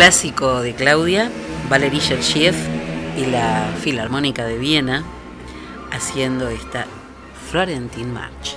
Clásico 0.00 0.62
de 0.62 0.74
Claudia, 0.74 1.30
Valery 1.68 2.00
Gergiev 2.00 2.54
y 3.18 3.26
la 3.26 3.70
Filarmónica 3.82 4.46
de 4.46 4.56
Viena 4.56 5.04
haciendo 5.92 6.48
esta 6.48 6.86
Florentine 7.50 8.10
March. 8.10 8.56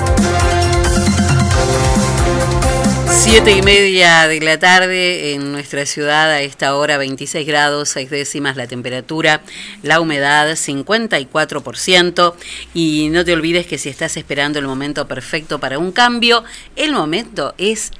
Siete 3.23 3.51
y 3.51 3.61
media 3.61 4.27
de 4.27 4.41
la 4.41 4.57
tarde 4.57 5.33
en 5.33 5.51
nuestra 5.51 5.85
ciudad 5.85 6.31
a 6.31 6.41
esta 6.41 6.75
hora 6.75 6.97
26 6.97 7.45
grados, 7.45 7.89
6 7.89 8.09
décimas 8.09 8.57
la 8.57 8.65
temperatura, 8.65 9.43
la 9.83 10.01
humedad 10.01 10.49
54% 10.49 12.33
y 12.73 13.09
no 13.09 13.23
te 13.23 13.33
olvides 13.33 13.67
que 13.67 13.77
si 13.77 13.89
estás 13.89 14.17
esperando 14.17 14.57
el 14.57 14.65
momento 14.65 15.07
perfecto 15.07 15.59
para 15.59 15.77
un 15.77 15.91
cambio, 15.91 16.43
el 16.75 16.93
momento 16.93 17.53
es 17.59 17.91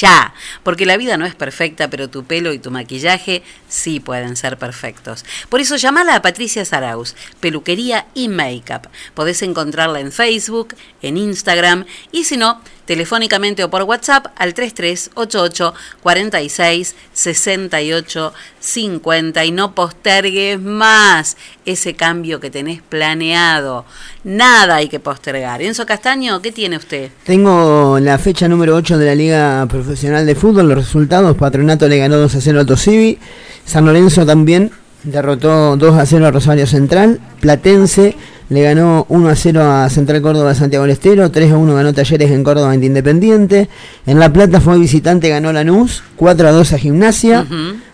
ya, 0.00 0.34
porque 0.62 0.86
la 0.86 0.96
vida 0.96 1.16
no 1.16 1.26
es 1.26 1.34
perfecta, 1.34 1.88
pero 1.88 2.08
tu 2.08 2.24
pelo 2.24 2.52
y 2.52 2.58
tu 2.58 2.70
maquillaje 2.70 3.42
sí 3.68 3.98
pueden 3.98 4.36
ser 4.36 4.56
perfectos. 4.56 5.24
Por 5.48 5.60
eso 5.60 5.76
llamala 5.76 6.16
a 6.16 6.22
Patricia 6.22 6.64
Saraus, 6.64 7.16
peluquería 7.40 8.06
y 8.14 8.28
make-up. 8.28 8.88
Podés 9.14 9.42
encontrarla 9.42 10.00
en 10.00 10.12
Facebook, 10.12 10.76
en 11.02 11.16
Instagram 11.16 11.86
y 12.12 12.24
si 12.24 12.36
no, 12.36 12.60
telefónicamente 12.84 13.64
o 13.64 13.70
por 13.70 13.82
WhatsApp 13.82 14.26
al 14.36 14.54
3388 14.54 15.74
46 16.02 16.94
68 17.12 18.32
50 18.58 19.44
y 19.44 19.50
no 19.52 19.74
postergues 19.74 20.60
más 20.60 21.36
ese 21.64 21.94
cambio 21.94 22.40
que 22.40 22.50
tenés 22.50 22.82
planeado. 22.82 23.84
Nada 24.24 24.76
hay 24.76 24.88
que 24.88 25.00
postergar. 25.00 25.62
Enzo 25.62 25.86
Castaño, 25.86 26.42
¿qué 26.42 26.52
tiene 26.52 26.76
usted? 26.76 27.10
Tengo 27.24 27.98
la 28.00 28.18
fecha 28.18 28.48
número 28.48 28.74
8 28.76 28.98
de 28.98 29.06
la 29.06 29.14
Liga 29.14 29.66
Profesional 29.68 30.26
de 30.26 30.34
Fútbol, 30.34 30.68
los 30.68 30.78
resultados. 30.78 31.36
Patronato 31.36 31.88
le 31.88 31.98
ganó 31.98 32.16
2 32.16 32.34
a 32.34 32.40
0 32.40 32.60
al 32.60 32.66
Tosivi. 32.66 33.18
San 33.64 33.86
Lorenzo 33.86 34.26
también 34.26 34.72
derrotó 35.04 35.76
2 35.76 35.96
a 35.96 36.06
0 36.06 36.26
a 36.26 36.30
Rosario 36.30 36.66
Central. 36.66 37.20
Platense 37.40 38.16
le 38.50 38.62
ganó 38.62 39.06
1 39.08 39.28
a 39.28 39.34
0 39.36 39.62
a 39.62 39.88
Central 39.88 40.20
Córdoba 40.20 40.54
Santiago 40.54 40.84
del 40.84 40.92
Estero. 40.92 41.30
3 41.30 41.52
a 41.52 41.56
1 41.56 41.74
ganó 41.74 41.94
Talleres 41.94 42.30
en 42.30 42.44
Córdoba 42.44 42.72
ante 42.72 42.86
Independiente. 42.86 43.68
En 44.06 44.18
La 44.18 44.32
Plata 44.32 44.60
fue 44.60 44.76
visitante, 44.78 45.28
ganó 45.28 45.52
Lanús. 45.52 46.02
4 46.16 46.48
a 46.48 46.50
2 46.52 46.72
a 46.72 46.78
Gimnasia. 46.78 47.46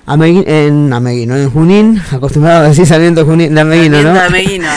Amegui- 0.07 0.45
en 0.47 0.93
Ameguino, 0.93 1.37
en 1.37 1.51
Junín, 1.51 2.01
acostumbrado 2.13 2.65
a 2.65 2.69
decir 2.69 2.87
Sarmiento 2.87 3.25
Junín, 3.27 3.55
de 3.55 3.61
Ameguino, 3.61 4.03
¿no? 4.03 4.19
Ameguino. 4.21 4.69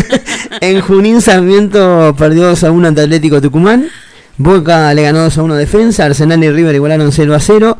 en 0.60 0.80
Junín 0.80 1.20
Sarmiento 1.20 2.14
perdió 2.18 2.44
2 2.48 2.64
a 2.64 2.70
1 2.70 2.88
ante 2.88 3.02
Atlético 3.02 3.40
Tucumán. 3.40 3.88
Boca 4.38 4.92
le 4.94 5.02
ganó 5.02 5.20
2 5.24 5.38
a 5.38 5.42
1 5.42 5.54
a 5.54 5.56
Defensa. 5.58 6.04
Arsenal 6.04 6.42
y 6.42 6.50
River 6.50 6.74
igualaron 6.74 7.12
0 7.12 7.34
a 7.34 7.40
0. 7.40 7.76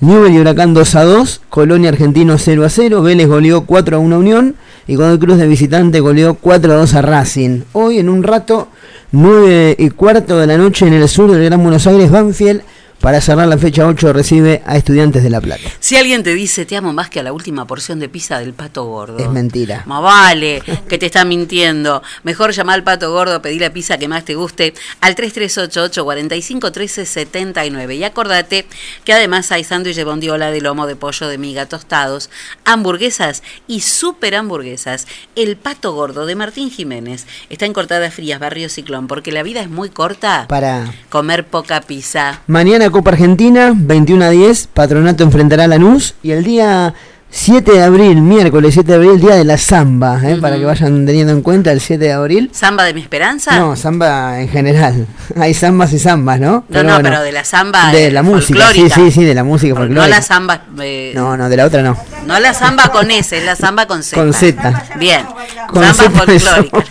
Newell 0.00 0.32
y 0.34 0.38
Huracán 0.38 0.74
2 0.74 0.94
a 0.94 1.04
2. 1.04 1.40
Colonia 1.48 1.88
Argentino 1.88 2.36
0 2.38 2.64
a 2.64 2.68
0. 2.68 3.02
Vélez 3.02 3.28
goleó 3.28 3.62
4 3.62 3.96
a 3.96 4.00
1 4.00 4.14
a 4.14 4.18
Unión. 4.18 4.54
Y 4.86 4.96
Godoy 4.96 5.18
Cruz 5.18 5.38
de 5.38 5.46
visitante 5.46 6.00
goleó 6.00 6.34
4 6.34 6.72
a 6.72 6.76
2 6.76 6.94
a 6.94 7.02
Racing. 7.02 7.60
Hoy 7.72 7.98
en 7.98 8.08
un 8.08 8.22
rato, 8.22 8.68
9 9.12 9.76
y 9.78 9.90
cuarto 9.90 10.38
de 10.38 10.46
la 10.46 10.58
noche 10.58 10.86
en 10.86 10.94
el 10.94 11.08
sur 11.08 11.30
del 11.30 11.44
Gran 11.44 11.62
Buenos 11.62 11.86
Aires, 11.86 12.10
Banfield. 12.10 12.62
Para 13.02 13.20
cerrar 13.20 13.48
la 13.48 13.58
fecha 13.58 13.84
8 13.84 14.12
recibe 14.12 14.62
a 14.64 14.76
Estudiantes 14.76 15.24
de 15.24 15.30
La 15.30 15.40
Plata. 15.40 15.68
Si 15.80 15.96
alguien 15.96 16.22
te 16.22 16.34
dice 16.34 16.64
te 16.64 16.76
amo 16.76 16.92
más 16.92 17.10
que 17.10 17.18
a 17.18 17.24
la 17.24 17.32
última 17.32 17.66
porción 17.66 17.98
de 17.98 18.08
pizza 18.08 18.38
del 18.38 18.52
pato 18.52 18.84
gordo. 18.84 19.18
Es 19.18 19.28
mentira. 19.28 19.82
Más 19.86 20.00
vale 20.00 20.62
que 20.88 20.98
te 20.98 21.06
está 21.06 21.24
mintiendo. 21.24 22.00
Mejor 22.22 22.52
llama 22.52 22.74
al 22.74 22.84
pato 22.84 23.10
gordo, 23.10 23.42
pedí 23.42 23.58
la 23.58 23.72
pizza 23.72 23.98
que 23.98 24.06
más 24.06 24.24
te 24.24 24.36
guste 24.36 24.74
al 25.00 25.16
3388 25.16 26.04
45 26.04 26.70
13 26.70 27.04
79. 27.04 27.96
Y 27.96 28.04
acordate 28.04 28.66
que 29.02 29.12
además 29.12 29.50
hay 29.50 29.64
sándwich 29.64 29.96
de 29.96 30.04
bondiola 30.04 30.52
de 30.52 30.60
lomo 30.60 30.86
de 30.86 30.94
pollo 30.94 31.26
de 31.26 31.38
miga 31.38 31.66
tostados, 31.66 32.30
hamburguesas 32.64 33.42
y 33.66 33.80
super 33.80 34.36
hamburguesas. 34.36 35.08
El 35.34 35.56
pato 35.56 35.92
gordo 35.92 36.24
de 36.24 36.36
Martín 36.36 36.70
Jiménez 36.70 37.26
está 37.50 37.66
en 37.66 37.72
Cortadas 37.72 38.14
Frías, 38.14 38.38
Barrio 38.38 38.68
Ciclón, 38.68 39.08
porque 39.08 39.32
la 39.32 39.42
vida 39.42 39.60
es 39.60 39.68
muy 39.68 39.90
corta. 39.90 40.46
Para 40.48 40.94
Comer 41.10 41.44
poca 41.44 41.80
pizza. 41.80 42.42
Mañana 42.46 42.91
Copa 42.92 43.10
Argentina, 43.10 43.72
21 43.74 44.24
a 44.24 44.30
10, 44.30 44.68
Patronato 44.72 45.24
enfrentará 45.24 45.64
a 45.64 45.68
Lanús 45.68 46.14
y 46.22 46.30
el 46.32 46.44
día 46.44 46.94
7 47.30 47.72
de 47.72 47.82
abril, 47.82 48.20
miércoles 48.20 48.74
7 48.74 48.86
de 48.92 48.94
abril, 48.96 49.18
día 49.20 49.34
de 49.34 49.44
la 49.44 49.56
samba, 49.56 50.20
¿eh? 50.22 50.36
para 50.40 50.56
que 50.58 50.64
vayan 50.66 51.06
teniendo 51.06 51.32
en 51.32 51.40
cuenta 51.42 51.72
el 51.72 51.80
7 51.80 52.04
de 52.04 52.12
abril. 52.12 52.50
¿Samba 52.52 52.84
de 52.84 52.92
mi 52.92 53.00
esperanza? 53.00 53.58
No, 53.58 53.74
samba 53.74 54.38
en 54.40 54.48
general. 54.50 55.06
Hay 55.36 55.54
zambas 55.54 55.92
y 55.94 55.98
zambas, 55.98 56.38
¿no? 56.38 56.64
No, 56.68 56.82
no, 56.82 57.00
pero 57.02 57.22
de 57.22 57.32
la 57.32 57.44
samba 57.44 57.90
De 57.90 58.08
eh, 58.08 58.10
la 58.12 58.22
música, 58.22 58.70
sí, 58.72 58.88
sí, 58.90 59.10
sí, 59.10 59.24
de 59.24 59.34
la 59.34 59.44
música 59.44 59.72
No 59.72 59.80
folclórica. 59.80 60.08
la 60.08 60.22
samba. 60.22 60.62
eh, 60.80 61.12
No, 61.14 61.36
no, 61.38 61.48
de 61.48 61.56
la 61.56 61.64
otra 61.66 61.82
no. 61.82 61.96
no 62.26 62.38
la 62.38 62.52
samba 62.52 62.88
con 62.90 63.10
S, 63.10 63.36
es 63.38 63.44
la 63.44 63.56
samba 63.56 63.86
con 63.86 64.02
Z. 64.02 64.20
Con 64.20 64.32
Z. 64.34 64.84
Bien. 64.98 65.24
Con 65.72 65.82
samba 65.94 66.24
folclórica. 66.24 66.84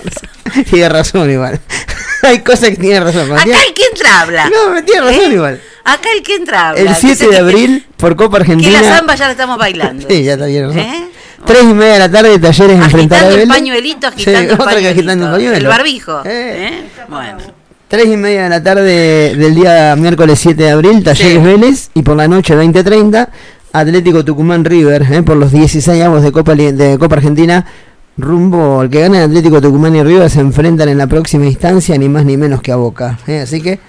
Tiene 0.69 0.89
razón 0.89 1.29
igual. 1.29 1.59
Hay 2.23 2.39
cosas 2.39 2.69
que 2.69 2.75
tiene 2.75 2.99
razón. 2.99 3.31
Acá 3.31 3.45
que 3.45 3.83
entra 3.91 4.21
habla. 4.21 4.49
No, 4.49 4.83
tiene 4.83 5.01
razón 5.01 5.31
¿Eh? 5.31 5.35
igual. 5.35 5.61
Acá 5.83 6.09
el 6.15 6.21
que 6.23 6.35
entra 6.35 6.69
habla. 6.69 6.81
El 6.81 6.87
que 6.89 6.93
7 6.95 7.15
se- 7.15 7.25
de 7.25 7.31
que- 7.31 7.37
abril, 7.37 7.85
por 7.97 8.15
Copa 8.15 8.37
Que 8.37 8.43
Argentina. 8.43 8.81
la 8.81 8.95
samba 8.97 9.15
ya 9.15 9.25
la 9.25 9.31
estamos 9.31 9.57
bailando. 9.57 10.05
Sí, 10.09 10.23
ya 10.23 10.33
está 10.33 10.45
bien. 10.45 10.65
razón. 10.67 10.79
¿Eh? 10.79 11.07
Tres 11.45 11.63
y 11.63 11.73
media 11.73 11.93
de 11.93 11.99
la 11.99 12.11
tarde, 12.11 12.37
talleres 12.39 12.77
enfrentar 12.79 13.19
a 13.19 13.21
Agitando 13.27 13.41
el 13.43 13.47
pañuelito, 13.47 14.07
Sí, 14.15 14.21
agitando 14.29 14.39
el 14.39 14.51
otra 14.51 14.57
que 14.57 14.73
pañuelito. 14.75 14.89
agitando 15.11 15.35
el. 15.37 15.53
El 15.55 15.67
barbijo. 15.67 16.21
¿eh? 16.25 16.83
Bueno. 17.09 17.37
Tres 17.87 18.05
y 18.05 18.15
media 18.15 18.43
de 18.43 18.49
la 18.49 18.63
tarde 18.63 19.35
del 19.35 19.55
día 19.55 19.95
miércoles 19.97 20.39
7 20.39 20.63
de 20.63 20.69
abril, 20.69 21.03
Talleres 21.03 21.33
Sí. 21.33 21.37
Vélez. 21.39 21.89
Y 21.95 22.03
por 22.03 22.15
la 22.15 22.27
noche 22.27 22.55
20.30, 22.55 23.27
Atlético 23.73 24.23
Tucumán 24.23 24.63
River, 24.63 25.05
¿eh? 25.11 25.23
por 25.23 25.35
los 25.35 25.51
16 25.51 26.01
avos 26.03 26.21
de 26.23 26.31
Copa, 26.31 26.53
de 26.55 26.97
Copa 26.99 27.15
Argentina. 27.15 27.65
Rumbo, 28.17 28.83
el 28.83 28.89
que 28.89 28.99
gane 29.01 29.19
Atlético 29.19 29.61
Tucumán 29.61 29.95
y 29.95 30.03
River 30.03 30.29
se 30.29 30.41
enfrentan 30.41 30.89
en 30.89 30.97
la 30.97 31.07
próxima 31.07 31.45
instancia, 31.45 31.97
ni 31.97 32.07
más 32.07 32.23
ni 32.25 32.37
menos 32.37 32.61
que 32.61 32.71
a 32.71 32.75
Boca. 32.75 33.17
¿eh? 33.25 33.39
Así 33.39 33.61
que, 33.61 33.79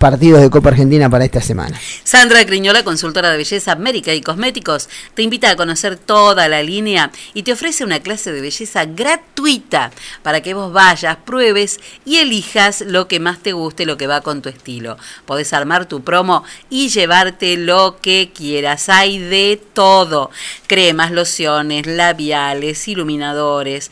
partidos 0.00 0.40
de 0.40 0.48
Copa 0.48 0.70
Argentina 0.70 1.10
para 1.10 1.26
esta 1.26 1.42
semana. 1.42 1.78
Sandra 2.04 2.46
Criñola, 2.46 2.84
consultora 2.84 3.30
de 3.30 3.36
belleza 3.36 3.72
América 3.72 4.14
y 4.14 4.22
Cosméticos, 4.22 4.88
te 5.12 5.20
invita 5.20 5.50
a 5.50 5.56
conocer 5.56 5.98
toda 5.98 6.48
la 6.48 6.62
línea 6.62 7.10
y 7.34 7.42
te 7.42 7.52
ofrece 7.52 7.84
una 7.84 8.00
clase 8.00 8.32
de 8.32 8.40
belleza 8.40 8.86
gratuita 8.86 9.90
para 10.22 10.40
que 10.40 10.54
vos 10.54 10.72
vayas, 10.72 11.18
pruebes 11.26 11.80
y 12.06 12.16
elijas 12.16 12.80
lo 12.80 13.08
que 13.08 13.20
más 13.20 13.40
te 13.40 13.52
guste, 13.52 13.84
lo 13.84 13.98
que 13.98 14.06
va 14.06 14.22
con 14.22 14.40
tu 14.40 14.48
estilo. 14.48 14.96
Podés 15.26 15.52
armar 15.52 15.84
tu 15.84 16.02
promo 16.02 16.44
y 16.70 16.88
llevarte 16.88 17.58
lo 17.58 17.98
que 18.00 18.32
quieras. 18.34 18.88
Hay 18.88 19.18
de 19.18 19.60
todo. 19.74 20.30
Cremas, 20.66 21.10
lociones, 21.10 21.86
labiales, 21.86 22.88
iluminadores, 22.88 23.90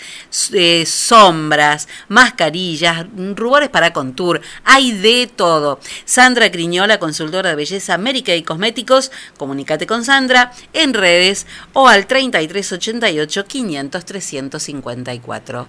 eh, 0.54 0.86
sombras, 0.86 1.86
mascarillas, 2.08 3.04
rubores 3.36 3.68
para 3.68 3.92
contour. 3.92 4.40
Hay 4.64 4.92
de 4.92 5.26
todo. 5.26 5.80
Sandra 6.04 6.50
Criñola, 6.50 6.98
consultora 6.98 7.50
de 7.50 7.56
belleza 7.56 7.94
América 7.94 8.34
y 8.34 8.42
Cosméticos. 8.42 9.10
Comunícate 9.36 9.86
con 9.86 10.04
Sandra 10.04 10.52
en 10.72 10.94
redes 10.94 11.46
o 11.72 11.88
al 11.88 12.06
3388 12.06 13.44
500 13.46 14.04
354. 14.04 15.66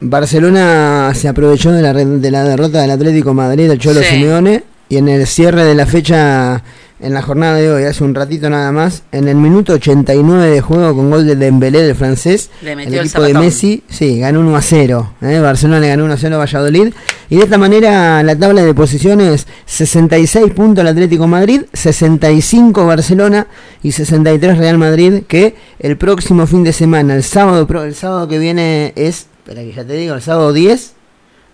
Barcelona 0.00 1.12
se 1.14 1.28
aprovechó 1.28 1.72
de 1.72 1.82
la, 1.82 1.92
de 1.92 2.30
la 2.30 2.44
derrota 2.44 2.82
del 2.82 2.90
Atlético 2.90 3.32
Madrid 3.32 3.68
del 3.68 3.78
Cholo 3.78 4.00
Sí. 4.00 4.06
Simeone 4.06 4.64
y 4.88 4.98
en 4.98 5.08
el 5.08 5.26
cierre 5.26 5.64
de 5.64 5.74
la 5.74 5.86
fecha, 5.86 6.62
en 7.00 7.12
la 7.12 7.22
jornada 7.22 7.56
de 7.56 7.70
hoy, 7.70 7.84
hace 7.84 8.04
un 8.04 8.14
ratito 8.14 8.48
nada 8.48 8.70
más, 8.72 9.02
en 9.12 9.28
el 9.28 9.36
minuto 9.36 9.72
89 9.74 10.48
de 10.48 10.60
juego 10.60 10.94
con 10.94 11.10
gol 11.10 11.26
de 11.26 11.36
Dembélé 11.36 11.82
del 11.82 11.94
francés, 11.94 12.50
Le 12.62 12.72
el 12.72 12.76
metió 12.76 13.00
el 13.00 13.06
equipo 13.06 13.22
de 13.22 13.28
zapatón. 13.28 13.44
Messi, 13.46 13.82
sí, 13.88 14.20
ganó 14.20 14.40
1 14.40 14.56
a 14.56 14.62
0. 14.62 15.12
¿eh? 15.22 15.38
Barcelona 15.40 15.80
le 15.80 15.88
ganó 15.88 16.04
1 16.04 16.14
a 16.14 16.16
0 16.16 16.36
a 16.36 16.38
Valladolid 16.38 16.94
y 17.30 17.36
de 17.36 17.42
esta 17.42 17.58
manera 17.58 18.22
la 18.22 18.36
tabla 18.36 18.62
de 18.62 18.74
posiciones 18.74 19.46
66 19.66 20.52
puntos 20.52 20.82
el 20.82 20.88
Atlético 20.88 21.24
de 21.24 21.28
Madrid, 21.28 21.62
65 21.72 22.86
Barcelona 22.86 23.48
y 23.82 23.92
63 23.92 24.58
Real 24.58 24.78
Madrid 24.78 25.24
que 25.26 25.56
el 25.80 25.96
próximo 25.96 26.46
fin 26.46 26.62
de 26.62 26.72
semana, 26.72 27.14
el 27.16 27.24
sábado, 27.24 27.66
el 27.82 27.94
sábado 27.94 28.28
que 28.28 28.38
viene 28.38 28.92
es 28.96 29.26
Espera 29.44 29.60
que 29.60 29.74
ya 29.74 29.84
te 29.84 29.92
digo, 29.92 30.14
el 30.14 30.22
sábado 30.22 30.54
10 30.54 30.94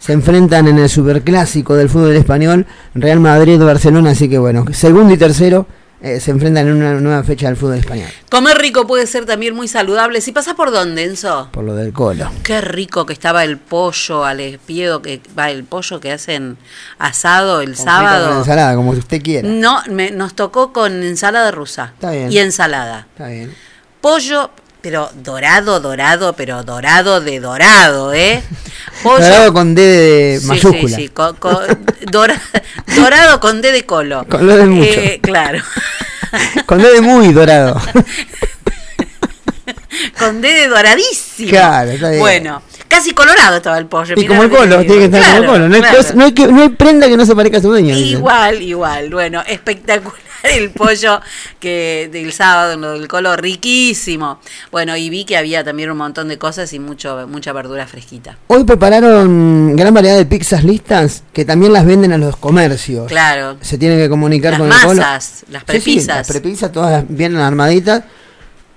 se 0.01 0.13
enfrentan 0.13 0.67
en 0.67 0.79
el 0.81 0.89
superclásico 0.89 1.77
del 1.77 1.89
fútbol 1.89 2.17
español 2.17 2.67
Real 2.95 3.21
Madrid-Barcelona, 3.21 4.11
así 4.11 4.29
que 4.29 4.39
bueno, 4.39 4.65
segundo 4.73 5.15
y 5.15 5.17
tercero 5.17 5.67
eh, 6.03 6.19
se 6.19 6.31
enfrentan 6.31 6.67
en 6.67 6.73
una 6.77 6.95
nueva 6.95 7.23
fecha 7.23 7.47
del 7.49 7.59
fútbol 7.59 7.77
español. 7.77 8.09
Comer 8.31 8.57
rico 8.57 8.87
puede 8.87 9.07
ser 9.07 9.27
también 9.27 9.55
muy 9.55 9.69
saludable. 9.69 10.23
Si 10.23 10.33
pasa 10.33 10.55
por 10.55 10.71
dónde, 10.71 11.05
Enzo? 11.05 11.51
Por 11.53 11.63
lo 11.65 11.75
del 11.75 11.93
colo. 11.93 12.31
Qué 12.43 12.63
rico 12.63 13.05
que 13.05 13.13
estaba 13.13 13.45
el 13.45 13.59
pollo 13.59 14.25
al 14.25 14.41
espiedo, 14.41 15.03
que 15.03 15.21
va 15.39 15.51
el 15.51 15.65
pollo 15.65 16.01
que 16.01 16.11
hacen 16.11 16.57
asado 16.99 17.61
el 17.61 17.75
Con 17.77 17.85
sábado. 17.85 18.39
ensalada, 18.39 18.75
como 18.77 18.93
usted 18.93 19.21
quiera. 19.23 19.47
No, 19.47 19.83
me- 19.91 20.11
nos 20.11 20.35
tocó 20.35 20.73
con 20.73 21.03
ensalada 21.03 21.51
rusa 21.51 21.91
Está 21.95 22.13
bien. 22.13 22.33
y 22.33 22.39
ensalada. 22.39 23.07
Está 23.13 23.29
bien. 23.29 23.55
Pollo, 24.01 24.51
pero 24.83 25.11
dorado, 25.15 25.81
dorado, 25.81 26.35
pero 26.35 26.63
dorado 26.63 27.21
de 27.21 27.41
dorado, 27.41 28.13
¿eh? 28.15 28.43
Pollo. 29.03 29.25
Dorado 29.25 29.53
con 29.53 29.75
D 29.75 29.83
de 29.83 30.41
Sí, 30.41 30.47
mayúscula. 30.47 30.97
Sí, 30.97 31.03
sí, 31.05 31.09
co- 31.09 31.35
co- 31.39 31.63
dora- 32.11 32.41
dorado 32.97 33.41
con 33.41 33.61
D 33.63 33.73
de 33.73 33.85
colo. 33.87 34.27
Con 34.29 34.47
lo 34.47 34.57
de 34.57 34.67
mucho. 34.67 34.91
Eh, 35.01 35.21
claro. 35.23 35.63
Con 36.67 36.81
D 36.81 36.89
de 36.93 37.01
muy 37.01 37.33
dorado. 37.33 37.81
con 40.19 40.41
D 40.41 40.49
de 40.49 40.69
doradísimo. 40.69 41.51
Claro, 41.51 41.91
está 41.91 42.09
bien. 42.11 42.21
Bueno, 42.21 42.63
casi 42.91 43.13
colorado 43.13 43.57
estaba 43.57 43.79
el 43.79 43.87
pollo. 43.87 44.15
Y 44.19 44.27
como 44.27 44.43
el 44.43 44.51
colo, 44.51 44.81
tiene 44.81 44.99
que 44.99 45.17
estar 45.17 45.23
como 45.23 45.39
el 45.39 45.47
colo. 45.47 45.69
No 45.69 45.75
hay, 45.77 45.81
claro. 45.81 45.97
cosa- 45.97 46.15
no 46.15 46.25
hay 46.25 46.33
que- 46.33 46.47
no 46.49 46.61
hay 46.63 46.69
prenda 46.71 47.09
que 47.09 47.17
no 47.17 47.25
se 47.25 47.35
parezca 47.35 47.57
a 47.59 47.63
su 47.63 47.69
dueño. 47.69 47.97
Igual, 47.97 48.61
igual. 48.61 49.09
Bueno, 49.11 49.43
espectacular 49.47 50.21
el 50.43 50.71
pollo 50.71 51.21
que 51.61 52.09
del 52.11 52.33
sábado, 52.33 52.77
lo 52.77 52.93
del 52.93 53.09
colo, 53.09 53.37
riquísimo. 53.37 54.41
Bueno, 54.73 54.97
y 54.97 55.09
vi 55.11 55.25
que 55.25 55.37
había 55.37 55.63
también 55.63 55.91
un 55.91 55.99
montón 55.99 56.29
de 56.29 56.39
cosas 56.39 56.73
y 56.73 56.79
mucho, 56.79 57.27
mucha 57.29 57.53
verdura 57.53 57.87
fresquita. 57.87 58.39
Hoy 58.49 58.65
prepararon 58.65 59.77
gran 59.77 59.93
variedad 59.95 60.17
de 60.17 60.27
pizzas 60.27 60.65
listas 60.65 61.23
que 61.33 61.45
también 61.45 61.73
las 61.73 61.85
venden 61.87 62.13
a 62.13 62.19
los 62.19 62.37
comercios. 62.37 63.07
Claro. 63.09 63.57
Se 63.61 63.79
tienen 63.79 63.99
que 63.99 64.09
comunicar 64.09 64.53
Las 64.53 64.61
con 64.61 64.73
el 64.73 64.81
colo. 64.83 65.01
las 65.03 65.25
Sí, 65.25 65.45
sí, 65.51 65.57
prepizzas. 65.67 66.17
las 66.17 66.29
prepizzas 66.29 66.73
todas 66.73 67.05
vienen 67.09 67.39
armaditas. 67.41 68.03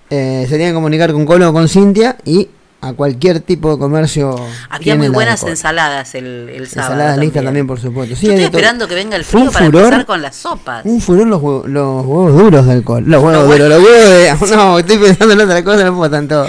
Eh, 0.10 0.42
se 0.48 0.56
tienen 0.56 0.70
que 0.72 0.74
comunicar 0.76 1.12
con 1.14 1.26
Colo 1.26 1.50
o 1.50 1.54
con 1.54 1.68
Cintia 1.68 2.18
y 2.26 2.48
a 2.84 2.94
cualquier 2.94 3.40
tipo 3.40 3.72
de 3.72 3.78
comercio. 3.80 4.36
Había 4.70 4.96
muy 4.96 5.08
de 5.08 5.14
buenas 5.14 5.44
ensaladas 5.44 6.16
el, 6.16 6.50
el 6.50 6.68
sábado. 6.68 6.94
Ensaladas 6.94 7.18
listas 7.18 7.44
también. 7.44 7.66
por 7.68 7.80
supuesto. 7.80 8.16
Sí, 8.16 8.26
Yo 8.28 8.32
hay 8.34 8.38
estoy 8.40 8.52
de 8.52 8.58
esperando 8.58 8.88
que 8.88 8.96
venga 8.96 9.16
el 9.16 9.24
frío 9.24 9.52
para 9.52 9.66
furor. 9.66 9.84
empezar 9.86 10.06
con 10.06 10.22
las 10.22 10.36
sopas. 10.36 10.86
Un 10.86 11.00
furor 11.02 11.28
los, 11.28 11.42
huevos- 11.42 11.68
los 11.68 12.06
huevos 12.06 12.34
duros 12.34 12.66
del 12.68 12.84
col. 12.84 13.04
Los 13.08 13.24
huevos 13.24 13.44
duros, 13.48 13.70
los 13.70 13.84
huevos 13.84 14.50
de. 14.50 14.56
No, 14.56 14.78
estoy 14.80 14.98
pensando 14.98 15.34
en 15.34 15.42
otra 15.42 15.64
cosa, 15.64 15.84
no 15.86 15.96
puedo 15.96 16.12
tanto. 16.12 16.46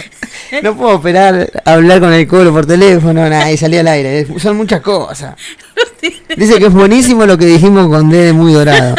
No 0.63 0.77
puedo 0.77 0.97
esperar 0.97 1.51
a 1.65 1.73
hablar 1.73 2.01
con 2.01 2.13
el 2.13 2.27
colo 2.29 2.53
por 2.53 2.67
teléfono, 2.67 3.29
nada, 3.29 3.51
y 3.51 3.57
salir 3.57 3.81
al 3.81 3.89
aire. 3.89 4.27
Son 4.39 4.57
muchas 4.57 4.81
cosas. 4.81 5.35
Dice 6.37 6.59
que 6.59 6.67
es 6.67 6.73
buenísimo 6.73 7.25
lo 7.27 7.39
que 7.39 7.47
dijimos 7.47 7.89
con 7.89 8.11
D 8.11 8.19
de 8.27 8.33
muy 8.33 8.53
dorado. 8.53 8.95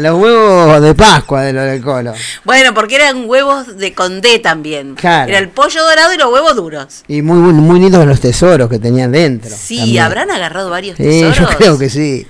Los 0.00 0.20
huevos 0.20 0.82
de 0.82 0.94
Pascua 0.94 1.42
de 1.42 1.52
lo 1.52 1.62
del 1.62 1.80
colo. 1.82 2.12
Bueno, 2.44 2.74
porque 2.74 2.96
eran 2.96 3.28
huevos 3.28 3.76
de 3.76 3.92
condé 3.94 4.38
también. 4.38 4.94
Claro. 4.94 5.28
Era 5.30 5.38
el 5.38 5.48
pollo 5.48 5.82
dorado 5.82 6.12
y 6.12 6.16
los 6.18 6.32
huevos 6.32 6.56
duros. 6.56 7.02
Y 7.08 7.22
muy, 7.22 7.38
muy, 7.38 7.52
muy 7.52 7.80
lindos 7.80 8.04
los 8.06 8.20
tesoros 8.20 8.68
que 8.68 8.78
tenían 8.78 9.12
dentro. 9.12 9.50
Sí, 9.56 9.76
también. 9.78 10.02
¿habrán 10.04 10.30
agarrado 10.30 10.70
varios 10.70 10.96
Sí, 10.96 11.04
tesoros? 11.04 11.38
yo 11.38 11.48
creo 11.56 11.78
que 11.78 11.88
sí. 11.90 12.26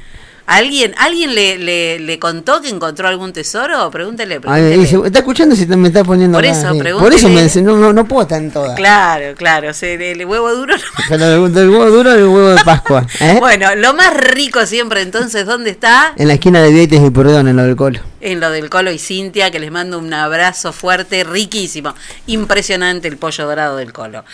¿Alguien, 0.47 0.93
¿alguien 0.99 1.35
le, 1.35 1.57
le, 1.59 1.99
le 2.01 2.19
contó 2.19 2.61
que 2.61 2.69
encontró 2.69 3.07
algún 3.09 3.33
tesoro? 3.33 3.91
Pregúntele. 3.91 4.35
Ay, 4.35 4.41
pregúntele. 4.41 4.77
dice, 4.79 4.99
¿Está 5.05 5.21
escuchando 5.21 5.55
si 5.55 5.67
te- 5.67 5.77
me 5.77 5.89
está 5.89 6.03
poniendo 6.05 6.37
Por 6.37 6.45
eso, 6.45 6.73
Sí. 6.73 6.79
Por 6.99 7.13
eso 7.15 7.29
me 7.29 7.43
dice, 7.45 7.63
no, 7.63 7.77
no, 7.77 7.93
no 7.93 8.05
puedo 8.07 8.23
estar 8.23 8.41
en 8.43 8.51
todas. 8.51 8.75
Claro, 8.77 9.35
claro. 9.37 9.73
se- 9.73 9.95
el, 9.95 10.03
el 10.21 10.27
huevo 10.27 10.53
duro. 10.55 10.75
no. 11.11 11.49
Del 11.49 11.71
huevo 11.71 11.91
duro 11.91 12.13
el 12.13 12.25
huevo 12.25 12.49
de 12.51 12.65
Pascua. 12.65 13.07
¿eh? 13.21 13.37
Bueno, 13.39 13.75
lo 13.77 13.95
más 13.95 14.15
rico 14.15 14.67
siempre, 14.67 15.03
entonces, 15.03 15.47
¿dónde 15.47 15.71
está? 15.71 16.13
En 16.17 16.29
la 16.29 16.35
esquina 16.35 16.61
de 16.61 16.71
Vieites 16.73 17.01
y 17.03 17.11
Purdón, 17.11 17.47
en 17.49 17.57
lo 17.57 17.63
del 17.65 17.77
colo. 17.77 18.01
En 18.21 18.39
lo 18.41 18.51
del 18.51 18.71
Colo 18.71 18.91
y 18.93 18.99
Cintia, 18.99 19.51
que 19.51 19.59
les 19.59 19.71
mando 19.73 19.99
un 19.99 20.13
abrazo 20.15 20.73
fuerte, 20.73 21.25
riquísimo. 21.25 21.95
Impresionante 22.27 23.09
el 23.09 23.17
pollo 23.17 23.47
dorado 23.47 23.77
del 23.77 23.93
Colo. 23.93 24.25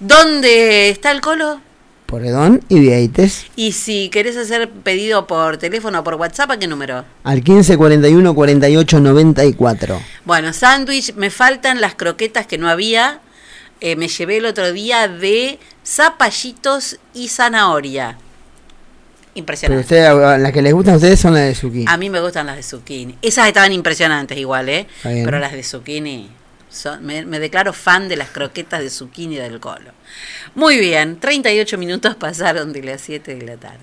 ¿Dónde 0.00 0.88
está 0.90 1.10
el 1.10 1.20
Colo? 1.20 1.60
Porredón 2.16 2.60
y 2.68 2.78
Vieites. 2.78 3.46
Y 3.56 3.72
si 3.72 4.10
querés 4.10 4.36
hacer 4.36 4.68
pedido 4.68 5.26
por 5.26 5.56
teléfono 5.56 6.00
o 6.00 6.04
por 6.04 6.16
WhatsApp, 6.16 6.50
¿a 6.50 6.58
qué 6.58 6.66
número? 6.66 7.06
Al 7.24 7.42
15 7.42 7.78
41 7.78 8.34
48 8.34 9.00
94. 9.00 9.98
Bueno, 10.26 10.52
sándwich, 10.52 11.14
me 11.14 11.30
faltan 11.30 11.80
las 11.80 11.94
croquetas 11.94 12.46
que 12.46 12.58
no 12.58 12.68
había. 12.68 13.20
Eh, 13.80 13.96
me 13.96 14.08
llevé 14.08 14.36
el 14.36 14.44
otro 14.44 14.74
día 14.74 15.08
de 15.08 15.58
zapallitos 15.86 16.98
y 17.14 17.28
zanahoria. 17.28 18.18
Pero 18.18 19.30
Impresionante. 19.36 19.80
usted, 19.80 20.04
a- 20.04 20.36
las 20.36 20.52
que 20.52 20.60
les 20.60 20.74
gustan 20.74 20.92
a 20.92 20.96
ustedes 20.98 21.18
son 21.18 21.32
las 21.32 21.44
de 21.44 21.54
zucchini. 21.54 21.86
A 21.88 21.96
mí 21.96 22.10
me 22.10 22.20
gustan 22.20 22.44
las 22.44 22.56
de 22.56 22.62
zucchini. 22.62 23.16
Esas 23.22 23.46
estaban 23.48 23.72
impresionantes 23.72 24.36
igual, 24.36 24.68
¿eh? 24.68 24.86
Pero 25.02 25.38
las 25.38 25.52
de 25.52 25.62
zucchini, 25.62 26.28
son- 26.72 27.04
me, 27.04 27.24
me 27.24 27.38
declaro 27.38 27.72
fan 27.72 28.08
de 28.08 28.16
las 28.16 28.30
croquetas 28.30 28.80
de 28.80 28.90
zucchini 28.90 29.36
del 29.36 29.60
colo. 29.60 29.92
Muy 30.54 30.78
bien, 30.78 31.20
38 31.20 31.78
minutos 31.78 32.14
pasaron 32.16 32.72
de 32.72 32.82
las 32.82 33.00
7 33.00 33.34
de 33.34 33.46
la 33.46 33.56
tarde. 33.56 33.78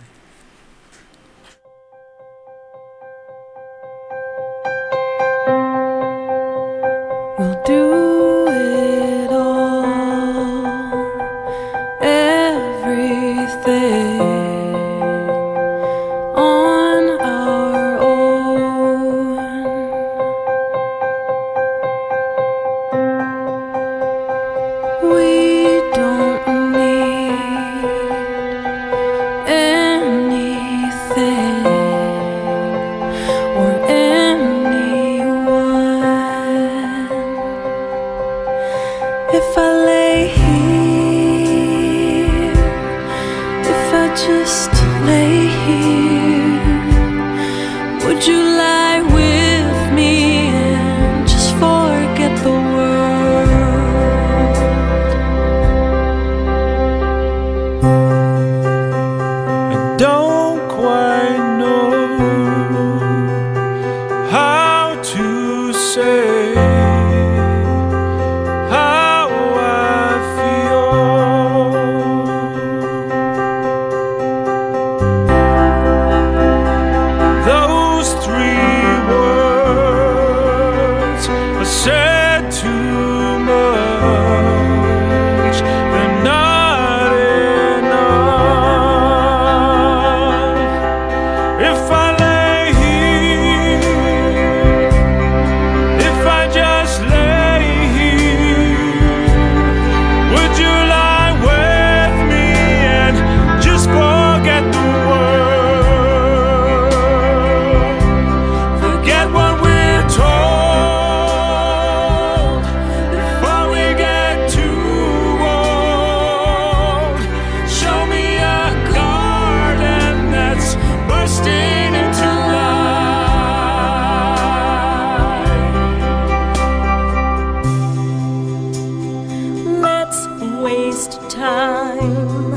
time 131.79 132.55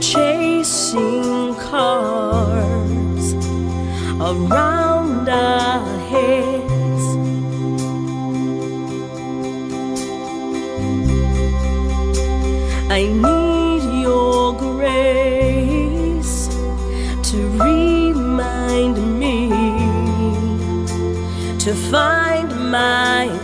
chasing 0.00 1.54
cars 1.56 3.26
around 4.30 5.28
our 5.28 5.84
heads. 6.10 7.04
I 12.98 13.00
need 13.26 13.82
your 14.06 14.54
grace 14.66 16.36
to 17.28 17.38
remind 17.66 18.96
me 19.22 19.38
to 21.64 21.70
find 21.90 22.48
my 22.70 23.43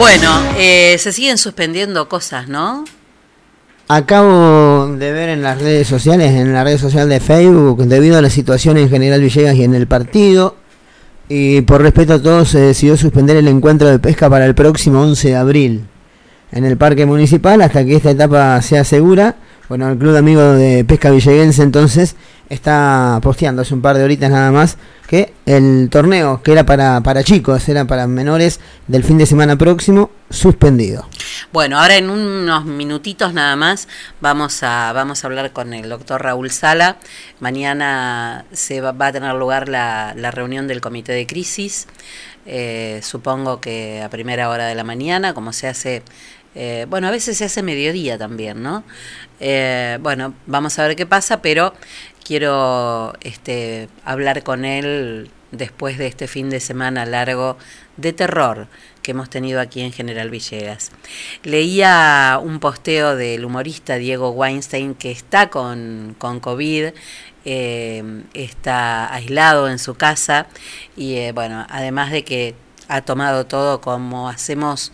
Bueno, 0.00 0.30
eh, 0.56 0.96
se 0.98 1.12
siguen 1.12 1.36
suspendiendo 1.36 2.08
cosas, 2.08 2.48
¿no? 2.48 2.86
Acabo 3.86 4.96
de 4.96 5.12
ver 5.12 5.28
en 5.28 5.42
las 5.42 5.60
redes 5.60 5.88
sociales, 5.88 6.32
en 6.32 6.54
la 6.54 6.64
red 6.64 6.78
social 6.78 7.06
de 7.10 7.20
Facebook, 7.20 7.84
debido 7.84 8.16
a 8.16 8.22
la 8.22 8.30
situación 8.30 8.78
en 8.78 8.88
General 8.88 9.20
Villegas 9.20 9.56
y 9.56 9.64
en 9.64 9.74
el 9.74 9.86
partido, 9.86 10.56
y 11.28 11.60
por 11.60 11.82
respeto 11.82 12.14
a 12.14 12.22
todos, 12.22 12.48
se 12.48 12.60
decidió 12.60 12.96
suspender 12.96 13.36
el 13.36 13.46
encuentro 13.46 13.88
de 13.90 13.98
pesca 13.98 14.30
para 14.30 14.46
el 14.46 14.54
próximo 14.54 15.02
11 15.02 15.28
de 15.28 15.36
abril 15.36 15.84
en 16.50 16.64
el 16.64 16.78
Parque 16.78 17.04
Municipal 17.04 17.60
hasta 17.60 17.84
que 17.84 17.96
esta 17.96 18.12
etapa 18.12 18.62
sea 18.62 18.84
segura. 18.84 19.36
Bueno, 19.70 19.88
el 19.88 19.98
Club 19.98 20.10
de 20.10 20.18
Amigos 20.18 20.58
de 20.58 20.84
Pesca 20.84 21.12
Villeguense 21.12 21.62
entonces 21.62 22.16
está 22.48 23.20
posteando 23.22 23.62
hace 23.62 23.72
un 23.72 23.80
par 23.80 23.96
de 23.96 24.02
horitas 24.02 24.28
nada 24.28 24.50
más 24.50 24.78
que 25.06 25.32
el 25.46 25.88
torneo 25.92 26.42
que 26.42 26.50
era 26.50 26.66
para, 26.66 27.00
para 27.02 27.22
chicos, 27.22 27.68
era 27.68 27.84
para 27.84 28.08
menores 28.08 28.58
del 28.88 29.04
fin 29.04 29.16
de 29.16 29.26
semana 29.26 29.54
próximo, 29.54 30.10
suspendido. 30.28 31.06
Bueno, 31.52 31.78
ahora 31.78 31.96
en 31.98 32.10
unos 32.10 32.64
minutitos 32.64 33.32
nada 33.32 33.54
más 33.54 33.86
vamos 34.20 34.64
a 34.64 34.92
vamos 34.92 35.22
a 35.22 35.28
hablar 35.28 35.52
con 35.52 35.72
el 35.72 35.88
doctor 35.88 36.20
Raúl 36.20 36.50
Sala. 36.50 36.96
Mañana 37.38 38.46
se 38.50 38.80
va, 38.80 38.92
a 38.98 39.12
tener 39.12 39.32
lugar 39.34 39.68
la, 39.68 40.14
la 40.16 40.32
reunión 40.32 40.66
del 40.66 40.80
comité 40.80 41.12
de 41.12 41.28
crisis. 41.28 41.86
Eh, 42.46 43.00
supongo 43.02 43.60
que 43.60 44.02
a 44.02 44.08
primera 44.08 44.48
hora 44.48 44.66
de 44.66 44.74
la 44.74 44.82
mañana, 44.82 45.34
como 45.34 45.52
se 45.52 45.68
hace, 45.68 46.02
eh, 46.54 46.86
bueno, 46.88 47.08
a 47.08 47.10
veces 47.10 47.38
se 47.38 47.44
hace 47.44 47.62
mediodía 47.62 48.18
también, 48.18 48.62
¿no? 48.62 48.82
Eh, 49.38 49.98
bueno, 50.00 50.34
vamos 50.46 50.78
a 50.78 50.86
ver 50.86 50.96
qué 50.96 51.06
pasa, 51.06 51.40
pero 51.42 51.74
quiero 52.24 53.14
este, 53.22 53.88
hablar 54.04 54.42
con 54.42 54.64
él 54.64 55.30
después 55.52 55.98
de 55.98 56.06
este 56.06 56.28
fin 56.28 56.50
de 56.50 56.60
semana 56.60 57.06
largo 57.06 57.56
de 57.96 58.12
terror 58.12 58.68
que 59.02 59.12
hemos 59.12 59.30
tenido 59.30 59.60
aquí 59.60 59.80
en 59.80 59.92
General 59.92 60.30
Villegas. 60.30 60.92
Leía 61.42 62.38
un 62.42 62.60
posteo 62.60 63.16
del 63.16 63.44
humorista 63.44 63.96
Diego 63.96 64.30
Weinstein 64.30 64.94
que 64.94 65.10
está 65.10 65.50
con, 65.50 66.14
con 66.18 66.40
COVID, 66.40 66.90
eh, 67.44 68.22
está 68.34 69.12
aislado 69.12 69.68
en 69.68 69.78
su 69.78 69.94
casa 69.94 70.46
y 70.96 71.30
bueno, 71.32 71.66
además 71.70 72.12
de 72.12 72.24
que 72.24 72.54
ha 72.88 73.02
tomado 73.02 73.46
todo 73.46 73.80
como 73.80 74.28
hacemos 74.28 74.92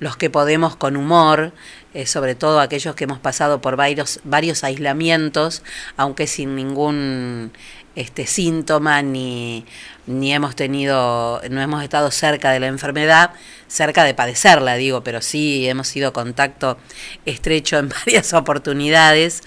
los 0.00 0.16
que 0.16 0.30
podemos 0.30 0.76
con 0.76 0.96
humor, 0.96 1.52
eh, 1.94 2.06
sobre 2.06 2.34
todo 2.34 2.60
aquellos 2.60 2.94
que 2.94 3.04
hemos 3.04 3.18
pasado 3.18 3.60
por 3.60 3.76
varios, 3.76 4.64
aislamientos, 4.64 5.62
aunque 5.96 6.26
sin 6.26 6.56
ningún 6.56 7.52
este 7.96 8.26
síntoma 8.26 9.02
ni, 9.02 9.66
ni 10.06 10.32
hemos 10.32 10.54
tenido, 10.56 11.42
no 11.50 11.60
hemos 11.60 11.82
estado 11.82 12.10
cerca 12.10 12.50
de 12.52 12.60
la 12.60 12.68
enfermedad, 12.68 13.32
cerca 13.66 14.04
de 14.04 14.14
padecerla, 14.14 14.76
digo, 14.76 15.02
pero 15.02 15.20
sí 15.20 15.68
hemos 15.68 15.88
sido 15.88 16.12
contacto 16.12 16.78
estrecho 17.26 17.78
en 17.78 17.88
varias 18.06 18.32
oportunidades. 18.32 19.42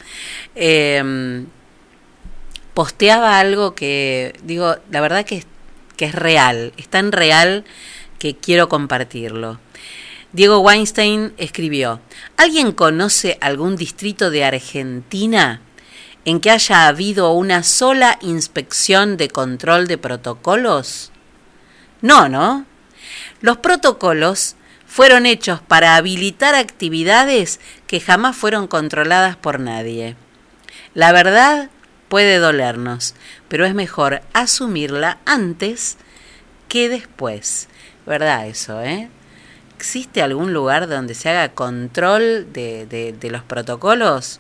Eh, 0.55 1.45
posteaba 2.73 3.39
algo 3.39 3.75
que, 3.75 4.35
digo, 4.43 4.75
la 4.91 5.01
verdad 5.01 5.25
que, 5.25 5.43
que 5.95 6.05
es 6.05 6.15
real, 6.15 6.73
es 6.77 6.87
tan 6.87 7.11
real 7.11 7.63
que 8.19 8.35
quiero 8.35 8.69
compartirlo. 8.69 9.59
Diego 10.33 10.61
Weinstein 10.61 11.31
escribió, 11.37 12.01
¿alguien 12.37 12.71
conoce 12.71 13.37
algún 13.39 13.75
distrito 13.75 14.31
de 14.31 14.43
Argentina 14.43 15.61
en 16.25 16.39
que 16.39 16.49
haya 16.49 16.87
habido 16.87 17.33
una 17.33 17.61
sola 17.61 18.17
inspección 18.19 19.15
de 19.15 19.29
control 19.29 19.85
de 19.85 19.99
protocolos? 19.99 21.11
No, 22.01 22.29
¿no? 22.29 22.65
Los 23.41 23.57
protocolos 23.57 24.55
fueron 24.87 25.27
hechos 25.27 25.61
para 25.61 25.97
habilitar 25.97 26.55
actividades 26.55 27.59
que 27.85 27.99
jamás 27.99 28.35
fueron 28.35 28.65
controladas 28.65 29.35
por 29.35 29.59
nadie. 29.59 30.15
La 30.95 31.11
verdad 31.11 31.69
puede 32.09 32.39
dolernos, 32.39 33.13
pero 33.49 33.65
es 33.65 33.75
mejor 33.75 34.23
asumirla 34.33 35.19
antes 35.25 35.97
que 36.69 36.89
después. 36.89 37.67
¿Verdad 38.07 38.47
eso, 38.47 38.81
eh? 38.81 39.09
¿Existe 39.83 40.21
algún 40.21 40.53
lugar 40.53 40.87
donde 40.87 41.13
se 41.13 41.27
haga 41.29 41.49
control 41.49 42.47
de, 42.53 42.85
de, 43.19 43.29
los 43.29 43.43
protocolos? 43.43 44.39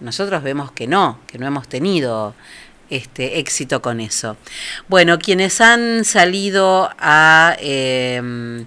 Nosotros 0.00 0.42
vemos 0.42 0.72
que 0.72 0.88
no, 0.88 1.20
que 1.28 1.38
no 1.38 1.46
hemos 1.46 1.68
tenido 1.68 2.34
este 2.90 3.38
éxito 3.38 3.80
con 3.80 4.00
eso. 4.00 4.36
Bueno, 4.88 5.20
quienes 5.20 5.60
han 5.60 6.04
salido 6.04 6.90
a 6.98 7.54
eh, 7.60 8.64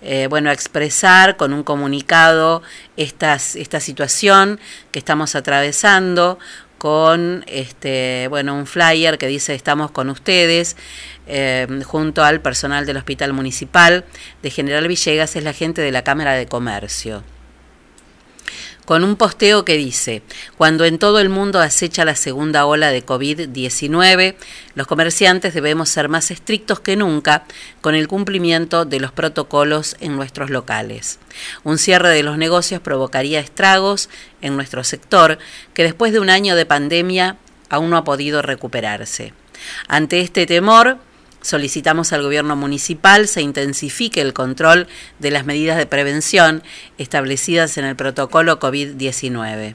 eh, 0.00 0.28
bueno, 0.30 0.50
expresar 0.50 1.36
con 1.36 1.52
un 1.52 1.62
comunicado 1.62 2.62
estas, 2.96 3.54
esta 3.54 3.80
situación 3.80 4.58
que 4.92 4.98
estamos 4.98 5.34
atravesando 5.34 6.38
con 6.80 7.44
este, 7.46 8.26
bueno, 8.30 8.54
un 8.54 8.66
flyer 8.66 9.18
que 9.18 9.26
dice 9.26 9.54
estamos 9.54 9.90
con 9.90 10.08
ustedes, 10.08 10.78
eh, 11.26 11.66
junto 11.84 12.24
al 12.24 12.40
personal 12.40 12.86
del 12.86 12.96
Hospital 12.96 13.34
Municipal 13.34 14.06
de 14.42 14.50
General 14.50 14.88
Villegas, 14.88 15.36
es 15.36 15.44
la 15.44 15.52
gente 15.52 15.82
de 15.82 15.92
la 15.92 16.04
Cámara 16.04 16.32
de 16.32 16.46
Comercio 16.46 17.22
con 18.90 19.04
un 19.04 19.14
posteo 19.14 19.64
que 19.64 19.76
dice, 19.76 20.20
cuando 20.58 20.84
en 20.84 20.98
todo 20.98 21.20
el 21.20 21.28
mundo 21.28 21.60
acecha 21.60 22.04
la 22.04 22.16
segunda 22.16 22.66
ola 22.66 22.90
de 22.90 23.06
COVID-19, 23.06 24.34
los 24.74 24.88
comerciantes 24.88 25.54
debemos 25.54 25.88
ser 25.88 26.08
más 26.08 26.32
estrictos 26.32 26.80
que 26.80 26.96
nunca 26.96 27.44
con 27.82 27.94
el 27.94 28.08
cumplimiento 28.08 28.86
de 28.86 28.98
los 28.98 29.12
protocolos 29.12 29.96
en 30.00 30.16
nuestros 30.16 30.50
locales. 30.50 31.20
Un 31.62 31.78
cierre 31.78 32.08
de 32.08 32.24
los 32.24 32.36
negocios 32.36 32.80
provocaría 32.80 33.38
estragos 33.38 34.10
en 34.40 34.56
nuestro 34.56 34.82
sector 34.82 35.38
que 35.72 35.84
después 35.84 36.12
de 36.12 36.18
un 36.18 36.28
año 36.28 36.56
de 36.56 36.66
pandemia 36.66 37.36
aún 37.68 37.90
no 37.90 37.96
ha 37.96 38.02
podido 38.02 38.42
recuperarse. 38.42 39.32
Ante 39.86 40.20
este 40.20 40.46
temor, 40.46 40.98
Solicitamos 41.42 42.12
al 42.12 42.22
gobierno 42.22 42.54
municipal 42.54 43.26
se 43.26 43.40
intensifique 43.40 44.20
el 44.20 44.34
control 44.34 44.88
de 45.20 45.30
las 45.30 45.46
medidas 45.46 45.78
de 45.78 45.86
prevención 45.86 46.62
establecidas 46.98 47.78
en 47.78 47.86
el 47.86 47.96
protocolo 47.96 48.60
COVID-19. 48.60 49.74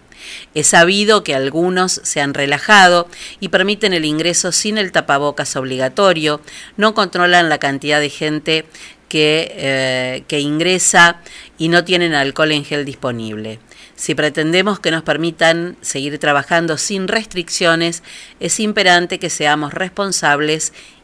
Es 0.53 0.67
sabido 0.67 1.23
que 1.23 1.33
algunos 1.33 2.01
se 2.03 2.21
han 2.21 2.35
relajado 2.35 3.09
y 3.39 3.49
permiten 3.49 3.93
el 3.93 4.05
ingreso 4.05 4.51
sin 4.51 4.77
el 4.77 4.91
tapabocas 4.91 5.55
obligatorio, 5.55 6.39
no 6.77 6.93
controlan 6.93 7.49
la 7.49 7.57
cantidad 7.57 7.99
de 7.99 8.09
gente 8.09 8.65
que, 9.09 9.51
eh, 9.55 10.23
que 10.27 10.39
ingresa 10.39 11.21
y 11.57 11.69
no 11.69 11.83
tienen 11.83 12.13
alcohol 12.13 12.51
en 12.51 12.63
gel 12.63 12.85
disponible. 12.85 13.59
Si 13.95 14.13
pretendemos 14.13 14.79
que 14.79 14.91
nos 14.91 15.03
permitan 15.03 15.77
seguir 15.79 16.19
trabajando 16.19 16.77
sin 16.77 17.07
restricciones, 17.07 18.03
es 18.41 18.59
imperante 18.59 19.19
que 19.19 19.29
seamos 19.29 19.73
responsables 19.73 20.73
y 20.73 20.94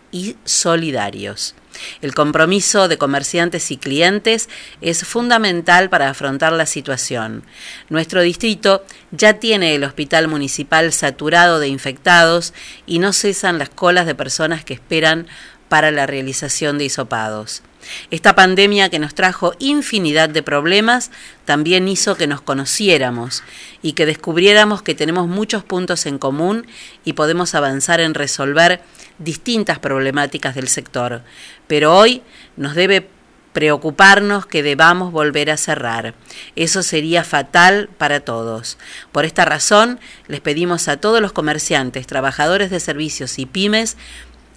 solidarios. 0.45 1.55
El 2.01 2.13
compromiso 2.13 2.87
de 2.87 2.97
comerciantes 2.97 3.71
y 3.71 3.77
clientes 3.77 4.49
es 4.81 5.05
fundamental 5.05 5.89
para 5.89 6.09
afrontar 6.09 6.53
la 6.53 6.65
situación. 6.65 7.43
Nuestro 7.89 8.21
distrito 8.21 8.85
ya 9.11 9.39
tiene 9.39 9.75
el 9.75 9.83
hospital 9.83 10.27
municipal 10.27 10.91
saturado 10.91 11.59
de 11.59 11.69
infectados 11.69 12.53
y 12.85 12.99
no 12.99 13.13
cesan 13.13 13.57
las 13.57 13.69
colas 13.69 14.05
de 14.05 14.15
personas 14.15 14.65
que 14.65 14.73
esperan 14.73 15.27
para 15.69 15.91
la 15.91 16.05
realización 16.05 16.77
de 16.77 16.85
hisopados. 16.85 17.63
Esta 18.09 18.35
pandemia 18.35 18.89
que 18.89 18.99
nos 18.99 19.15
trajo 19.15 19.53
infinidad 19.59 20.29
de 20.29 20.43
problemas 20.43 21.11
también 21.45 21.87
hizo 21.87 22.15
que 22.15 22.27
nos 22.27 22.41
conociéramos 22.41 23.43
y 23.81 23.93
que 23.93 24.05
descubriéramos 24.05 24.81
que 24.81 24.95
tenemos 24.95 25.27
muchos 25.27 25.63
puntos 25.63 26.05
en 26.05 26.17
común 26.17 26.67
y 27.03 27.13
podemos 27.13 27.55
avanzar 27.55 27.99
en 27.99 28.13
resolver 28.13 28.81
distintas 29.19 29.79
problemáticas 29.79 30.55
del 30.55 30.67
sector, 30.67 31.21
pero 31.67 31.95
hoy 31.95 32.23
nos 32.57 32.75
debe 32.75 33.07
preocuparnos 33.53 34.45
que 34.45 34.63
debamos 34.63 35.11
volver 35.11 35.51
a 35.51 35.57
cerrar. 35.57 36.13
Eso 36.55 36.83
sería 36.83 37.23
fatal 37.23 37.89
para 37.97 38.21
todos. 38.21 38.77
Por 39.11 39.25
esta 39.25 39.45
razón, 39.45 39.99
les 40.27 40.39
pedimos 40.39 40.87
a 40.87 40.97
todos 40.97 41.21
los 41.21 41.33
comerciantes, 41.33 42.07
trabajadores 42.07 42.69
de 42.69 42.79
servicios 42.79 43.39
y 43.39 43.45
pymes 43.45 43.97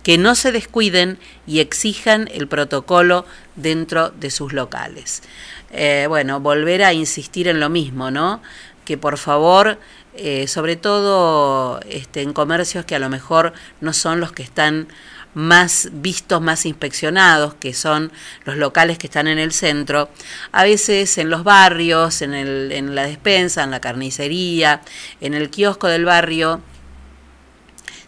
que 0.05 0.19
no 0.19 0.37
se 0.37 0.53
descuiden 0.53 1.19
y 1.47 1.59
exijan 1.59 2.29
el 2.33 2.47
protocolo 2.47 3.27
dentro 3.57 4.11
de 4.11 4.31
sus 4.31 4.53
locales. 4.53 5.23
Eh, 5.73 6.07
bueno, 6.09 6.39
volver 6.39 6.85
a 6.85 6.93
insistir 6.93 7.49
en 7.49 7.59
lo 7.59 7.71
mismo, 7.71 8.13
¿no? 8.13 8.41
Que 8.85 8.97
por 8.97 9.19
favor 9.19 9.79
eh, 10.17 10.47
sobre 10.47 10.77
todo 10.77 11.81
este, 11.89 12.23
en 12.23 12.33
comercios 12.33 12.85
que 12.85 12.95
a 12.95 13.01
lo 13.01 13.09
mejor 13.09 13.53
no 13.81 13.93
son 13.93 14.21
los 14.21 14.31
que 14.31 14.45
están 14.45 14.87
más 15.35 15.89
vistos, 15.93 16.41
más 16.41 16.65
inspeccionados, 16.67 17.55
que 17.55 17.75
son 17.75 18.13
los 18.45 18.57
locales 18.57 18.97
que 18.97 19.09
están 19.09 19.27
en 19.27 19.39
el 19.39 19.51
centro, 19.53 20.09
a 20.53 20.63
veces 20.63 21.19
en 21.19 21.31
los 21.31 21.43
barrios, 21.43 22.23
en, 22.23 22.33
el, 22.35 22.71
en 22.71 22.95
la 22.95 23.07
despensa, 23.07 23.65
en 23.65 23.73
la 23.73 23.81
carnicería, 23.81 24.83
en 25.21 25.35
el 25.35 25.51
kiosco 25.51 25.89
del 25.89 26.05
barrio, 26.05 26.63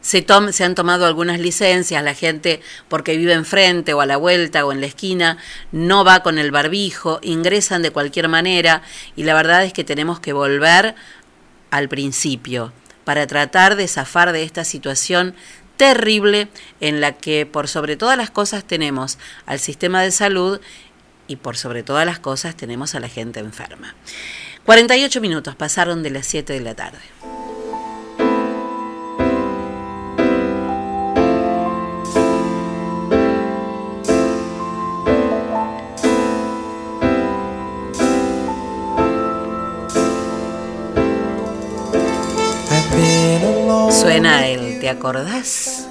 se, 0.07 0.25
se, 0.53 0.65
han 0.65 0.75
tomado 0.77 1.05
algunas 1.05 1.41
licencias, 1.41 2.01
la 2.05 2.15
gente 2.15 2.61
porque 2.89 3.17
vive 3.17 3.33
enfrente 3.33 3.93
o 3.93 4.01
a 4.01 4.07
la 4.07 4.17
vuelta 4.17 4.65
o 4.65 4.71
en 4.71 4.81
la 4.81 4.87
esquina 4.87 5.37
no 5.73 6.05
va 6.05 6.23
con 6.23 6.39
el 6.39 6.53
barbijo, 6.53 7.19
ingresan 7.23 7.83
de 7.83 7.91
cualquier 7.91 8.29
manera 8.29 8.83
y 9.17 9.25
la 9.25 9.35
verdad 9.35 9.65
es 9.65 9.73
que 9.73 9.83
tenemos 9.83 10.21
que 10.21 10.33
volver 10.33 10.95
al 11.73 11.89
principio 11.89 12.73
para 13.03 13.27
tratar 13.27 13.75
de 13.75 13.89
zafar 13.89 14.31
de 14.31 14.45
esta 14.45 14.63
situación 14.63 15.35
terrible 15.77 16.47
en 16.81 17.01
la 17.01 17.11
que 17.11 17.45
por 17.45 17.67
sobre 17.67 17.97
todas 17.97 18.17
las 18.17 18.31
cosas 18.31 18.63
tenemos 18.63 19.19
al 19.45 19.59
sistema 19.59 20.03
de 20.03 20.13
salud 20.13 20.61
y 21.27 21.35
por 21.35 21.57
sobre 21.57 21.83
todas 21.83 22.07
las 22.07 22.21
cosas 22.21 22.57
tenemos 22.57 22.95
a 22.95 23.01
la 23.01 23.09
gente 23.09 23.41
enferma. 23.41 23.97
48 24.67 25.21
minutos 25.21 25.57
pasaron 25.57 26.05
de 26.05 26.11
las 26.11 26.27
7 26.27 26.53
de 26.53 26.61
la 26.61 26.77
tarde. 26.77 27.01
Suena 44.17 44.49
el 44.49 44.81
¿Te 44.81 44.89
acordás 44.89 45.89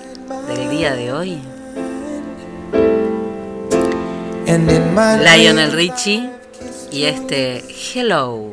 del 0.47 0.67
día 0.71 0.95
de 0.95 1.13
hoy? 1.13 1.39
Lionel 4.47 5.71
Richie 5.71 6.31
y 6.91 7.03
este 7.03 7.63
Hello 7.69 8.49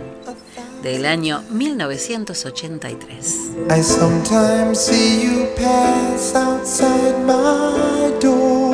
del 0.82 1.06
año 1.06 1.42
1983. 1.48 3.52
I 3.70 3.82
sometimes 3.82 4.78
see 4.78 5.22
you 5.22 5.46
pass 5.56 6.34
outside 6.34 7.18
my 7.24 8.12
door. 8.20 8.71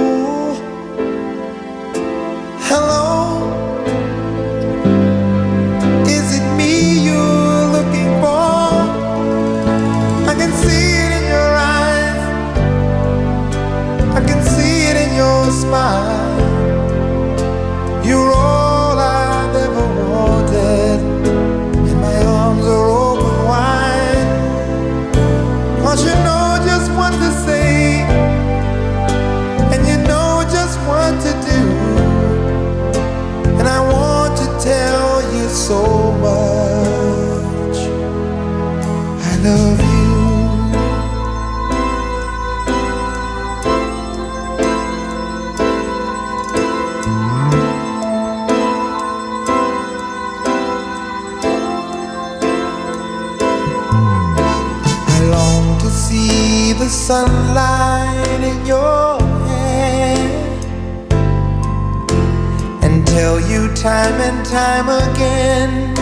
Time 63.83 64.21
and 64.21 64.45
time 64.45 64.89
again 64.89 65.95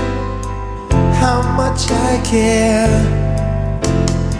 how 1.14 1.42
much 1.56 1.90
I 1.90 2.22
care. 2.24 2.96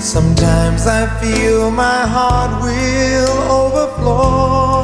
Sometimes 0.00 0.86
I 0.86 1.06
feel 1.20 1.70
my 1.70 2.06
heart 2.06 2.62
will 2.62 3.52
overflow. 3.52 4.75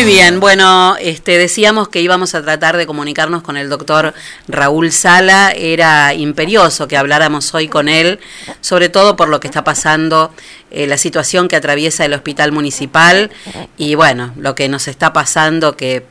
Muy 0.00 0.12
bien, 0.14 0.40
bueno, 0.40 0.96
este, 0.98 1.36
decíamos 1.36 1.90
que 1.90 2.00
íbamos 2.00 2.34
a 2.34 2.40
tratar 2.40 2.78
de 2.78 2.86
comunicarnos 2.86 3.42
con 3.42 3.58
el 3.58 3.68
doctor 3.68 4.14
Raúl 4.48 4.92
Sala. 4.92 5.52
Era 5.54 6.14
imperioso 6.14 6.88
que 6.88 6.96
habláramos 6.96 7.52
hoy 7.54 7.68
con 7.68 7.86
él, 7.86 8.18
sobre 8.62 8.88
todo 8.88 9.14
por 9.14 9.28
lo 9.28 9.40
que 9.40 9.48
está 9.48 9.62
pasando, 9.62 10.32
eh, 10.70 10.86
la 10.86 10.96
situación 10.96 11.48
que 11.48 11.56
atraviesa 11.56 12.06
el 12.06 12.14
hospital 12.14 12.50
municipal 12.50 13.30
y 13.76 13.94
bueno, 13.94 14.32
lo 14.36 14.54
que 14.54 14.70
nos 14.70 14.88
está 14.88 15.12
pasando 15.12 15.76
que 15.76 16.06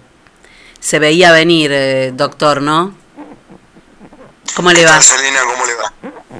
se 0.80 0.99
veía 0.99 1.32
venir, 1.32 1.72
eh, 1.74 2.11
doctor, 2.14 2.61
¿no? 2.61 2.94
¿Cómo 4.56 4.72
le 4.72 4.82
¿Qué 4.82 4.86
va? 4.86 5.02
Selena? 5.02 5.40
¿Cómo 5.52 5.66
le 5.66 5.74
va? 5.74 5.94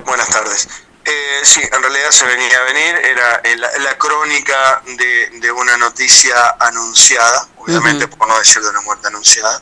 Buenas 0.05 0.30
tardes. 0.30 0.67
Eh, 1.11 1.41
sí, 1.44 1.61
en 1.61 1.81
realidad 1.81 2.11
se 2.11 2.26
venía 2.26 2.56
a 2.60 2.64
venir, 2.65 2.95
era 3.03 3.41
eh, 3.44 3.57
la, 3.57 3.69
la 3.80 3.98
crónica 3.98 4.81
de, 4.86 5.30
de 5.40 5.52
una 5.52 5.76
noticia 5.77 6.56
anunciada, 6.60 7.48
obviamente 7.57 8.07
por 8.07 8.27
no 8.27 8.38
decir 8.38 8.61
de 8.61 8.69
una 8.69 8.81
muerte 8.81 9.07
anunciada. 9.07 9.60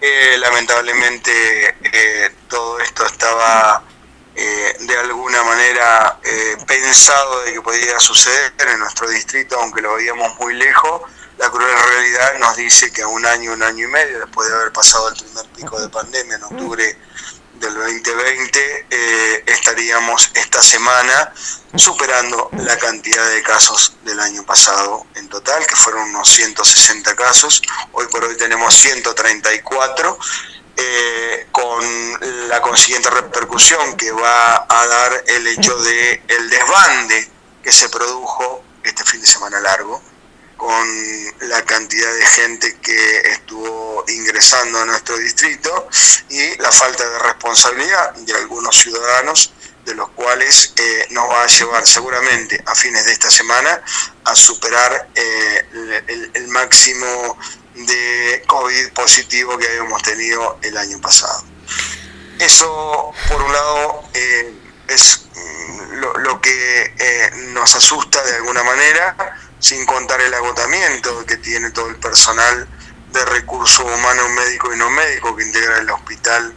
Eh, 0.00 0.36
lamentablemente 0.38 1.76
eh, 1.82 2.34
todo 2.46 2.78
esto 2.80 3.06
estaba 3.06 3.82
eh, 4.34 4.76
de 4.80 4.98
alguna 4.98 5.42
manera 5.44 6.18
pensado 6.66 7.42
de 7.44 7.54
que 7.54 7.62
podía 7.62 7.98
suceder 7.98 8.52
en 8.58 8.78
nuestro 8.78 9.08
distrito, 9.08 9.58
aunque 9.60 9.80
lo 9.80 9.94
veíamos 9.94 10.38
muy 10.40 10.54
lejos. 10.54 11.02
La 11.38 11.48
cruel 11.50 11.74
realidad 11.88 12.38
nos 12.38 12.54
dice 12.56 12.92
que 12.92 13.02
a 13.02 13.08
un 13.08 13.24
año, 13.24 13.52
un 13.52 13.62
año 13.62 13.86
y 13.88 13.90
medio, 13.90 14.18
después 14.18 14.48
de 14.48 14.54
haber 14.54 14.72
pasado 14.72 15.08
el 15.08 15.16
primer 15.16 15.46
pico 15.56 15.80
de 15.80 15.88
pandemia 15.88 16.36
en 16.36 16.44
octubre 16.44 16.98
del 17.62 17.74
2020, 17.74 18.86
eh, 18.90 19.44
estaríamos 19.46 20.32
esta 20.34 20.60
semana 20.60 21.32
superando 21.76 22.50
la 22.58 22.76
cantidad 22.76 23.30
de 23.30 23.40
casos 23.40 23.96
del 24.04 24.18
año 24.18 24.44
pasado 24.44 25.06
en 25.14 25.28
total, 25.28 25.64
que 25.66 25.76
fueron 25.76 26.08
unos 26.10 26.28
160 26.28 27.14
casos. 27.14 27.62
Hoy 27.92 28.06
por 28.08 28.24
hoy 28.24 28.36
tenemos 28.36 28.74
134, 28.74 30.18
eh, 30.76 31.46
con 31.52 32.48
la 32.48 32.60
consiguiente 32.60 33.08
repercusión 33.10 33.96
que 33.96 34.10
va 34.10 34.66
a 34.68 34.86
dar 34.86 35.24
el 35.28 35.46
hecho 35.46 35.76
de 35.76 36.22
el 36.26 36.50
desbande 36.50 37.30
que 37.62 37.70
se 37.70 37.88
produjo 37.88 38.64
este 38.82 39.04
fin 39.04 39.20
de 39.20 39.26
semana 39.26 39.60
largo 39.60 40.02
con 40.62 41.48
la 41.48 41.60
cantidad 41.64 42.14
de 42.14 42.24
gente 42.24 42.76
que 42.80 43.20
estuvo 43.32 44.04
ingresando 44.06 44.78
a 44.78 44.84
nuestro 44.84 45.16
distrito 45.18 45.88
y 46.30 46.56
la 46.58 46.70
falta 46.70 47.04
de 47.04 47.18
responsabilidad 47.18 48.14
de 48.14 48.32
algunos 48.34 48.76
ciudadanos 48.76 49.52
de 49.84 49.96
los 49.96 50.08
cuales 50.10 50.72
eh, 50.76 51.08
nos 51.10 51.28
va 51.28 51.42
a 51.42 51.46
llevar 51.48 51.84
seguramente 51.84 52.62
a 52.64 52.76
fines 52.76 53.04
de 53.06 53.10
esta 53.10 53.28
semana 53.28 53.82
a 54.22 54.36
superar 54.36 55.08
eh, 55.16 55.66
el, 56.34 56.46
máximo 56.46 57.36
de 57.74 58.44
COVID 58.46 58.92
positivo 58.92 59.58
que 59.58 59.66
habíamos 59.66 60.00
tenido 60.04 60.60
el 60.62 60.76
año 60.76 61.00
pasado. 61.00 61.42
Eso, 62.38 63.12
por 63.28 63.42
un 63.42 63.52
lado, 63.52 64.04
eh, 64.14 64.54
es 64.86 65.26
mm, 65.34 65.94
lo, 66.22 66.40
que 66.40 67.32
nos 67.48 67.74
asusta 67.74 68.22
de 68.22 68.36
alguna 68.36 68.62
manera, 68.62 69.16
sin 69.62 69.86
contar 69.86 70.20
el 70.20 70.34
agotamiento 70.34 71.24
que 71.24 71.36
tiene 71.36 71.70
todo 71.70 71.88
el 71.88 71.96
personal 71.96 72.68
de 73.12 73.24
recursos 73.26 73.84
humanos 73.84 74.28
médico 74.30 74.74
y 74.74 74.76
no 74.76 74.90
médico 74.90 75.36
que 75.36 75.44
integra 75.44 75.78
el 75.78 75.88
hospital 75.88 76.52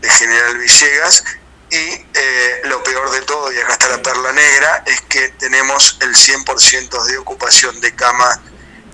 de 0.00 0.10
General 0.10 0.58
Villegas. 0.58 1.24
Y 1.70 1.76
eh, 1.76 2.60
lo 2.64 2.82
peor 2.82 3.12
de 3.12 3.20
todo, 3.22 3.52
y 3.52 3.58
acá 3.58 3.74
está 3.74 3.88
la 3.90 4.02
perla 4.02 4.32
negra, 4.32 4.82
es 4.86 5.00
que 5.02 5.28
tenemos 5.38 5.98
el 6.00 6.14
100% 6.14 7.04
de 7.04 7.18
ocupación 7.18 7.80
de 7.80 7.94
cama 7.94 8.40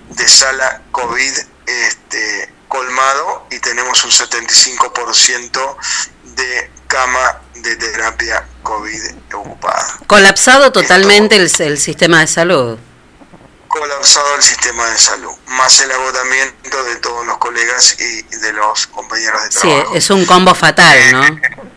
de 0.09 0.27
sala 0.27 0.83
COVID 0.91 1.33
este, 1.65 2.53
colmado 2.67 3.47
y 3.49 3.57
tenemos 3.59 4.03
un 4.05 4.11
75% 4.11 5.77
de 6.35 6.71
cama 6.85 7.41
de 7.55 7.75
terapia 7.77 8.45
COVID 8.61 9.01
ocupada. 9.33 9.97
Colapsado 10.05 10.71
totalmente 10.71 11.35
el, 11.37 11.49
el 11.59 11.79
sistema 11.79 12.19
de 12.19 12.27
salud. 12.27 12.77
Colapsado 13.79 14.35
el 14.35 14.41
sistema 14.41 14.89
de 14.89 14.97
salud, 14.97 15.33
más 15.47 15.79
el 15.81 15.91
agotamiento 15.91 16.83
de 16.85 16.95
todos 16.97 17.25
los 17.25 17.37
colegas 17.39 17.95
y 17.99 18.21
de 18.37 18.53
los 18.53 18.87
compañeros 18.87 19.43
de 19.43 19.51
Sí, 19.51 19.59
trabajo. 19.67 19.95
es 19.95 20.09
un 20.09 20.25
combo 20.25 20.55
fatal, 20.55 21.11
¿no? 21.11 21.21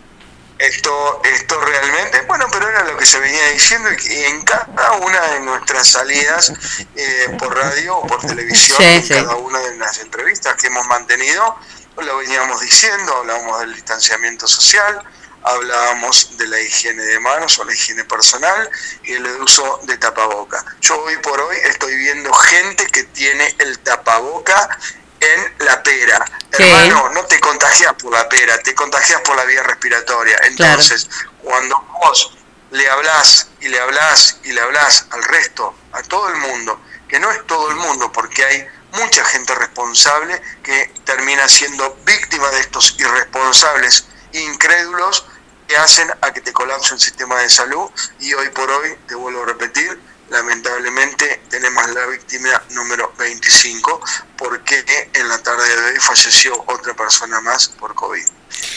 Esto, 0.59 1.20
esto 1.23 1.61
realmente, 1.61 2.20
bueno, 2.23 2.47
pero 2.51 2.69
era 2.69 2.83
lo 2.83 2.97
que 2.97 3.07
se 3.07 3.20
venía 3.20 3.47
diciendo 3.51 3.91
y 3.93 4.25
en 4.25 4.43
cada 4.43 4.91
una 4.95 5.20
de 5.29 5.41
nuestras 5.41 5.87
salidas 5.89 6.53
eh, 6.97 7.37
por 7.39 7.57
radio 7.57 7.97
o 7.99 8.05
por 8.09 8.20
televisión, 8.27 8.77
Sí, 8.77 8.85
en 8.85 9.03
sí. 9.05 9.15
cada 9.15 9.37
una 9.37 9.61
de 9.61 9.77
las 9.77 9.99
entrevistas 9.99 10.57
que 10.57 10.66
hemos 10.66 10.85
mantenido, 10.89 11.57
lo 11.99 12.16
veníamos 12.19 12.61
diciendo, 12.61 13.19
hablábamos 13.19 13.61
del 13.61 13.73
distanciamiento 13.75 14.49
social, 14.49 15.01
hablábamos 15.43 16.36
de 16.36 16.47
la 16.47 16.60
higiene 16.60 17.02
de 17.02 17.20
manos 17.20 17.59
o 17.59 17.65
la 17.65 17.73
higiene 17.73 18.05
personal 18.05 18.70
y 19.05 19.12
el 19.15 19.27
uso 19.40 19.81
de 19.85 19.97
tapaboca. 19.98 20.65
Yo 20.81 21.01
hoy 21.02 21.16
por 21.19 21.40
hoy 21.40 21.56
estoy 21.65 21.97
viendo 21.97 22.32
gente 22.32 22.86
que 22.86 23.05
tiene 23.05 23.55
el 23.59 23.78
tapaboca 23.81 24.78
en 25.20 25.66
la 25.66 25.82
pera. 25.82 26.24
Sí. 26.56 26.62
Hermano, 26.62 27.10
no 27.10 27.24
te 27.24 27.40
contagias 27.40 27.94
por 27.94 28.12
la 28.12 28.28
pera, 28.28 28.59
te 28.59 28.74
contagias 28.74 29.20
por 29.23 29.36
la 29.36 29.44
vía 29.44 29.62
respiratoria. 29.62 30.39
Entonces, 30.44 31.09
cuando 31.43 31.81
vos 32.02 32.39
le 32.70 32.89
hablás 32.89 33.48
y 33.60 33.69
le 33.69 33.81
hablás 33.81 34.39
y 34.44 34.52
le 34.52 34.60
hablás 34.60 35.06
al 35.10 35.23
resto, 35.24 35.74
a 35.93 36.02
todo 36.02 36.28
el 36.28 36.36
mundo, 36.36 36.81
que 37.09 37.19
no 37.19 37.31
es 37.31 37.47
todo 37.47 37.70
el 37.70 37.77
mundo, 37.77 38.12
porque 38.12 38.44
hay 38.44 38.66
mucha 38.93 39.24
gente 39.24 39.55
responsable 39.55 40.40
que 40.62 40.93
termina 41.05 41.48
siendo 41.48 41.97
víctima 42.05 42.48
de 42.51 42.60
estos 42.60 42.94
irresponsables, 42.98 44.06
incrédulos, 44.32 45.26
que 45.66 45.76
hacen 45.76 46.10
a 46.22 46.32
que 46.32 46.40
te 46.40 46.52
colapse 46.52 46.94
el 46.94 47.00
sistema 47.00 47.38
de 47.40 47.48
salud 47.50 47.90
y 48.20 48.32
hoy 48.32 48.48
por 48.50 48.70
hoy, 48.70 48.96
te 49.06 49.14
vuelvo 49.14 49.42
a 49.42 49.46
repetir, 49.46 50.00
lamentablemente 50.30 51.42
tenemos 51.50 51.88
la 51.90 52.06
víctima 52.06 52.62
número 52.70 53.12
25 53.18 54.00
porque 54.36 55.10
en 55.12 55.28
la 55.28 55.38
tarde 55.42 55.68
de 55.68 55.90
hoy 55.90 56.00
falleció 56.00 56.64
otra 56.66 56.94
persona 56.94 57.40
más 57.42 57.68
por 57.68 57.94
COVID. 57.94 58.26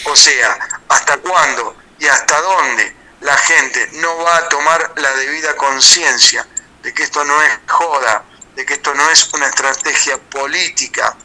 O 0.05 0.15
sea, 0.15 0.81
¿hasta 0.89 1.17
cuándo 1.17 1.77
y 1.97 2.07
hasta 2.07 2.41
dónde 2.41 2.95
la 3.21 3.37
gente 3.37 3.89
no 3.93 4.17
va 4.17 4.37
a 4.37 4.49
tomar 4.49 4.93
la 4.97 5.13
debida 5.13 5.55
conciencia 5.55 6.45
de 6.81 6.93
que 6.93 7.03
esto 7.03 7.23
no 7.23 7.41
es 7.41 7.59
joda, 7.67 8.25
de 8.55 8.65
que 8.65 8.73
esto 8.73 8.93
no 8.95 9.09
es 9.09 9.31
una 9.33 9.47
estrategia 9.47 10.17
política 10.17 11.15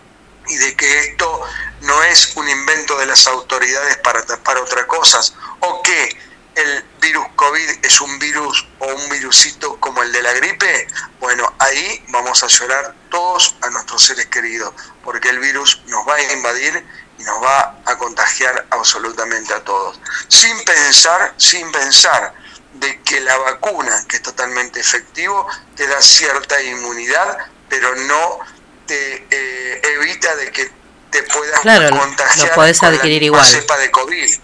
y 0.49 0.57
de 0.57 0.77
que 0.77 1.01
esto 1.01 1.43
no 1.83 2.03
es 2.05 2.37
un 2.37 2.49
invento 2.49 2.97
de 2.99 3.07
las 3.07 3.27
autoridades 3.27 3.97
para 3.99 4.25
tapar 4.25 4.59
otras 4.59 4.87
cosas 4.87 5.35
o 5.61 5.83
que 5.83 6.19
el 6.57 6.85
virus 7.01 7.27
COVID 7.37 7.85
es 7.85 8.01
un 8.01 8.19
virus 8.19 8.67
o 8.79 8.87
un 8.87 9.11
virusito 9.11 9.79
como 9.79 10.03
el 10.03 10.11
de 10.11 10.23
la 10.23 10.33
gripe, 10.33 10.89
bueno, 11.21 11.55
ahí 11.59 12.03
vamos 12.09 12.43
a 12.43 12.47
llorar 12.47 12.95
todos 13.11 13.55
a 13.61 13.69
nuestros 13.69 14.03
seres 14.03 14.27
queridos, 14.27 14.73
porque 15.05 15.29
el 15.29 15.39
virus 15.39 15.83
nos 15.87 16.09
va 16.09 16.15
a 16.15 16.33
invadir 16.33 16.85
y 17.19 17.25
nos 17.25 17.43
va 17.43 17.79
a 17.85 17.99
contagiar 17.99 18.67
absolutamente 18.71 19.53
a 19.53 19.63
todos. 19.65 20.01
Sin 20.29 20.65
pensar, 20.65 21.35
sin 21.37 21.71
pensar 21.73 22.33
de 22.73 23.03
que 23.03 23.21
la 23.21 23.37
vacuna, 23.37 24.05
que 24.09 24.17
es 24.17 24.23
totalmente 24.23 24.81
efectivo, 24.81 25.47
te 25.75 25.87
da 25.87 26.01
cierta 26.01 26.61
inmunidad, 26.63 27.39
pero 27.69 27.95
no 27.95 28.39
te 28.87 29.27
eh, 29.31 29.83
evita 29.99 30.35
de 30.37 30.51
que 30.53 30.71
te 31.11 31.23
puedas 31.25 31.61
Claro, 31.61 31.91
contagiar 31.99 32.49
lo 32.49 32.55
podés 32.55 32.79
con 32.79 32.91
la 32.91 32.97
adquirir 32.97 33.23
misma 33.23 33.39
igual. 33.39 33.47
cepa 33.51 33.77
de 33.79 33.91
COVID. 33.91 34.37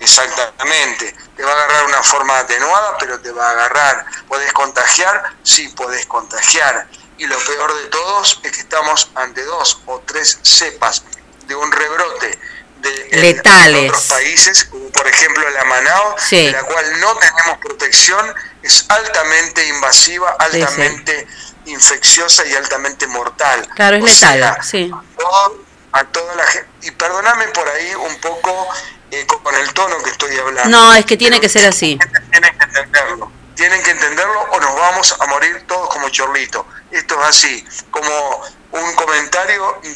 Exactamente. 0.00 1.14
Te 1.36 1.42
va 1.44 1.50
a 1.50 1.54
agarrar 1.54 1.84
una 1.86 2.02
forma 2.02 2.38
atenuada, 2.38 2.96
pero 2.98 3.20
te 3.20 3.30
va 3.32 3.48
a 3.48 3.50
agarrar. 3.52 4.04
¿Podés 4.28 4.52
contagiar? 4.52 5.22
Sí, 5.42 5.68
podés 5.68 6.06
contagiar. 6.06 6.88
Y 7.18 7.26
lo 7.26 7.38
peor 7.44 7.74
de 7.82 7.88
todos 7.88 8.40
es 8.42 8.52
que 8.52 8.60
estamos 8.60 9.10
ante 9.14 9.44
dos 9.44 9.80
o 9.86 10.00
tres 10.06 10.38
cepas 10.42 11.04
de 11.46 11.54
un 11.54 11.70
rebrote 11.70 12.38
de 12.80 13.08
en- 13.12 13.20
Letales. 13.22 13.76
en 13.78 13.88
otros 13.90 14.06
países, 14.08 14.64
como 14.64 14.88
por 14.90 15.06
ejemplo 15.06 15.48
la 15.50 15.64
Manao, 15.64 16.16
Sí. 16.18 16.46
de 16.46 16.52
la 16.52 16.62
cual 16.64 17.00
no 17.00 17.16
tenemos 17.18 17.58
protección, 17.58 18.34
es 18.62 18.84
altamente 18.88 19.64
invasiva, 19.68 20.36
Sí, 20.50 20.64
sí. 20.74 21.26
Infecciosa 21.66 22.44
y 22.46 22.54
altamente 22.54 23.06
mortal. 23.06 23.66
Claro, 23.74 23.96
es 23.96 24.02
O 24.02 24.06
letal, 24.06 24.38
sea, 24.38 24.62
sí. 24.62 24.90
todo- 25.16 25.62
a 25.92 26.04
toda 26.04 26.34
la 26.36 26.44
gente. 26.44 26.68
Y 26.82 26.90
perdóname 26.92 27.48
por 27.48 27.68
ahí 27.68 27.94
un 27.94 28.18
poco 28.20 28.68
eh, 29.10 29.26
con 29.26 29.54
el 29.54 29.72
tono 29.74 30.02
que 30.02 30.10
estoy 30.10 30.36
hablando. 30.38 30.70
No, 30.70 30.94
es 30.94 31.04
que 31.04 31.16
tiene 31.18 31.38
que 31.40 31.48
ser 31.50 31.66
así. 31.66 31.98
Tienen 32.30 32.56
que 32.58 32.64
entenderlo. 32.64 33.30
Tienen 33.54 33.82
que 33.82 33.90
entenderlo 33.90 34.40
o 34.52 34.60
nos 34.60 34.74
vamos 34.74 35.14
a 35.20 35.26
morir 35.26 35.64
todos 35.68 35.90
como 35.90 36.08
chorlitos. 36.08 36.64
esto 36.90 37.20
es 37.22 37.28
así, 37.28 37.66
como 37.90 38.42
un 38.72 38.94
comentario 38.94 39.80
de, 39.82 39.94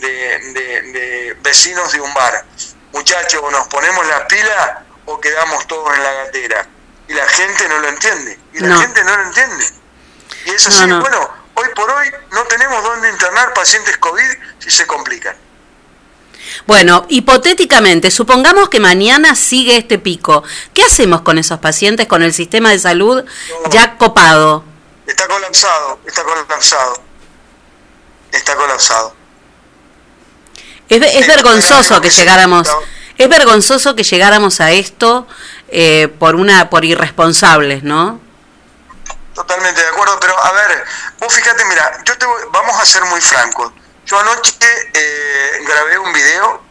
de- 0.00 0.52
de- 0.52 0.82
de 0.92 1.36
vecinos 1.42 1.90
de 1.92 2.00
un 2.02 2.12
bar. 2.14 2.44
Muchachos, 2.92 3.40
o 3.42 3.50
nos 3.50 3.66
ponemos 3.68 4.06
la 4.06 4.26
pila 4.28 4.84
o 5.06 5.18
quedamos 5.20 5.66
todos 5.66 5.94
en 5.96 6.02
la 6.02 6.12
gatera. 6.12 6.66
Y 7.08 7.14
la 7.14 7.26
gente 7.28 7.66
no 7.68 7.78
lo 7.78 7.88
entiende. 7.88 8.38
Y 8.52 8.60
la 8.60 8.68
No. 8.68 8.80
gente 8.80 9.02
no 9.04 9.16
lo 9.16 9.22
entiende. 9.24 9.64
Y 10.46 10.50
es 10.50 10.66
así, 10.66 10.86
no. 10.86 11.00
bueno, 11.00 11.28
hoy 11.54 11.66
por 11.74 11.90
hoy 11.90 12.08
no 12.32 12.44
tenemos 12.44 12.82
dónde 12.82 13.10
internar 13.10 13.52
pacientes 13.54 13.96
COVID 13.98 14.30
si 14.58 14.70
se 14.70 14.86
complican. 14.86 15.36
Bueno, 16.66 17.06
hipotéticamente, 17.08 18.10
supongamos 18.10 18.68
que 18.68 18.80
mañana 18.80 19.34
sigue 19.34 19.76
este 19.76 19.98
pico. 19.98 20.42
¿Qué 20.72 20.82
hacemos 20.82 21.22
con 21.22 21.38
esos 21.38 21.58
pacientes, 21.58 22.06
con 22.06 22.22
el 22.22 22.32
sistema 22.32 22.70
de 22.70 22.78
salud 22.78 23.24
ya 23.70 23.96
copado? 23.98 24.64
Está 25.06 25.26
colapsado, 25.26 26.00
está 26.06 26.22
colapsado. 26.22 27.02
Está 28.32 28.56
colapsado. 28.56 29.14
Es, 30.88 31.02
es 31.02 31.26
vergonzoso 31.26 32.00
que 32.00 32.10
llegáramos, 32.10 32.68
es 33.16 33.28
vergonzoso 33.28 33.94
que 33.94 34.02
llegáramos 34.02 34.60
a 34.60 34.72
esto 34.72 35.26
eh, 35.68 36.08
por 36.18 36.34
una, 36.34 36.70
por 36.70 36.84
irresponsables, 36.84 37.82
¿no? 37.82 38.20
Totalmente 39.34 39.80
de 39.80 39.86
acuerdo, 39.88 40.18
pero 40.20 40.36
a 40.44 40.52
ver, 40.52 40.84
vos 41.18 41.32
fíjate, 41.34 41.64
mira, 41.66 42.02
yo 42.04 42.18
te 42.18 42.26
voy- 42.26 42.42
vamos 42.50 42.78
a 42.80 42.84
ser 42.84 43.04
muy 43.04 43.20
francos. 43.20 43.72
Yo 44.06 44.18
anoche 44.18 44.52
eh, 44.92 45.62
grabé 45.66 45.98
un 45.98 46.12
video 46.12 46.62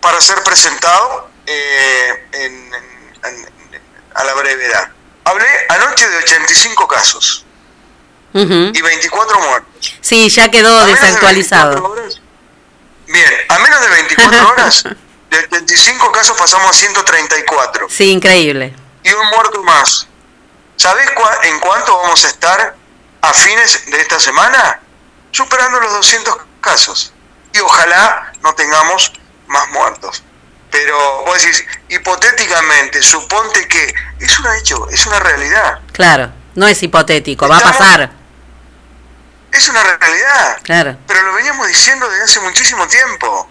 para 0.00 0.20
ser 0.20 0.42
presentado 0.44 1.28
eh, 1.46 2.28
en- 2.32 2.72
en- 2.72 3.48
en- 3.74 3.82
a 4.14 4.24
la 4.24 4.34
brevedad. 4.34 4.90
Hablé 5.24 5.46
anoche 5.68 6.08
de 6.08 6.16
85 6.18 6.86
casos 6.86 7.44
Ujú. 8.32 8.70
y 8.72 8.80
24 8.80 9.40
muertos. 9.40 9.94
Sí, 10.00 10.28
ya 10.28 10.50
quedó 10.50 10.84
desactualizado. 10.86 11.94
Bien, 13.08 13.30
a 13.48 13.58
menos 13.58 13.80
de 13.80 13.88
24 13.88 14.48
horas, 14.50 14.84
de 14.84 15.38
85 15.38 16.12
casos 16.12 16.36
pasamos 16.38 16.70
a 16.70 16.72
134 16.72 17.88
Sí, 17.90 18.10
increíble. 18.12 18.74
y 19.02 19.12
un 19.12 19.26
muerto 19.30 19.62
más. 19.64 20.06
¿Sabés 20.80 21.10
cua- 21.14 21.38
en 21.42 21.60
cuánto 21.60 21.94
vamos 21.98 22.24
a 22.24 22.28
estar 22.28 22.74
a 23.20 23.34
fines 23.34 23.84
de 23.84 24.00
esta 24.00 24.18
semana? 24.18 24.80
Superando 25.30 25.78
los 25.78 25.92
200 25.92 26.34
casos. 26.62 27.12
Y 27.52 27.58
ojalá 27.60 28.32
no 28.40 28.54
tengamos 28.54 29.12
más 29.46 29.68
muertos. 29.72 30.22
Pero 30.70 31.24
vos 31.26 31.34
decís, 31.42 31.66
hipotéticamente, 31.90 33.02
suponte 33.02 33.68
que 33.68 33.94
es 34.20 34.38
un 34.38 34.46
hecho, 34.54 34.88
es 34.88 35.04
una 35.06 35.18
realidad. 35.20 35.80
Claro, 35.92 36.32
no 36.54 36.66
es 36.66 36.82
hipotético, 36.82 37.46
va 37.46 37.58
a 37.58 37.60
pasar. 37.60 38.10
Es 39.52 39.68
una 39.68 39.82
realidad. 39.82 40.60
Claro. 40.62 40.96
Pero 41.06 41.22
lo 41.24 41.34
veníamos 41.34 41.66
diciendo 41.68 42.08
desde 42.08 42.24
hace 42.24 42.40
muchísimo 42.40 42.88
tiempo. 42.88 43.50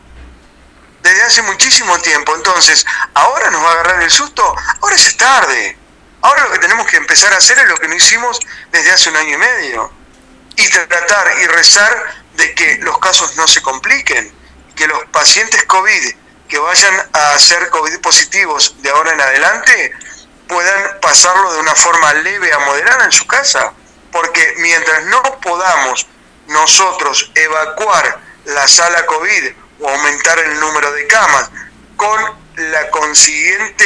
Desde 1.04 1.22
hace 1.24 1.42
muchísimo 1.44 1.96
tiempo. 2.00 2.34
Entonces, 2.36 2.88
ahora 3.14 3.52
nos 3.52 3.62
va 3.64 3.70
a 3.70 3.74
agarrar 3.74 4.02
el 4.02 4.10
susto. 4.10 4.56
Ahora 4.82 4.96
es 4.96 5.16
tarde. 5.16 5.78
Ahora 6.22 6.44
lo 6.44 6.52
que 6.52 6.60
tenemos 6.60 6.88
que 6.88 6.98
empezar 6.98 7.34
a 7.34 7.38
hacer 7.38 7.58
es 7.60 7.70
lo 7.70 7.78
que 7.78 7.88
no 7.88 7.96
hicimos 7.96 8.40
desde 8.72 8.92
hace 8.92 9.10
un 9.10 9.16
año 9.16 9.36
y 9.36 9.38
medio. 9.38 9.92
Y 10.56 10.68
tratar 10.70 11.40
y 11.42 11.48
rezar 11.48 12.16
de 12.34 12.54
que 12.54 12.78
los 12.82 12.98
casos 13.00 13.36
no 13.38 13.48
se 13.48 13.62
compliquen. 13.62 14.34
Que 14.76 14.88
los 14.88 15.06
pacientes 15.06 15.64
COVID 15.66 16.16
que 16.50 16.58
vayan 16.58 17.10
a 17.14 17.40
ser 17.40 17.70
COVID 17.70 18.00
positivos 18.02 18.76
de 18.82 18.90
ahora 18.90 19.14
en 19.14 19.22
adelante 19.22 19.94
puedan 20.48 21.00
pasarlo 21.00 21.54
de 21.54 21.60
una 21.60 21.76
forma 21.76 22.12
leve 22.14 22.52
a 22.52 22.60
moderada 22.60 23.06
en 23.06 23.12
su 23.12 23.26
casa. 23.26 23.74
Porque 24.12 24.56
mientras 24.58 25.06
no 25.06 25.22
podamos 25.40 26.08
nosotros 26.48 27.32
evacuar 27.36 28.20
la 28.46 28.68
sala 28.68 29.06
COVID 29.06 29.54
o 29.82 29.90
aumentar 29.90 30.40
el 30.40 30.60
número 30.60 30.92
de 30.92 31.08
camas 31.08 31.50
con 31.96 32.49
la 32.60 32.90
consiguiente 32.90 33.86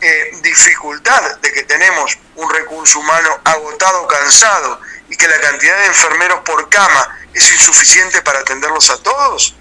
eh, 0.00 0.30
dificultad 0.42 1.36
de 1.40 1.52
que 1.52 1.62
tenemos 1.64 2.18
un 2.36 2.50
recurso 2.50 2.98
humano 3.00 3.40
agotado, 3.44 4.06
cansado 4.06 4.80
y 5.08 5.16
que 5.16 5.28
la 5.28 5.40
cantidad 5.40 5.78
de 5.78 5.86
enfermeros 5.86 6.40
por 6.40 6.68
cama 6.68 7.18
es 7.32 7.52
insuficiente 7.52 8.22
para 8.22 8.40
atenderlos 8.40 8.90
a 8.90 8.98
todos, 8.98 9.54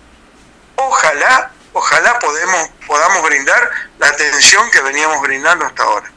ojalá, 0.75 1.51
ojalá 1.73 2.19
podemos, 2.19 2.69
podamos 2.87 3.23
brindar 3.23 3.69
la 3.99 4.07
atención 4.07 4.69
que 4.71 4.81
veníamos 4.81 5.21
brindando 5.21 5.65
hasta 5.65 5.83
ahora. 5.83 6.11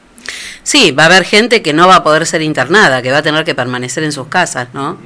Sí, 0.63 0.91
va 0.91 1.03
a 1.03 1.05
haber 1.05 1.23
gente 1.23 1.61
que 1.61 1.73
no 1.73 1.87
va 1.87 1.97
a 1.97 2.03
poder 2.03 2.25
ser 2.25 2.41
internada, 2.41 3.01
que 3.01 3.11
va 3.11 3.19
a 3.19 3.23
tener 3.23 3.45
que 3.45 3.55
permanecer 3.55 4.03
en 4.03 4.11
sus 4.11 4.27
casas, 4.27 4.67
¿no? 4.73 4.99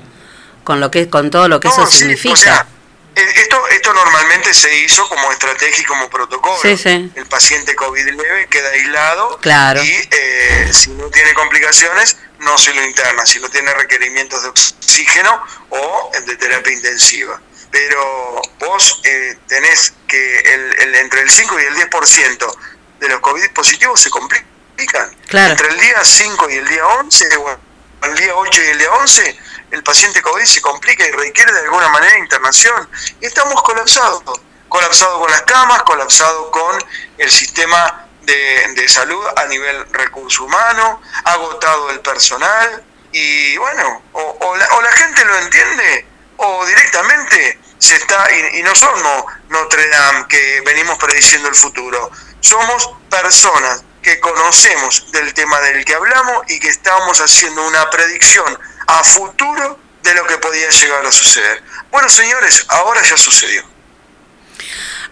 Con 0.64 0.80
lo 0.80 0.90
que 0.90 1.10
con 1.10 1.30
todo 1.30 1.48
lo 1.48 1.60
que 1.60 1.68
eso 1.68 1.86
sí, 1.86 2.00
significa. 2.00 2.34
o 2.34 2.38
sea, 2.38 2.68
esto, 3.16 3.68
esto 3.70 3.94
normalmente 3.94 4.54
se 4.54 4.74
hizo 4.80 5.08
como 5.10 5.32
estrategia 5.32 5.82
y 5.82 5.86
como 5.86 6.10
protocolo. 6.10 6.58
Sí, 6.62 6.78
sí. 6.78 7.12
El 7.16 7.26
paciente 7.28 7.76
COVID 7.76 8.06
leve 8.06 8.48
queda 8.48 8.70
aislado 8.70 9.38
Claro. 9.40 9.84
y 9.84 10.08
eh, 10.12 10.70
si 10.74 10.92
no 10.92 11.10
tiene 11.10 11.34
complicaciones 11.34 12.18
no 12.40 12.58
se 12.58 12.74
lo 12.74 12.84
interna, 12.84 13.26
si 13.26 13.40
no 13.40 13.50
tiene 13.50 13.74
requerimientos 13.74 14.42
de 14.44 14.50
oxígeno 14.50 15.44
o 15.70 16.12
de 16.26 16.36
terapia 16.38 16.74
intensiva. 16.74 17.40
Pero 17.70 18.42
vos 18.60 19.00
eh, 19.04 19.38
tenés 19.48 19.94
que 20.08 20.40
el, 20.40 20.80
el- 20.82 20.96
entre 20.96 21.22
el 21.22 21.30
5 21.30 21.60
y 21.60 21.64
el 21.64 21.76
10% 21.76 22.58
de 23.00 23.08
los 23.10 23.20
COVID 23.22 23.50
positivos 23.52 24.02
se 24.02 24.10
complican. 24.10 25.16
Claro. 25.28 25.52
Entre 25.52 25.68
el 25.70 25.80
día 25.80 26.04
5 26.04 26.50
y 26.50 26.56
el 26.56 26.68
día 26.68 26.86
11 26.88 27.38
o 27.38 27.60
el 28.08 28.16
día 28.16 28.36
8 28.36 28.62
y 28.64 28.66
el 28.68 28.78
día 28.80 28.92
11 28.94 29.40
el 29.72 29.84
paciente 29.84 30.22
COVID 30.22 30.44
se 30.44 30.62
complica 30.62 31.06
y 31.06 31.12
requiere 31.12 31.52
de 31.54 31.62
alguna 31.62 31.88
manera 31.90 32.18
internación. 32.18 32.90
Y 33.20 33.26
estamos 33.26 33.62
colapsados, 33.64 34.24
colapsados 34.68 35.20
con 35.20 35.32
las 35.32 35.42
camas, 35.44 35.84
colapsados 35.84 36.50
con 36.52 36.84
el 37.18 37.32
sistema 37.32 38.08
de, 38.22 38.88
salud 38.88 39.24
a 39.38 39.46
nivel 39.46 39.86
recurso 39.94 40.44
humano, 40.44 41.02
agotado 41.24 41.90
el 41.92 42.02
personal, 42.02 42.84
y 43.14 43.58
bueno, 43.58 44.02
o, 44.14 44.38
o 44.42 44.58
la, 44.58 44.68
o 44.74 44.82
la 44.82 44.92
gente 44.92 45.24
lo 45.24 45.38
entiende, 45.38 46.06
o 46.38 46.66
directamente 46.66 47.60
se 47.78 47.96
está, 47.96 48.28
y, 48.32 48.60
y 48.60 48.64
no 48.64 48.76
somos 48.76 49.26
Notre 49.50 49.88
Dame 49.88 50.28
que 50.28 50.62
venimos 50.66 50.98
prediciendo 50.98 51.48
el 51.48 51.56
futuro, 51.56 52.12
somos 52.42 52.90
personas 53.10 53.84
que 54.02 54.20
conocemos 54.20 55.12
del 55.12 55.34
tema 55.34 55.60
del 55.62 55.86
que 55.86 55.96
hablamos 55.96 56.44
y 56.50 56.60
que 56.60 56.70
estamos 56.70 57.20
haciendo 57.22 57.66
una 57.68 57.90
predicción 57.90 58.60
a 58.88 59.04
futuro 59.04 59.80
de 60.04 60.14
lo 60.14 60.26
que 60.26 60.38
podía 60.38 60.70
llegar 60.70 61.06
a 61.06 61.12
suceder. 61.12 61.64
Bueno, 61.92 62.10
señores, 62.10 62.66
ahora 62.70 63.02
ya 63.04 63.18
sucedió. 63.18 63.64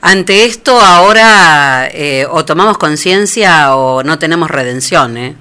Ante 0.02 0.46
esto 0.46 0.80
ahora 0.80 1.88
eh, 1.92 2.26
o 2.30 2.46
tomamos 2.46 2.78
conciencia 2.78 3.76
o 3.76 4.02
no 4.04 4.18
tenemos 4.18 4.50
redención, 4.50 5.18
¿eh? 5.18 5.36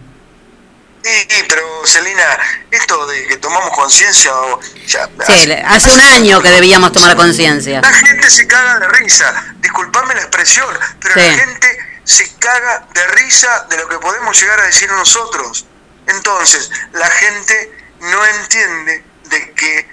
Y, 1.04 1.42
pero 1.48 1.62
Celina, 1.86 2.38
esto 2.70 3.06
de 3.06 3.26
que 3.28 3.36
tomamos 3.36 3.70
conciencia, 3.70 4.34
o 4.34 4.60
ya, 4.86 5.08
Sí, 5.26 5.50
hace 5.64 5.90
un 5.90 6.00
año 6.00 6.42
que 6.42 6.50
debíamos 6.50 6.92
tomar 6.92 7.16
conciencia. 7.16 7.80
La 7.80 7.92
gente 7.92 8.28
se 8.28 8.46
caga 8.46 8.78
de 8.80 8.88
risa, 8.88 9.54
disculpame 9.60 10.14
la 10.14 10.20
expresión, 10.22 10.66
pero 11.00 11.14
Sí. 11.14 11.20
la 11.20 11.34
gente 11.34 11.78
se 12.04 12.34
caga 12.34 12.86
de 12.92 13.06
risa 13.08 13.66
de 13.70 13.76
lo 13.78 13.88
que 13.88 13.98
podemos 13.98 14.38
llegar 14.38 14.60
a 14.60 14.64
decir 14.64 14.90
nosotros. 14.90 15.66
Entonces, 16.08 16.70
la 16.92 17.06
gente 17.08 17.77
no 18.00 18.26
entiende 18.26 19.04
de 19.24 19.52
que 19.54 19.88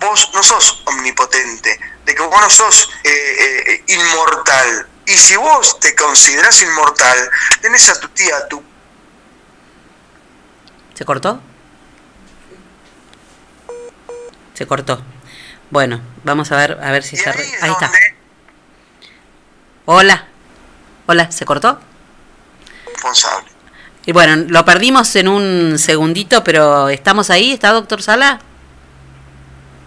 vos 0.00 0.30
no 0.34 0.42
sos 0.42 0.82
omnipotente, 0.86 1.78
de 2.04 2.14
que 2.14 2.22
vos 2.22 2.40
no 2.40 2.50
sos 2.50 2.90
eh, 3.04 3.62
eh, 3.66 3.84
inmortal. 3.88 4.88
Y 5.06 5.12
si 5.16 5.36
vos 5.36 5.78
te 5.80 5.94
considerás 5.94 6.60
inmortal, 6.62 7.30
tenés 7.60 7.88
a 7.88 8.00
tu 8.00 8.08
tía, 8.08 8.36
a 8.36 8.48
tu 8.48 8.62
¿Se 10.94 11.04
cortó? 11.04 11.40
Se 14.54 14.66
cortó. 14.66 15.02
Bueno, 15.70 16.00
vamos 16.24 16.50
a 16.52 16.56
ver 16.56 16.78
a 16.82 16.90
ver 16.90 17.02
si 17.02 17.16
se 17.16 17.30
re- 17.30 17.58
ahí 17.60 17.70
está. 17.70 17.90
Hola. 19.84 20.26
Hola, 21.06 21.30
¿se 21.30 21.44
cortó? 21.44 21.78
responsable. 22.86 23.48
Y 24.06 24.12
bueno, 24.12 24.44
lo 24.48 24.64
perdimos 24.64 25.14
en 25.16 25.28
un 25.28 25.78
segundito, 25.78 26.44
pero 26.44 26.88
¿estamos 26.88 27.28
ahí? 27.28 27.52
¿Está 27.52 27.72
doctor 27.72 28.02
Sala? 28.02 28.40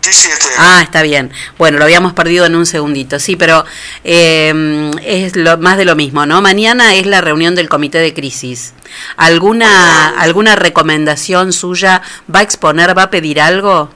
Sí, 0.02 0.14
sí, 0.14 0.30
estoy 0.30 0.52
Ah, 0.58 0.82
está 0.84 1.02
bien. 1.02 1.32
Bueno, 1.58 1.78
lo 1.78 1.86
habíamos 1.86 2.14
perdido 2.14 2.46
en 2.46 2.56
un 2.56 2.66
segundito, 2.66 3.20
sí, 3.20 3.36
pero 3.36 3.66
eh, 4.04 4.92
es 5.04 5.36
lo, 5.36 5.58
más 5.58 5.78
de 5.78 5.86
lo 5.86 5.96
mismo, 5.96 6.26
¿no? 6.26 6.42
Mañana 6.42 6.96
es 6.96 7.06
la 7.06 7.22
reunión 7.22 7.56
del 7.56 7.70
comité 7.70 8.00
de 8.00 8.14
crisis. 8.14 8.74
¿Alguna, 9.18 10.10
¿Alguna 10.20 10.56
recomendación 10.56 11.54
suya? 11.54 12.02
¿Va 12.34 12.40
a 12.40 12.44
exponer, 12.44 12.98
va 12.98 13.04
a 13.04 13.10
pedir 13.10 13.40
algo? 13.40 13.90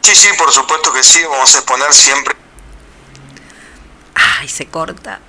Sí, 0.00 0.14
sí, 0.14 0.28
por 0.38 0.50
supuesto 0.52 0.92
que 0.92 1.02
sí, 1.02 1.20
vamos 1.28 1.54
a 1.54 1.58
exponer 1.58 1.92
siempre 1.92 2.34
Ay, 4.14 4.48
se 4.48 4.66
corta. 4.66 5.20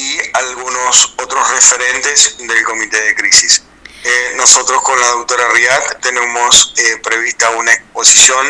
Y 0.00 0.18
algunos 0.32 1.14
otros 1.18 1.50
referentes 1.50 2.38
del 2.38 2.64
comité 2.64 3.00
de 3.02 3.14
crisis. 3.14 3.62
eh, 4.02 4.32
nosotros 4.36 4.80
con 4.82 4.98
la 4.98 5.08
doctora 5.08 5.46
Riad 5.50 5.82
tenemos 6.00 6.72
eh, 6.78 6.96
prevista 7.02 7.50
una 7.50 7.70
exposición 7.74 8.46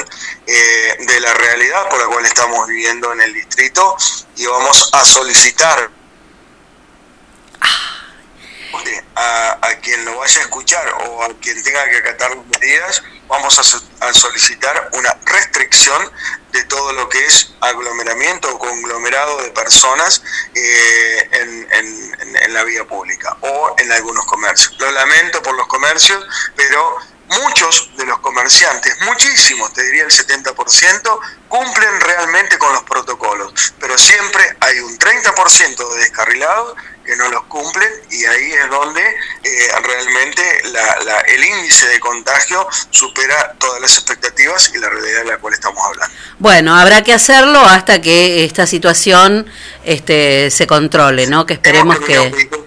eh, 0.47 0.97
de 1.01 1.21
la 1.21 1.35
realidad 1.35 1.89
por 1.89 1.99
la 1.99 2.07
cual 2.07 2.25
estamos 2.25 2.69
viviendo 2.69 3.13
en 3.13 3.21
el 3.23 3.35
distrito 3.35 3.97
y 4.37 4.47
vamos 4.47 4.91
a 4.93 5.05
solicitar 5.05 5.91
a, 9.17 9.59
a 9.63 9.75
quien 9.81 10.05
lo 10.05 10.19
vaya 10.19 10.39
a 10.41 10.43
escuchar 10.43 10.87
o 11.09 11.23
a 11.25 11.29
quien 11.41 11.63
tenga 11.63 11.89
que 11.91 11.97
acatar 11.99 12.35
las 12.37 12.47
medidas, 12.47 13.03
vamos 13.29 13.59
a, 13.59 14.07
a 14.07 14.13
solicitar 14.13 14.91
una 14.93 15.15
restricción 15.27 16.11
de 16.53 16.65
todo 16.65 16.93
lo 16.93 17.09
que 17.09 17.25
es 17.25 17.53
aglomeramiento 17.61 18.53
o 18.55 18.59
conglomerado 18.59 19.43
de 19.43 19.51
personas 19.51 20.23
eh, 20.55 21.29
en- 21.33 21.69
en- 21.73 22.37
en 22.37 22.55
la 22.55 22.65
vía 22.65 22.85
pública 22.85 23.37
o 23.41 23.75
en 23.79 23.93
algunos 23.93 24.25
comercios. 24.27 24.75
Lo 24.79 24.91
lamento 24.91 25.43
por 25.43 25.55
los 25.57 25.67
comercios, 25.69 26.25
pero 26.57 26.97
muchos 27.31 27.91
de 27.97 28.05
los 28.07 28.19
comerciantes, 28.21 28.97
muchísimos, 29.03 29.73
te 29.73 29.83
diría 29.85 30.05
el 30.05 30.11
70%, 30.11 31.19
cumplen 31.49 32.01
realmente 32.01 32.59
con 32.59 32.73
los 32.73 32.83
protocolos, 32.85 33.53
pero 33.79 33.97
siempre 33.99 34.57
hay 34.61 34.79
un 34.81 34.99
30% 34.99 35.95
de 35.95 36.01
descarrilados 36.01 36.75
que 37.05 37.17
no 37.17 37.29
los 37.29 37.43
cumplen 37.45 37.89
y 38.11 38.25
ahí 38.27 38.53
es 38.53 38.69
donde 38.71 39.03
eh, 39.03 39.69
realmente 39.83 40.43
la- 40.67 40.99
la- 41.05 41.21
el 41.23 41.43
índice 41.43 41.89
de 41.89 41.99
contagio 41.99 42.67
supera 42.91 43.55
todas 43.59 43.81
las 43.81 43.93
expectativas 43.97 44.71
y 44.75 44.79
la 44.79 44.89
realidad 44.91 45.21
de 45.21 45.25
la 45.25 45.39
cual 45.39 45.55
estamos 45.55 45.83
hablando. 45.85 46.15
Bueno, 46.39 46.77
habrá 46.79 47.03
que 47.03 47.13
hacerlo 47.15 47.61
hasta 47.61 48.01
que 48.01 48.45
esta 48.45 48.67
situación 48.67 49.51
este, 49.85 50.51
se 50.51 50.67
controle, 50.67 51.27
¿no? 51.27 51.47
Que 51.47 51.55
esperemos 51.55 51.99
que... 52.01 52.15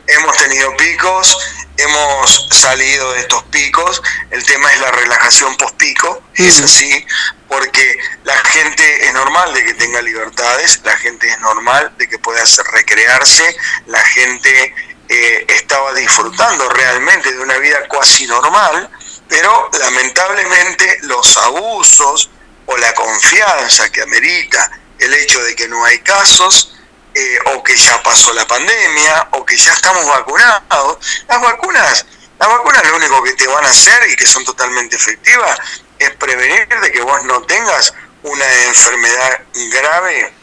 Hemos 0.08 0.38
tenido 0.38 0.76
picos, 0.78 1.38
hemos 1.78 2.48
salido 2.52 3.14
de 3.14 3.22
estos 3.22 3.44
picos, 3.44 4.02
el 4.32 4.44
tema 4.44 4.72
es 4.72 4.80
la 4.80 4.92
relajación 4.92 5.56
post-pico, 5.58 6.22
es 6.36 6.62
así, 6.62 7.06
porque 7.48 7.98
la 8.24 8.38
gente 8.38 9.06
es 9.06 9.14
normal 9.14 9.54
de 9.54 9.64
que 9.66 9.74
tenga 9.76 10.02
libertades, 10.02 10.82
la 10.84 10.96
gente 10.98 11.28
es 11.28 11.40
normal 11.40 11.94
de 11.98 12.08
que 12.08 12.20
pueda 12.20 12.44
recrearse, 12.72 13.56
la 13.88 14.02
gente 14.02 14.76
eh, 15.10 15.46
estaba 15.50 15.94
disfrutando 15.94 16.70
realmente 16.70 17.32
de 17.32 17.40
una 17.40 17.58
vida 17.58 17.88
cuasi 17.88 18.26
normal, 18.28 18.90
pero 19.28 19.70
lamentablemente 19.80 21.00
los 21.04 21.38
abusos 21.38 22.30
o 22.66 22.78
la 22.78 22.94
confianza 22.94 23.92
que 23.92 24.02
amerita 24.02 24.72
el 25.00 25.14
hecho 25.14 25.44
de 25.44 25.56
que 25.56 25.68
no 25.68 25.84
hay 25.86 26.00
casos, 26.00 26.73
eh, 27.16 27.38
o 27.56 27.64
que 27.64 27.76
ya 27.78 28.02
pasó 28.04 28.34
la 28.34 28.46
pandemia, 28.48 29.28
o 29.32 29.46
que 29.46 29.56
ya 29.58 29.74
estamos 29.74 30.06
vacunados. 30.08 30.98
Las 31.28 31.42
vacunas, 31.42 32.06
las 32.40 32.50
vacunas 32.50 32.84
lo 32.88 32.96
único 32.98 33.24
que 33.24 33.34
te 33.34 33.48
van 33.48 33.66
a 33.66 33.70
hacer 33.70 34.10
y 34.10 34.16
que 34.16 34.26
son 34.26 34.44
totalmente 34.44 34.96
efectivas 34.96 35.58
es 36.00 36.12
prevenir 36.16 36.68
de 36.82 36.92
que 36.92 37.02
vos 37.02 37.24
no 37.26 37.42
tengas 37.44 37.94
una 38.24 38.46
enfermedad 38.66 39.42
grave 39.72 40.34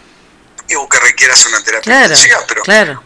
o 0.77 0.89
que 0.89 0.99
requieras 1.01 1.45
una 1.47 1.63
terapia 1.65 1.83
Claro, 1.93 2.05
intensiva, 2.15 2.41
pero 2.47 2.63
claro. 2.63 3.03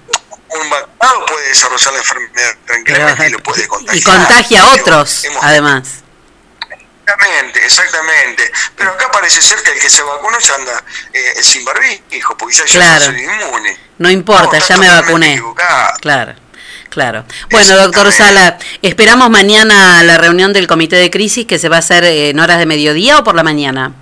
un 0.50 0.70
vacunado 0.70 1.26
puede 1.26 1.48
desarrollar 1.48 1.92
la 1.94 1.98
enfermedad 2.00 2.56
tranquilamente 2.66 3.26
y 3.26 3.30
lo 3.30 3.38
puede 3.42 3.66
contagiar. 3.66 3.96
Y 3.96 4.02
contagia 4.02 4.62
a 4.62 4.66
otros, 4.74 5.24
Hemos- 5.24 5.42
además. 5.44 5.82
Exactamente, 7.06 7.64
exactamente. 7.64 8.52
Pero 8.76 8.90
acá 8.92 9.10
parece 9.12 9.42
ser 9.42 9.62
que 9.62 9.72
el 9.72 9.78
que 9.80 9.90
se 9.90 10.02
vacunó 10.02 10.38
ya 10.38 10.54
anda 10.54 10.82
eh, 11.12 11.42
sin 11.42 11.64
barbijo, 11.64 12.36
porque 12.36 12.54
ya, 12.54 12.64
ya 12.64 12.74
Claro. 12.74 13.04
soy 13.04 13.20
inmune. 13.24 13.78
No 13.98 14.10
importa, 14.10 14.58
ya 14.58 14.76
me 14.78 14.88
vacuné. 14.88 15.42
Claro, 16.00 16.34
claro. 16.88 17.24
Bueno, 17.50 17.76
doctor 17.76 18.10
Sala, 18.12 18.58
esperamos 18.82 19.28
mañana 19.30 20.02
la 20.02 20.16
reunión 20.16 20.52
del 20.54 20.66
comité 20.66 20.96
de 20.96 21.10
crisis 21.10 21.46
que 21.46 21.58
se 21.58 21.68
va 21.68 21.76
a 21.76 21.78
hacer 21.80 22.04
eh, 22.04 22.30
en 22.30 22.40
horas 22.40 22.58
de 22.58 22.66
mediodía 22.66 23.18
o 23.18 23.24
por 23.24 23.34
la 23.34 23.42
mañana. 23.42 23.92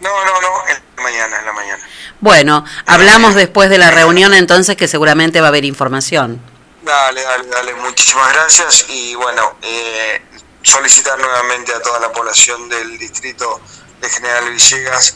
No, 0.00 0.24
no, 0.24 0.40
no, 0.40 0.68
en 0.68 0.82
la 0.96 1.02
mañana, 1.02 1.38
en 1.38 1.46
la 1.46 1.52
mañana. 1.52 1.82
Bueno, 2.20 2.64
hablamos 2.86 3.34
después 3.34 3.70
de 3.70 3.78
la 3.78 3.90
reunión 3.90 4.34
entonces 4.34 4.76
que 4.76 4.88
seguramente 4.88 5.40
va 5.40 5.46
a 5.46 5.50
haber 5.50 5.64
información. 5.64 6.40
Dale, 6.82 7.22
dale, 7.22 7.48
dale, 7.48 7.74
muchísimas 7.74 8.32
gracias 8.32 8.86
y 8.88 9.14
bueno, 9.16 9.56
eh, 9.62 10.22
solicitar 10.66 11.16
nuevamente 11.18 11.72
a 11.72 11.80
toda 11.80 12.00
la 12.00 12.10
población 12.12 12.68
del 12.68 12.98
distrito 12.98 13.60
de 14.00 14.10
General 14.10 14.50
Villegas 14.50 15.14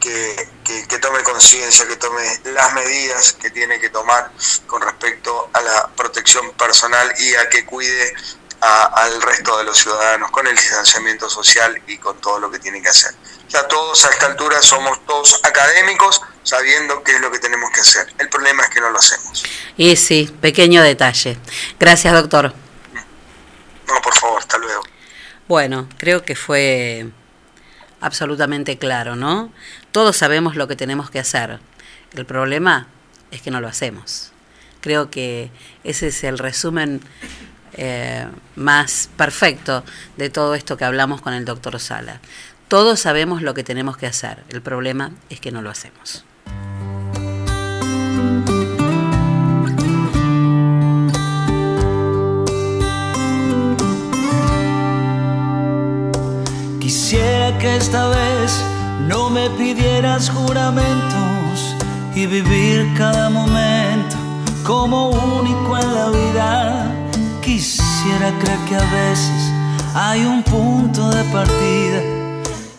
que, 0.00 0.48
que- 0.64 0.98
tome 0.98 1.22
conciencia, 1.22 1.86
que 1.88 1.96
tome 1.96 2.22
las 2.44 2.72
medidas 2.74 3.32
que 3.32 3.50
tiene 3.50 3.78
que 3.80 3.90
tomar 3.90 4.30
con 4.66 4.80
respecto 4.80 5.50
a 5.52 5.60
la 5.60 5.88
protección 5.96 6.52
personal 6.52 7.12
y 7.18 7.34
a 7.34 7.48
que 7.50 7.64
cuide 7.66 8.14
a- 8.60 8.84
al 8.84 9.20
resto 9.20 9.58
de 9.58 9.64
los 9.64 9.76
ciudadanos 9.76 10.30
con 10.30 10.46
el 10.46 10.56
distanciamiento 10.56 11.28
social 11.28 11.82
y 11.86 11.98
con 11.98 12.18
todo 12.20 12.38
lo 12.38 12.50
que 12.50 12.58
tiene 12.58 12.80
que 12.80 12.88
hacer. 12.88 13.12
Ya 13.48 13.66
todos 13.68 14.02
a 14.06 14.10
esta 14.10 14.26
altura 14.26 14.62
somos 14.62 15.04
todos 15.06 15.40
académicos 15.42 16.20
sabiendo 16.44 17.02
qué 17.02 17.16
es 17.16 17.20
lo 17.20 17.30
que 17.30 17.38
tenemos 17.40 17.70
que 17.72 17.80
hacer. 17.80 18.06
El 18.18 18.28
problema 18.28 18.62
es 18.62 18.70
que 18.70 18.80
no 18.80 18.90
lo 18.90 18.98
hacemos. 18.98 19.42
Y 19.76 19.96
sí, 19.96 20.34
pequeño 20.40 20.82
detalle. 20.82 21.36
Gracias, 21.78 22.14
doctor. 22.14 22.54
No, 23.88 24.00
por 24.02 24.14
favor, 24.14 24.38
hasta 24.38 24.58
luego. 24.58 24.82
Bueno, 25.48 25.88
creo 25.98 26.24
que 26.24 26.34
fue 26.36 27.06
absolutamente 28.00 28.78
claro, 28.78 29.16
¿no? 29.16 29.52
Todos 29.92 30.16
sabemos 30.16 30.56
lo 30.56 30.68
que 30.68 30.76
tenemos 30.76 31.10
que 31.10 31.18
hacer. 31.18 31.60
El 32.14 32.26
problema 32.26 32.86
es 33.30 33.42
que 33.42 33.50
no 33.50 33.60
lo 33.60 33.68
hacemos. 33.68 34.32
Creo 34.80 35.10
que 35.10 35.50
ese 35.82 36.08
es 36.08 36.24
el 36.24 36.38
resumen 36.38 37.00
eh, 37.74 38.26
más 38.56 39.10
perfecto 39.16 39.84
de 40.16 40.30
todo 40.30 40.54
esto 40.54 40.76
que 40.76 40.84
hablamos 40.84 41.20
con 41.20 41.32
el 41.32 41.44
doctor 41.44 41.80
Sala. 41.80 42.20
Todos 42.68 43.00
sabemos 43.00 43.42
lo 43.42 43.54
que 43.54 43.64
tenemos 43.64 43.96
que 43.96 44.06
hacer. 44.06 44.42
El 44.48 44.62
problema 44.62 45.12
es 45.30 45.40
que 45.40 45.50
no 45.50 45.62
lo 45.62 45.70
hacemos. 45.70 46.24
Quisiera 56.84 57.56
que 57.56 57.76
esta 57.76 58.08
vez 58.08 58.62
no 59.08 59.30
me 59.30 59.48
pidieras 59.48 60.28
juramentos 60.28 61.74
y 62.14 62.26
vivir 62.26 62.92
cada 62.94 63.30
momento 63.30 64.16
como 64.64 65.08
único 65.08 65.78
en 65.78 65.94
la 65.94 66.10
vida. 66.10 66.92
Quisiera 67.40 68.38
creer 68.38 68.58
que 68.68 68.76
a 68.76 68.90
veces 69.00 69.50
hay 69.94 70.26
un 70.26 70.42
punto 70.42 71.08
de 71.08 71.24
partida 71.32 72.02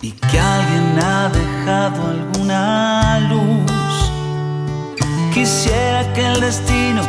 y 0.04 0.12
que 0.12 0.40
alguien 0.40 1.00
ha 1.04 1.30
dejado 1.30 2.08
alguna 2.08 3.22
luz. 3.22 4.12
Quisiera 5.34 6.14
que 6.14 6.28
el 6.28 6.42
destino 6.42 7.02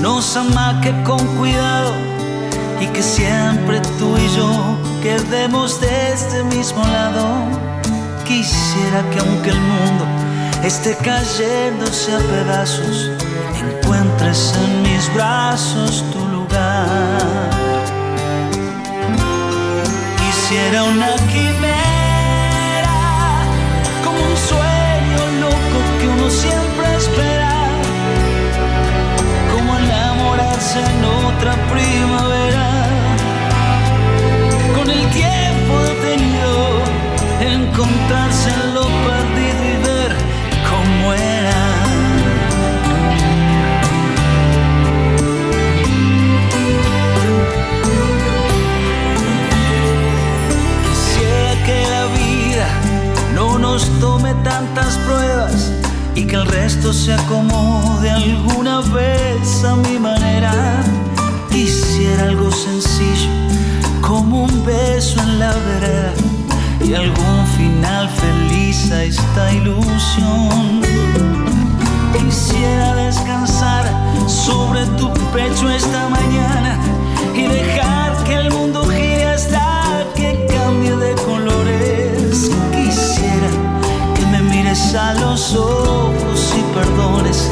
nos 0.00 0.36
amaque 0.36 0.94
con 1.02 1.18
cuidado 1.36 1.92
y 2.82 2.86
que 2.88 3.02
siempre 3.02 3.80
tú 3.98 4.16
y 4.18 4.28
yo 4.36 4.76
quedemos 5.02 5.80
de 5.80 6.12
este 6.12 6.42
mismo 6.44 6.84
lado. 6.84 7.24
Quisiera 8.24 9.00
que 9.10 9.18
aunque 9.20 9.50
el 9.50 9.60
mundo 9.60 10.04
esté 10.64 10.96
cayéndose 10.96 12.12
a 12.12 12.18
pedazos, 12.18 13.10
encuentres 13.64 14.54
en 14.64 14.82
mis 14.82 15.14
brazos 15.14 16.04
tu 16.12 16.26
lugar. 16.26 17.50
Quisiera 20.22 20.82
una 20.82 21.14
quimera, 21.32 22.98
como 24.04 24.18
un 24.30 24.36
sueño 24.50 25.22
loco 25.44 25.78
que 25.98 26.06
uno 26.08 26.28
siempre 26.30 26.86
espera, 26.96 27.54
como 29.52 29.78
enamorarse 29.78 30.78
en 30.80 31.04
otra 31.26 31.52
primavera, 31.72 32.41
encontrarse 37.72 38.50
en 38.50 38.74
lo 38.74 38.82
perdido 38.82 39.64
y 39.64 39.76
ver 39.82 40.12
cómo 40.68 41.14
era. 41.14 41.62
Quisiera 50.86 51.64
que 51.64 51.86
la 51.88 52.04
vida 52.20 52.68
no 53.34 53.58
nos 53.58 53.88
tome 54.00 54.34
tantas 54.44 54.98
pruebas 55.06 55.72
y 56.14 56.26
que 56.26 56.36
el 56.36 56.46
resto 56.46 56.92
se 56.92 57.14
acomode 57.14 58.10
alguna 58.10 58.80
vez 58.80 59.64
a 59.64 59.76
mi 59.76 59.98
manera. 59.98 60.52
Quisiera 61.50 62.24
algo 62.24 62.50
sencillo, 62.50 63.30
como 64.02 64.44
un 64.44 64.64
beso 64.64 65.20
en 65.22 65.38
la 65.38 65.52
vereda 65.54 66.21
algún 66.96 67.46
final 67.56 68.08
feliz 68.08 68.90
a 68.92 69.04
esta 69.04 69.52
ilusión. 69.52 70.82
Quisiera 72.12 72.94
descansar 72.94 73.84
sobre 74.26 74.84
tu 74.98 75.12
pecho 75.32 75.70
esta 75.70 76.08
mañana 76.08 76.78
y 77.34 77.42
dejar 77.42 78.24
que 78.24 78.34
el 78.34 78.50
mundo 78.50 78.84
gire 78.84 79.26
hasta 79.26 80.04
que 80.14 80.46
cambie 80.46 80.94
de 80.96 81.14
colores. 81.22 82.50
Quisiera 82.72 83.50
que 84.14 84.26
me 84.26 84.42
mires 84.42 84.94
a 84.94 85.14
los 85.14 85.54
ojos 85.54 86.54
y 86.58 86.62
perdones 86.74 87.50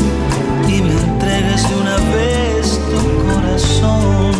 y 0.69 0.83
me 0.83 0.93
entregues 0.93 1.69
de 1.69 1.77
una 1.77 1.97
vez 2.15 2.79
tu 2.91 3.01
corazón. 3.33 4.33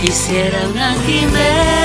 Quisiera 0.00 0.58
una 0.68 0.94
quimera 1.06 1.83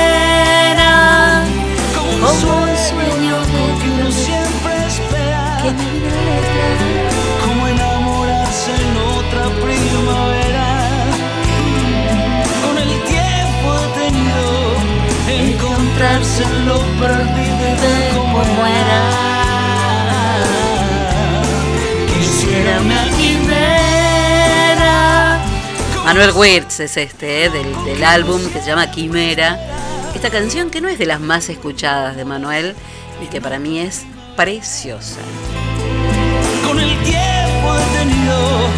Como 7.46 7.68
enamorarse 7.68 8.72
en 8.74 8.98
otra 8.98 9.50
primavera. 9.62 10.68
Con 12.66 12.76
el 12.78 12.90
tiempo 13.04 13.70
detenido, 13.96 14.48
encontrarse 15.28 16.44
en 16.44 16.66
lo 16.66 16.80
perdido 17.00 18.24
cómo 18.32 18.66
era. 18.66 19.02
Quisiera 22.18 22.82
una 22.82 23.04
quimera. 23.16 24.98
Manuel 26.04 26.32
Wirtz 26.32 26.80
es 26.80 26.98
este, 26.98 27.46
¿eh? 27.46 27.50
del, 27.52 27.86
del 27.86 28.04
álbum 28.04 28.42
que 28.52 28.60
se 28.60 28.66
llama 28.66 28.90
Quimera. 28.90 29.60
Esta 30.16 30.32
canción 30.32 30.72
que 30.72 30.82
no 30.82 30.88
es 30.90 30.98
de 30.98 31.06
las 31.06 31.20
más 31.20 31.48
escuchadas 31.50 32.16
de 32.16 32.26
Manuel 32.26 32.76
y 33.22 33.28
que 33.28 33.40
para 33.40 33.60
mí 33.60 33.80
es 33.80 34.06
preciosa. 34.36 35.20
Tiempo 37.10 37.74
detenido, 37.74 38.70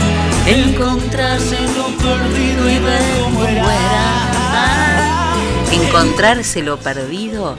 Encontrarse 0.47 1.57
en 1.57 1.77
lo 1.77 1.87
perdido 1.97 2.69
y 2.69 2.79
ver 2.79 3.01
cómo 3.21 3.45
era. 3.45 5.33
Encontrarse 5.71 6.61
lo 6.61 6.77
perdido 6.77 7.57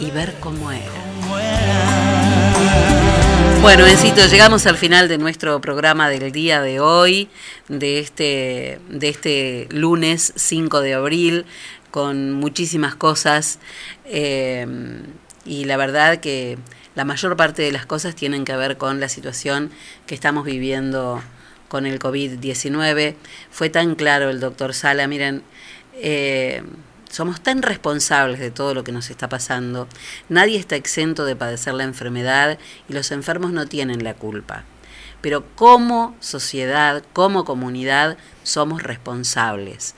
y 0.00 0.10
ver 0.10 0.34
cómo 0.40 0.72
era. 0.72 0.92
Bueno, 3.62 3.86
Encito, 3.86 4.26
llegamos 4.26 4.66
al 4.66 4.76
final 4.76 5.08
de 5.08 5.18
nuestro 5.18 5.60
programa 5.60 6.08
del 6.08 6.30
día 6.32 6.60
de 6.60 6.80
hoy, 6.80 7.28
de 7.68 7.98
este, 7.98 8.78
de 8.88 9.08
este 9.08 9.68
lunes 9.70 10.32
5 10.36 10.80
de 10.80 10.94
abril, 10.94 11.46
con 11.90 12.32
muchísimas 12.32 12.94
cosas. 12.94 13.58
eh, 14.04 14.66
y 15.46 15.64
la 15.64 15.76
verdad 15.76 16.18
que 16.18 16.58
la 16.96 17.04
mayor 17.04 17.36
parte 17.36 17.62
de 17.62 17.70
las 17.70 17.86
cosas 17.86 18.16
tienen 18.16 18.44
que 18.44 18.56
ver 18.56 18.78
con 18.78 18.98
la 18.98 19.08
situación 19.08 19.70
que 20.06 20.14
estamos 20.14 20.44
viviendo 20.44 21.22
con 21.68 21.86
el 21.86 21.98
COVID-19. 21.98 23.14
Fue 23.50 23.68
tan 23.70 23.94
claro 23.94 24.30
el 24.30 24.40
doctor 24.40 24.74
Sala, 24.74 25.06
miren, 25.06 25.42
eh, 25.92 26.62
somos 27.10 27.42
tan 27.42 27.62
responsables 27.62 28.40
de 28.40 28.50
todo 28.50 28.72
lo 28.72 28.82
que 28.82 28.92
nos 28.92 29.10
está 29.10 29.28
pasando. 29.28 29.88
Nadie 30.30 30.58
está 30.58 30.74
exento 30.74 31.26
de 31.26 31.36
padecer 31.36 31.74
la 31.74 31.84
enfermedad 31.84 32.58
y 32.88 32.94
los 32.94 33.10
enfermos 33.10 33.52
no 33.52 33.66
tienen 33.66 34.02
la 34.02 34.14
culpa. 34.14 34.64
Pero 35.20 35.44
como 35.54 36.16
sociedad, 36.20 37.02
como 37.12 37.44
comunidad, 37.44 38.16
somos 38.42 38.82
responsables 38.82 39.94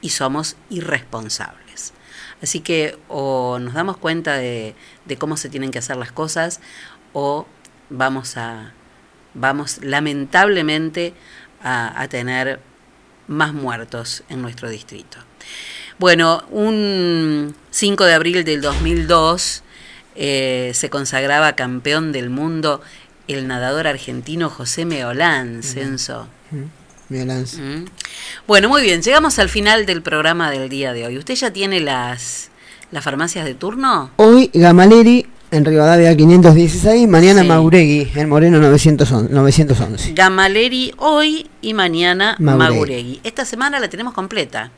y 0.00 0.10
somos 0.10 0.56
irresponsables. 0.70 1.94
Así 2.42 2.60
que 2.60 2.96
o 3.08 3.58
nos 3.58 3.74
damos 3.74 3.96
cuenta 3.96 4.34
de, 4.34 4.74
de 5.08 5.16
cómo 5.16 5.36
se 5.36 5.48
tienen 5.48 5.70
que 5.70 5.78
hacer 5.78 5.96
las 5.96 6.12
cosas 6.12 6.60
o 7.12 7.46
vamos 7.90 8.36
a 8.36 8.72
vamos 9.34 9.78
lamentablemente 9.82 11.14
a, 11.62 12.00
a 12.00 12.08
tener 12.08 12.60
más 13.26 13.52
muertos 13.52 14.22
en 14.28 14.42
nuestro 14.42 14.68
distrito. 14.70 15.18
Bueno, 15.98 16.44
un 16.50 17.54
5 17.70 18.04
de 18.04 18.14
abril 18.14 18.44
del 18.44 18.60
2002 18.60 19.62
eh, 20.20 20.72
se 20.74 20.90
consagraba 20.90 21.54
campeón 21.54 22.12
del 22.12 22.30
mundo 22.30 22.80
el 23.28 23.46
nadador 23.46 23.86
argentino 23.86 24.50
José 24.50 24.84
Meolán, 24.84 25.62
Censo. 25.62 26.28
Violans. 27.08 27.58
Mm. 27.58 27.84
Bueno, 28.46 28.68
muy 28.68 28.82
bien, 28.82 29.02
llegamos 29.02 29.38
al 29.38 29.48
final 29.48 29.86
del 29.86 30.02
programa 30.02 30.50
del 30.50 30.68
día 30.68 30.92
de 30.92 31.06
hoy. 31.06 31.18
¿Usted 31.18 31.34
ya 31.34 31.52
tiene 31.52 31.80
las, 31.80 32.50
las 32.90 33.04
farmacias 33.04 33.44
de 33.44 33.54
turno? 33.54 34.10
Hoy 34.16 34.50
Gamaleri 34.54 35.26
en 35.50 35.64
Rivadavia 35.64 36.14
516, 36.14 37.08
mañana 37.08 37.42
Sí. 37.42 37.48
Mauregui 37.48 38.10
en 38.14 38.28
Moreno 38.28 38.58
911. 38.58 39.32
911. 39.32 40.12
Gamaleri 40.12 40.92
hoy 40.98 41.48
y 41.62 41.74
mañana. 41.74 42.36
Maguregui. 42.38 43.20
Esta 43.24 43.44
semana 43.44 43.80
la 43.80 43.88
tenemos 43.88 44.14
completa. 44.14 44.70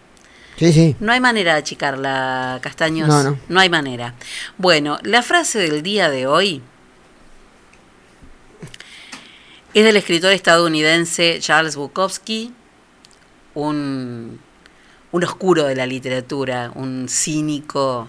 Sí, 0.56 0.72
sí. 0.72 0.96
No 1.00 1.12
hay 1.12 1.20
manera 1.20 1.54
de 1.54 1.60
achicarla, 1.60 2.58
Castaños. 2.62 3.08
No, 3.08 3.38
no. 3.48 3.60
hay 3.60 3.70
manera. 3.70 4.14
Bueno, 4.58 4.98
la 5.02 5.22
frase 5.22 5.58
del 5.58 5.82
día 5.82 6.10
de 6.10 6.26
hoy 6.26 6.62
es 9.72 9.84
del 9.84 9.96
escritor 9.96 10.32
estadounidense 10.32 11.38
Charles 11.40 11.76
Bukowski, 11.76 12.52
un, 13.54 14.38
un 15.12 15.24
oscuro 15.24 15.64
de 15.64 15.74
la 15.74 15.86
literatura, 15.86 16.72
un 16.74 17.08
cínico 17.08 18.08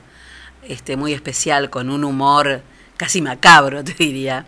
este, 0.63 0.95
muy 0.95 1.13
especial, 1.13 1.69
con 1.69 1.89
un 1.89 2.03
humor 2.03 2.61
casi 2.97 3.21
macabro, 3.21 3.83
te 3.83 3.93
diría, 3.93 4.45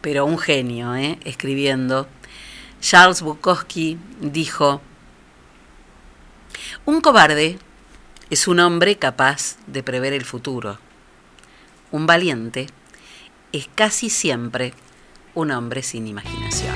pero 0.00 0.24
un 0.24 0.38
genio, 0.38 0.94
¿eh? 0.94 1.18
escribiendo. 1.24 2.08
Charles 2.80 3.22
Bukowski 3.22 3.96
dijo, 4.20 4.80
un 6.84 7.00
cobarde 7.00 7.58
es 8.30 8.48
un 8.48 8.58
hombre 8.58 8.96
capaz 8.96 9.56
de 9.66 9.82
prever 9.82 10.12
el 10.12 10.24
futuro. 10.24 10.78
Un 11.92 12.06
valiente 12.06 12.66
es 13.52 13.68
casi 13.74 14.10
siempre 14.10 14.74
un 15.34 15.50
hombre 15.50 15.82
sin 15.82 16.06
imaginación. 16.06 16.74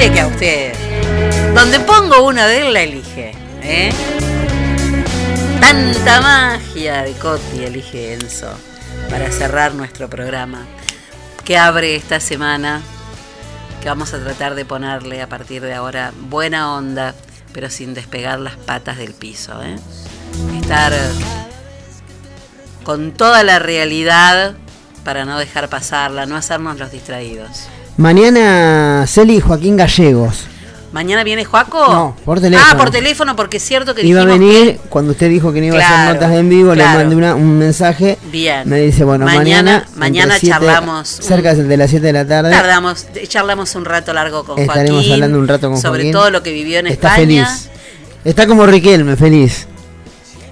Yo 0.00 0.06
sé 0.06 0.12
que 0.14 0.20
a 0.20 0.26
usted, 0.28 1.54
donde 1.54 1.78
pongo 1.80 2.24
una 2.24 2.46
de 2.46 2.62
él, 2.62 2.72
la 2.72 2.80
elige. 2.80 3.34
¿eh? 3.60 3.92
Tanta 5.60 6.22
magia 6.22 7.02
de 7.02 7.12
Coti 7.12 7.64
elige 7.64 8.14
Enzo 8.14 8.50
para 9.10 9.30
cerrar 9.30 9.74
nuestro 9.74 10.08
programa 10.08 10.64
que 11.44 11.58
abre 11.58 11.96
esta 11.96 12.18
semana, 12.18 12.80
que 13.82 13.90
vamos 13.90 14.14
a 14.14 14.24
tratar 14.24 14.54
de 14.54 14.64
ponerle 14.64 15.20
a 15.20 15.28
partir 15.28 15.60
de 15.60 15.74
ahora 15.74 16.14
buena 16.18 16.74
onda, 16.74 17.14
pero 17.52 17.68
sin 17.68 17.92
despegar 17.92 18.40
las 18.40 18.56
patas 18.56 18.96
del 18.96 19.12
piso. 19.12 19.62
¿eh? 19.62 19.76
Estar 20.62 20.94
con 22.84 23.12
toda 23.12 23.42
la 23.42 23.58
realidad 23.58 24.54
para 25.04 25.26
no 25.26 25.38
dejar 25.38 25.68
pasarla, 25.68 26.24
no 26.24 26.36
hacernos 26.36 26.78
los 26.78 26.90
distraídos. 26.90 27.68
Mañana 27.96 29.04
Celi 29.06 29.36
y 29.36 29.40
Joaquín 29.40 29.76
Gallegos. 29.76 30.44
¿Mañana 30.92 31.22
viene 31.22 31.44
Joaco? 31.44 31.78
No, 31.92 32.16
por 32.24 32.40
teléfono. 32.40 32.68
Ah, 32.72 32.76
por 32.76 32.90
teléfono, 32.90 33.36
porque 33.36 33.58
es 33.58 33.62
cierto 33.62 33.94
que 33.94 34.04
Iba 34.04 34.22
a 34.22 34.24
venir, 34.24 34.80
cuando 34.88 35.12
usted 35.12 35.28
dijo 35.28 35.52
que 35.52 35.60
no 35.60 35.66
iba 35.68 35.78
a 35.78 36.02
hacer 36.02 36.14
notas 36.14 36.32
en 36.36 36.48
vivo, 36.48 36.72
claro. 36.72 36.90
le 36.98 37.04
mandé 37.04 37.14
una- 37.16 37.34
un 37.36 37.58
mensaje. 37.58 38.18
Bien. 38.32 38.68
Me 38.68 38.80
dice, 38.80 39.04
bueno, 39.04 39.24
Mañana- 39.24 39.44
mañana. 39.44 39.84
mañana 39.94 40.34
entre 40.34 40.40
siete- 40.40 40.52
charlamos 40.66 41.08
Cerca 41.08 41.54
de 41.54 41.76
las 41.76 41.90
7 41.90 42.06
de 42.08 42.12
la 42.12 42.26
tarde. 42.26 42.50
Tardamos, 42.50 43.06
charlamos 43.28 43.72
un 43.76 43.84
rato 43.84 44.12
largo 44.12 44.42
con 44.42 44.58
Estaremos 44.58 44.96
Joaquín. 44.96 45.12
hablando 45.12 45.38
un 45.38 45.46
rato 45.46 45.70
con 45.70 45.80
sobre 45.80 46.00
Joaquín. 46.02 46.12
todo 46.12 46.30
lo 46.30 46.42
que 46.42 46.52
vivió 46.52 46.80
en 46.80 46.88
Está 46.88 47.10
España. 47.16 47.46
feliz. 47.46 47.68
Está 48.24 48.46
como 48.48 48.66
Riquelme, 48.66 49.14
feliz. 49.16 49.68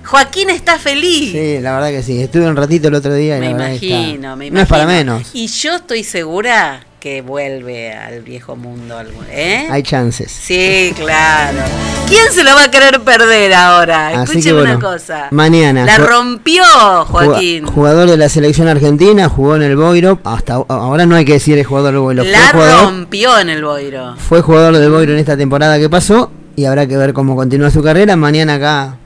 Joaquín 0.04 0.50
está 0.50 0.78
feliz. 0.78 1.32
Sí, 1.32 1.58
la 1.60 1.72
verdad 1.74 1.88
que 1.90 2.02
sí. 2.04 2.22
Estuve 2.22 2.46
un 2.48 2.54
ratito 2.56 2.86
el 2.88 2.94
otro 2.94 3.12
día 3.12 3.38
y 3.38 3.40
me 3.40 3.50
la 3.52 3.56
que 3.56 3.86
imagino, 3.86 3.94
está- 4.28 4.36
me 4.36 4.46
imagino. 4.46 4.54
No 4.54 4.60
es 4.60 4.68
para 4.68 4.86
menos. 4.86 5.30
Y 5.34 5.48
yo 5.48 5.74
estoy 5.76 6.04
segura 6.04 6.84
que 7.00 7.22
vuelve 7.22 7.92
al 7.92 8.22
viejo 8.22 8.56
mundo. 8.56 9.00
¿eh? 9.30 9.68
Hay 9.70 9.82
chances. 9.82 10.32
Sí, 10.32 10.92
claro. 10.96 11.58
¿Quién 12.08 12.32
se 12.32 12.42
lo 12.42 12.54
va 12.54 12.64
a 12.64 12.70
querer 12.70 13.00
perder 13.02 13.54
ahora? 13.54 14.08
Así 14.08 14.16
que 14.16 14.38
Escúcheme 14.38 14.60
bueno, 14.60 14.78
una 14.78 14.88
cosa. 14.92 15.28
mañana. 15.30 15.84
La 15.84 15.98
rompió 15.98 16.64
Joaquín. 17.06 17.64
Juga- 17.66 17.72
Jugador 17.72 18.10
de 18.10 18.16
la 18.16 18.28
selección 18.28 18.66
argentina, 18.68 19.28
jugó 19.28 19.56
en 19.56 19.62
el 19.62 19.76
Boiro. 19.76 20.18
Hasta 20.24 20.54
ahora 20.54 21.06
no 21.06 21.14
hay 21.16 21.24
que 21.24 21.34
decir 21.34 21.56
el 21.58 21.64
jugador 21.64 21.92
del 21.92 22.00
Boiro. 22.00 22.24
La 22.24 22.48
jugador, 22.50 22.84
rompió 22.86 23.38
en 23.38 23.50
el 23.50 23.62
Boiro. 23.64 24.16
fue 24.16 24.40
jugador 24.42 24.76
del 24.76 24.90
Boiro 24.90 25.12
en 25.12 25.18
esta 25.18 25.36
temporada 25.36 25.78
que 25.78 25.88
pasó. 25.88 26.32
Y 26.56 26.64
habrá 26.64 26.88
que 26.88 26.96
ver 26.96 27.12
cómo 27.12 27.36
continúa 27.36 27.70
su 27.70 27.82
carrera. 27.84 28.16
Mañana 28.16 28.54
acá 28.54 28.96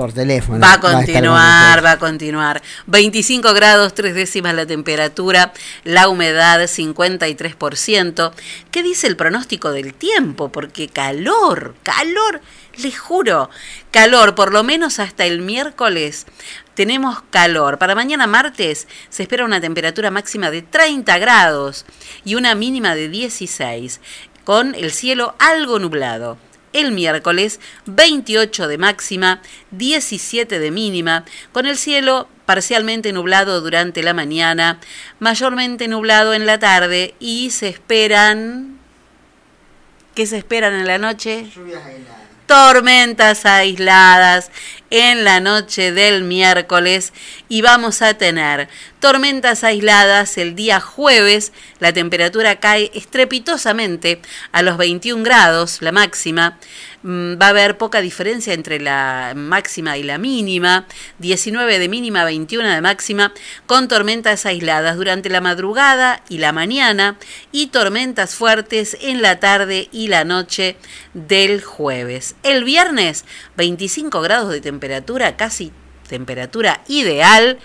por 0.00 0.14
teléfono. 0.14 0.60
Va 0.60 0.72
a 0.72 0.80
continuar, 0.80 1.84
va 1.84 1.90
a 1.92 1.98
continuar. 1.98 2.62
25 2.86 3.52
grados, 3.52 3.92
tres 3.92 4.14
décimas 4.14 4.54
la 4.54 4.64
temperatura, 4.64 5.52
la 5.84 6.08
humedad 6.08 6.58
53%. 6.62 8.32
¿Qué 8.70 8.82
dice 8.82 9.08
el 9.08 9.16
pronóstico 9.16 9.72
del 9.72 9.92
tiempo? 9.92 10.50
Porque 10.50 10.88
calor, 10.88 11.74
calor, 11.82 12.40
les 12.78 12.98
juro, 12.98 13.50
calor, 13.90 14.34
por 14.34 14.54
lo 14.54 14.64
menos 14.64 15.00
hasta 15.00 15.26
el 15.26 15.42
miércoles 15.42 16.24
tenemos 16.72 17.20
calor. 17.28 17.76
Para 17.76 17.94
mañana 17.94 18.26
martes 18.26 18.88
se 19.10 19.24
espera 19.24 19.44
una 19.44 19.60
temperatura 19.60 20.10
máxima 20.10 20.50
de 20.50 20.62
30 20.62 21.18
grados 21.18 21.84
y 22.24 22.36
una 22.36 22.54
mínima 22.54 22.94
de 22.94 23.10
16, 23.10 24.00
con 24.44 24.74
el 24.74 24.92
cielo 24.92 25.34
algo 25.38 25.78
nublado. 25.78 26.38
El 26.72 26.92
miércoles 26.92 27.60
28 27.86 28.68
de 28.68 28.78
máxima, 28.78 29.42
17 29.72 30.58
de 30.58 30.70
mínima, 30.70 31.24
con 31.52 31.66
el 31.66 31.76
cielo 31.76 32.28
parcialmente 32.46 33.12
nublado 33.12 33.60
durante 33.60 34.02
la 34.02 34.14
mañana, 34.14 34.78
mayormente 35.18 35.88
nublado 35.88 36.34
en 36.34 36.46
la 36.46 36.58
tarde 36.58 37.14
y 37.20 37.50
se 37.50 37.68
esperan... 37.68 38.78
¿Qué 40.14 40.26
se 40.26 40.38
esperan 40.38 40.74
en 40.74 40.86
la 40.86 40.98
noche? 40.98 41.46
tormentas 42.50 43.46
aisladas 43.46 44.50
en 44.90 45.22
la 45.22 45.38
noche 45.38 45.92
del 45.92 46.24
miércoles 46.24 47.12
y 47.48 47.62
vamos 47.62 48.02
a 48.02 48.14
tener 48.14 48.68
tormentas 49.00 49.64
aisladas 49.64 50.38
el 50.38 50.54
día 50.54 50.80
jueves. 50.80 51.52
La 51.80 51.92
temperatura 51.92 52.60
cae 52.60 52.90
estrepitosamente 52.94 54.20
a 54.52 54.62
los 54.62 54.76
21 54.76 55.24
grados, 55.24 55.78
la 55.80 55.90
máxima. 55.90 56.58
Mm, 57.02 57.40
Va 57.40 57.46
a 57.46 57.48
haber 57.48 57.78
poca 57.78 58.02
diferencia 58.02 58.52
entre 58.52 58.78
la 58.78 59.32
máxima 59.34 59.96
y 59.96 60.02
la 60.02 60.18
mínima. 60.18 60.86
19 61.18 61.78
de 61.78 61.88
mínima, 61.88 62.24
21 62.24 62.68
de 62.68 62.80
máxima, 62.82 63.32
con 63.66 63.88
tormentas 63.88 64.44
aisladas 64.44 64.96
durante 64.96 65.30
la 65.30 65.40
madrugada 65.40 66.22
y 66.28 66.38
la 66.38 66.52
mañana 66.52 67.16
y 67.52 67.68
tormentas 67.68 68.34
fuertes 68.34 68.98
en 69.00 69.22
la 69.22 69.40
tarde 69.40 69.88
y 69.92 70.08
la 70.08 70.24
noche 70.24 70.76
del 71.14 71.62
jueves. 71.62 72.36
El 72.42 72.64
viernes, 72.64 73.24
25 73.56 74.20
grados 74.20 74.50
de 74.50 74.60
temperatura, 74.60 75.36
casi 75.36 75.72
temperatura 76.10 76.82
ideal 76.88 77.58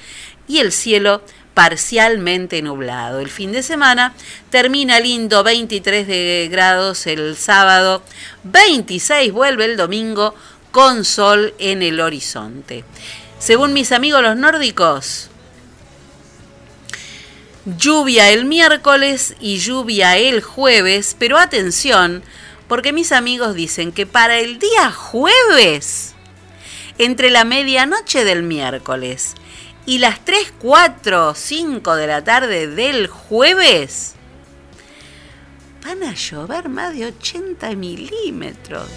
y 0.48 0.60
el 0.60 0.72
cielo 0.72 1.22
parcialmente 1.54 2.62
nublado. 2.62 3.20
El 3.20 3.30
fin 3.30 3.52
de 3.52 3.64
semana 3.64 4.14
termina 4.52 5.00
lindo, 5.00 5.44
23 5.44 6.06
de 6.06 6.48
grados 6.52 7.08
el 7.08 7.36
sábado, 7.36 8.04
26 8.44 9.32
vuelve 9.32 9.66
el 9.66 9.78
domingo 9.78 10.36
con 10.72 11.06
sol 11.06 11.54
en 11.58 11.82
el 11.82 12.02
horizonte. 12.02 12.84
Según 13.40 13.74
mis 13.74 13.92
amigos 13.92 14.22
los 14.22 14.36
nórdicos, 14.36 15.30
lluvia 17.66 18.30
el 18.32 18.46
miércoles 18.46 19.36
y 19.40 19.58
lluvia 19.58 20.18
el 20.18 20.42
jueves, 20.42 21.16
pero 21.18 21.38
atención, 21.38 22.24
porque 22.68 22.92
mis 22.92 23.12
amigos 23.12 23.56
dicen 23.56 23.92
que 23.92 24.06
para 24.06 24.40
el 24.40 24.60
día 24.60 24.92
jueves, 24.92 26.14
entre 26.98 27.30
la 27.30 27.44
medianoche 27.44 28.24
del 28.24 28.44
miércoles 28.44 29.36
y 29.86 30.00
las 30.00 30.20
3, 30.26 30.54
4, 30.60 31.36
5 31.36 31.96
de 31.96 32.08
la 32.08 32.24
tarde 32.24 32.68
del 32.68 33.08
jueves, 33.08 34.16
van 35.86 36.04
a 36.04 36.14
llover 36.14 36.70
más 36.70 36.96
de 36.96 37.06
80 37.06 37.70
milímetros. 37.76 38.88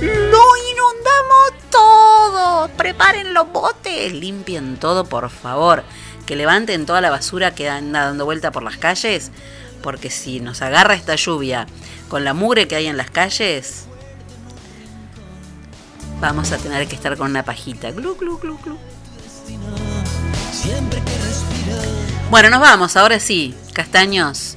¡Lo 0.00 0.42
inundamos 0.72 1.70
todo! 1.70 2.68
Preparen 2.76 3.34
los 3.34 3.52
botes, 3.52 4.12
limpien 4.12 4.78
todo, 4.78 5.04
por 5.04 5.28
favor. 5.28 5.84
Que 6.24 6.36
levanten 6.36 6.86
toda 6.86 7.00
la 7.00 7.10
basura 7.10 7.54
que 7.54 7.68
anda 7.68 8.04
dando 8.04 8.24
vuelta 8.24 8.52
por 8.52 8.62
las 8.62 8.76
calles, 8.76 9.30
porque 9.82 10.10
si 10.10 10.40
nos 10.40 10.62
agarra 10.62 10.94
esta 10.94 11.16
lluvia 11.16 11.66
con 12.08 12.24
la 12.24 12.32
mugre 12.32 12.68
que 12.68 12.76
hay 12.76 12.86
en 12.86 12.96
las 12.96 13.10
calles, 13.10 13.86
vamos 16.20 16.52
a 16.52 16.58
tener 16.58 16.86
que 16.86 16.94
estar 16.94 17.16
con 17.16 17.30
una 17.30 17.44
pajita. 17.44 17.90
Glu, 17.90 18.16
glu, 18.16 18.38
glu, 18.38 18.58
glu. 18.58 18.78
Bueno, 22.30 22.50
nos 22.50 22.60
vamos, 22.60 22.96
ahora 22.96 23.20
sí, 23.20 23.54
castaños. 23.72 24.56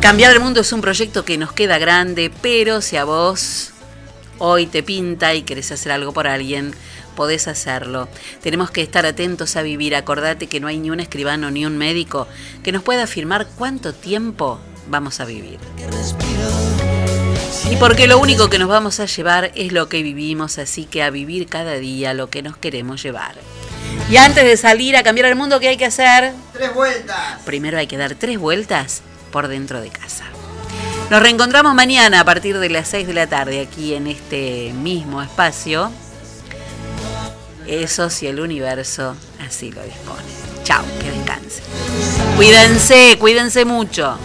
Cambiar 0.00 0.32
el 0.32 0.40
mundo 0.40 0.60
es 0.60 0.72
un 0.72 0.80
proyecto 0.80 1.24
que 1.24 1.38
nos 1.38 1.52
queda 1.52 1.78
grande, 1.78 2.32
pero 2.42 2.80
si 2.80 2.96
a 2.96 3.04
vos 3.04 3.70
hoy 4.38 4.66
te 4.66 4.82
pinta 4.82 5.34
y 5.34 5.42
querés 5.42 5.70
hacer 5.72 5.92
algo 5.92 6.12
por 6.12 6.26
alguien, 6.26 6.74
podés 7.14 7.48
hacerlo. 7.48 8.08
Tenemos 8.40 8.70
que 8.70 8.82
estar 8.82 9.06
atentos 9.06 9.56
a 9.56 9.62
vivir. 9.62 9.94
Acordate 9.94 10.46
que 10.46 10.60
no 10.60 10.66
hay 10.66 10.78
ni 10.78 10.90
un 10.90 11.00
escribano 11.00 11.50
ni 11.50 11.66
un 11.66 11.78
médico 11.78 12.26
que 12.62 12.72
nos 12.72 12.82
pueda 12.82 13.04
afirmar 13.04 13.46
cuánto 13.56 13.92
tiempo 13.92 14.60
vamos 14.88 15.20
a 15.20 15.24
vivir. 15.24 15.58
Y 17.70 17.76
porque 17.76 18.06
lo 18.06 18.18
único 18.18 18.50
que 18.50 18.58
nos 18.58 18.68
vamos 18.68 19.00
a 19.00 19.06
llevar 19.06 19.52
es 19.54 19.72
lo 19.72 19.88
que 19.88 20.02
vivimos, 20.02 20.58
así 20.58 20.84
que 20.84 21.02
a 21.02 21.10
vivir 21.10 21.46
cada 21.46 21.74
día 21.74 22.12
lo 22.14 22.28
que 22.28 22.42
nos 22.42 22.56
queremos 22.56 23.02
llevar. 23.02 23.36
Y 24.10 24.16
antes 24.16 24.44
de 24.44 24.56
salir 24.56 24.96
a 24.96 25.02
cambiar 25.02 25.28
el 25.28 25.36
mundo, 25.36 25.58
¿qué 25.60 25.68
hay 25.68 25.76
que 25.76 25.86
hacer? 25.86 26.32
Tres 26.52 26.74
vueltas. 26.74 27.40
Primero 27.44 27.78
hay 27.78 27.86
que 27.86 27.96
dar 27.96 28.14
tres 28.14 28.38
vueltas 28.38 29.02
por 29.30 29.48
dentro 29.48 29.80
de 29.80 29.88
casa. 29.88 30.24
Nos 31.10 31.22
reencontramos 31.22 31.74
mañana 31.74 32.20
a 32.20 32.24
partir 32.24 32.58
de 32.58 32.70
las 32.70 32.88
6 32.88 33.06
de 33.06 33.14
la 33.14 33.26
tarde 33.26 33.60
aquí 33.60 33.94
en 33.94 34.06
este 34.06 34.72
mismo 34.74 35.22
espacio. 35.22 35.92
Eso 37.66 38.10
si 38.10 38.26
el 38.26 38.40
universo 38.40 39.16
así 39.40 39.70
lo 39.70 39.82
dispone. 39.82 40.22
Chao, 40.64 40.84
que 41.00 41.10
descansen. 41.10 41.64
Cuídense, 42.36 43.16
cuídense 43.18 43.64
mucho. 43.64 44.16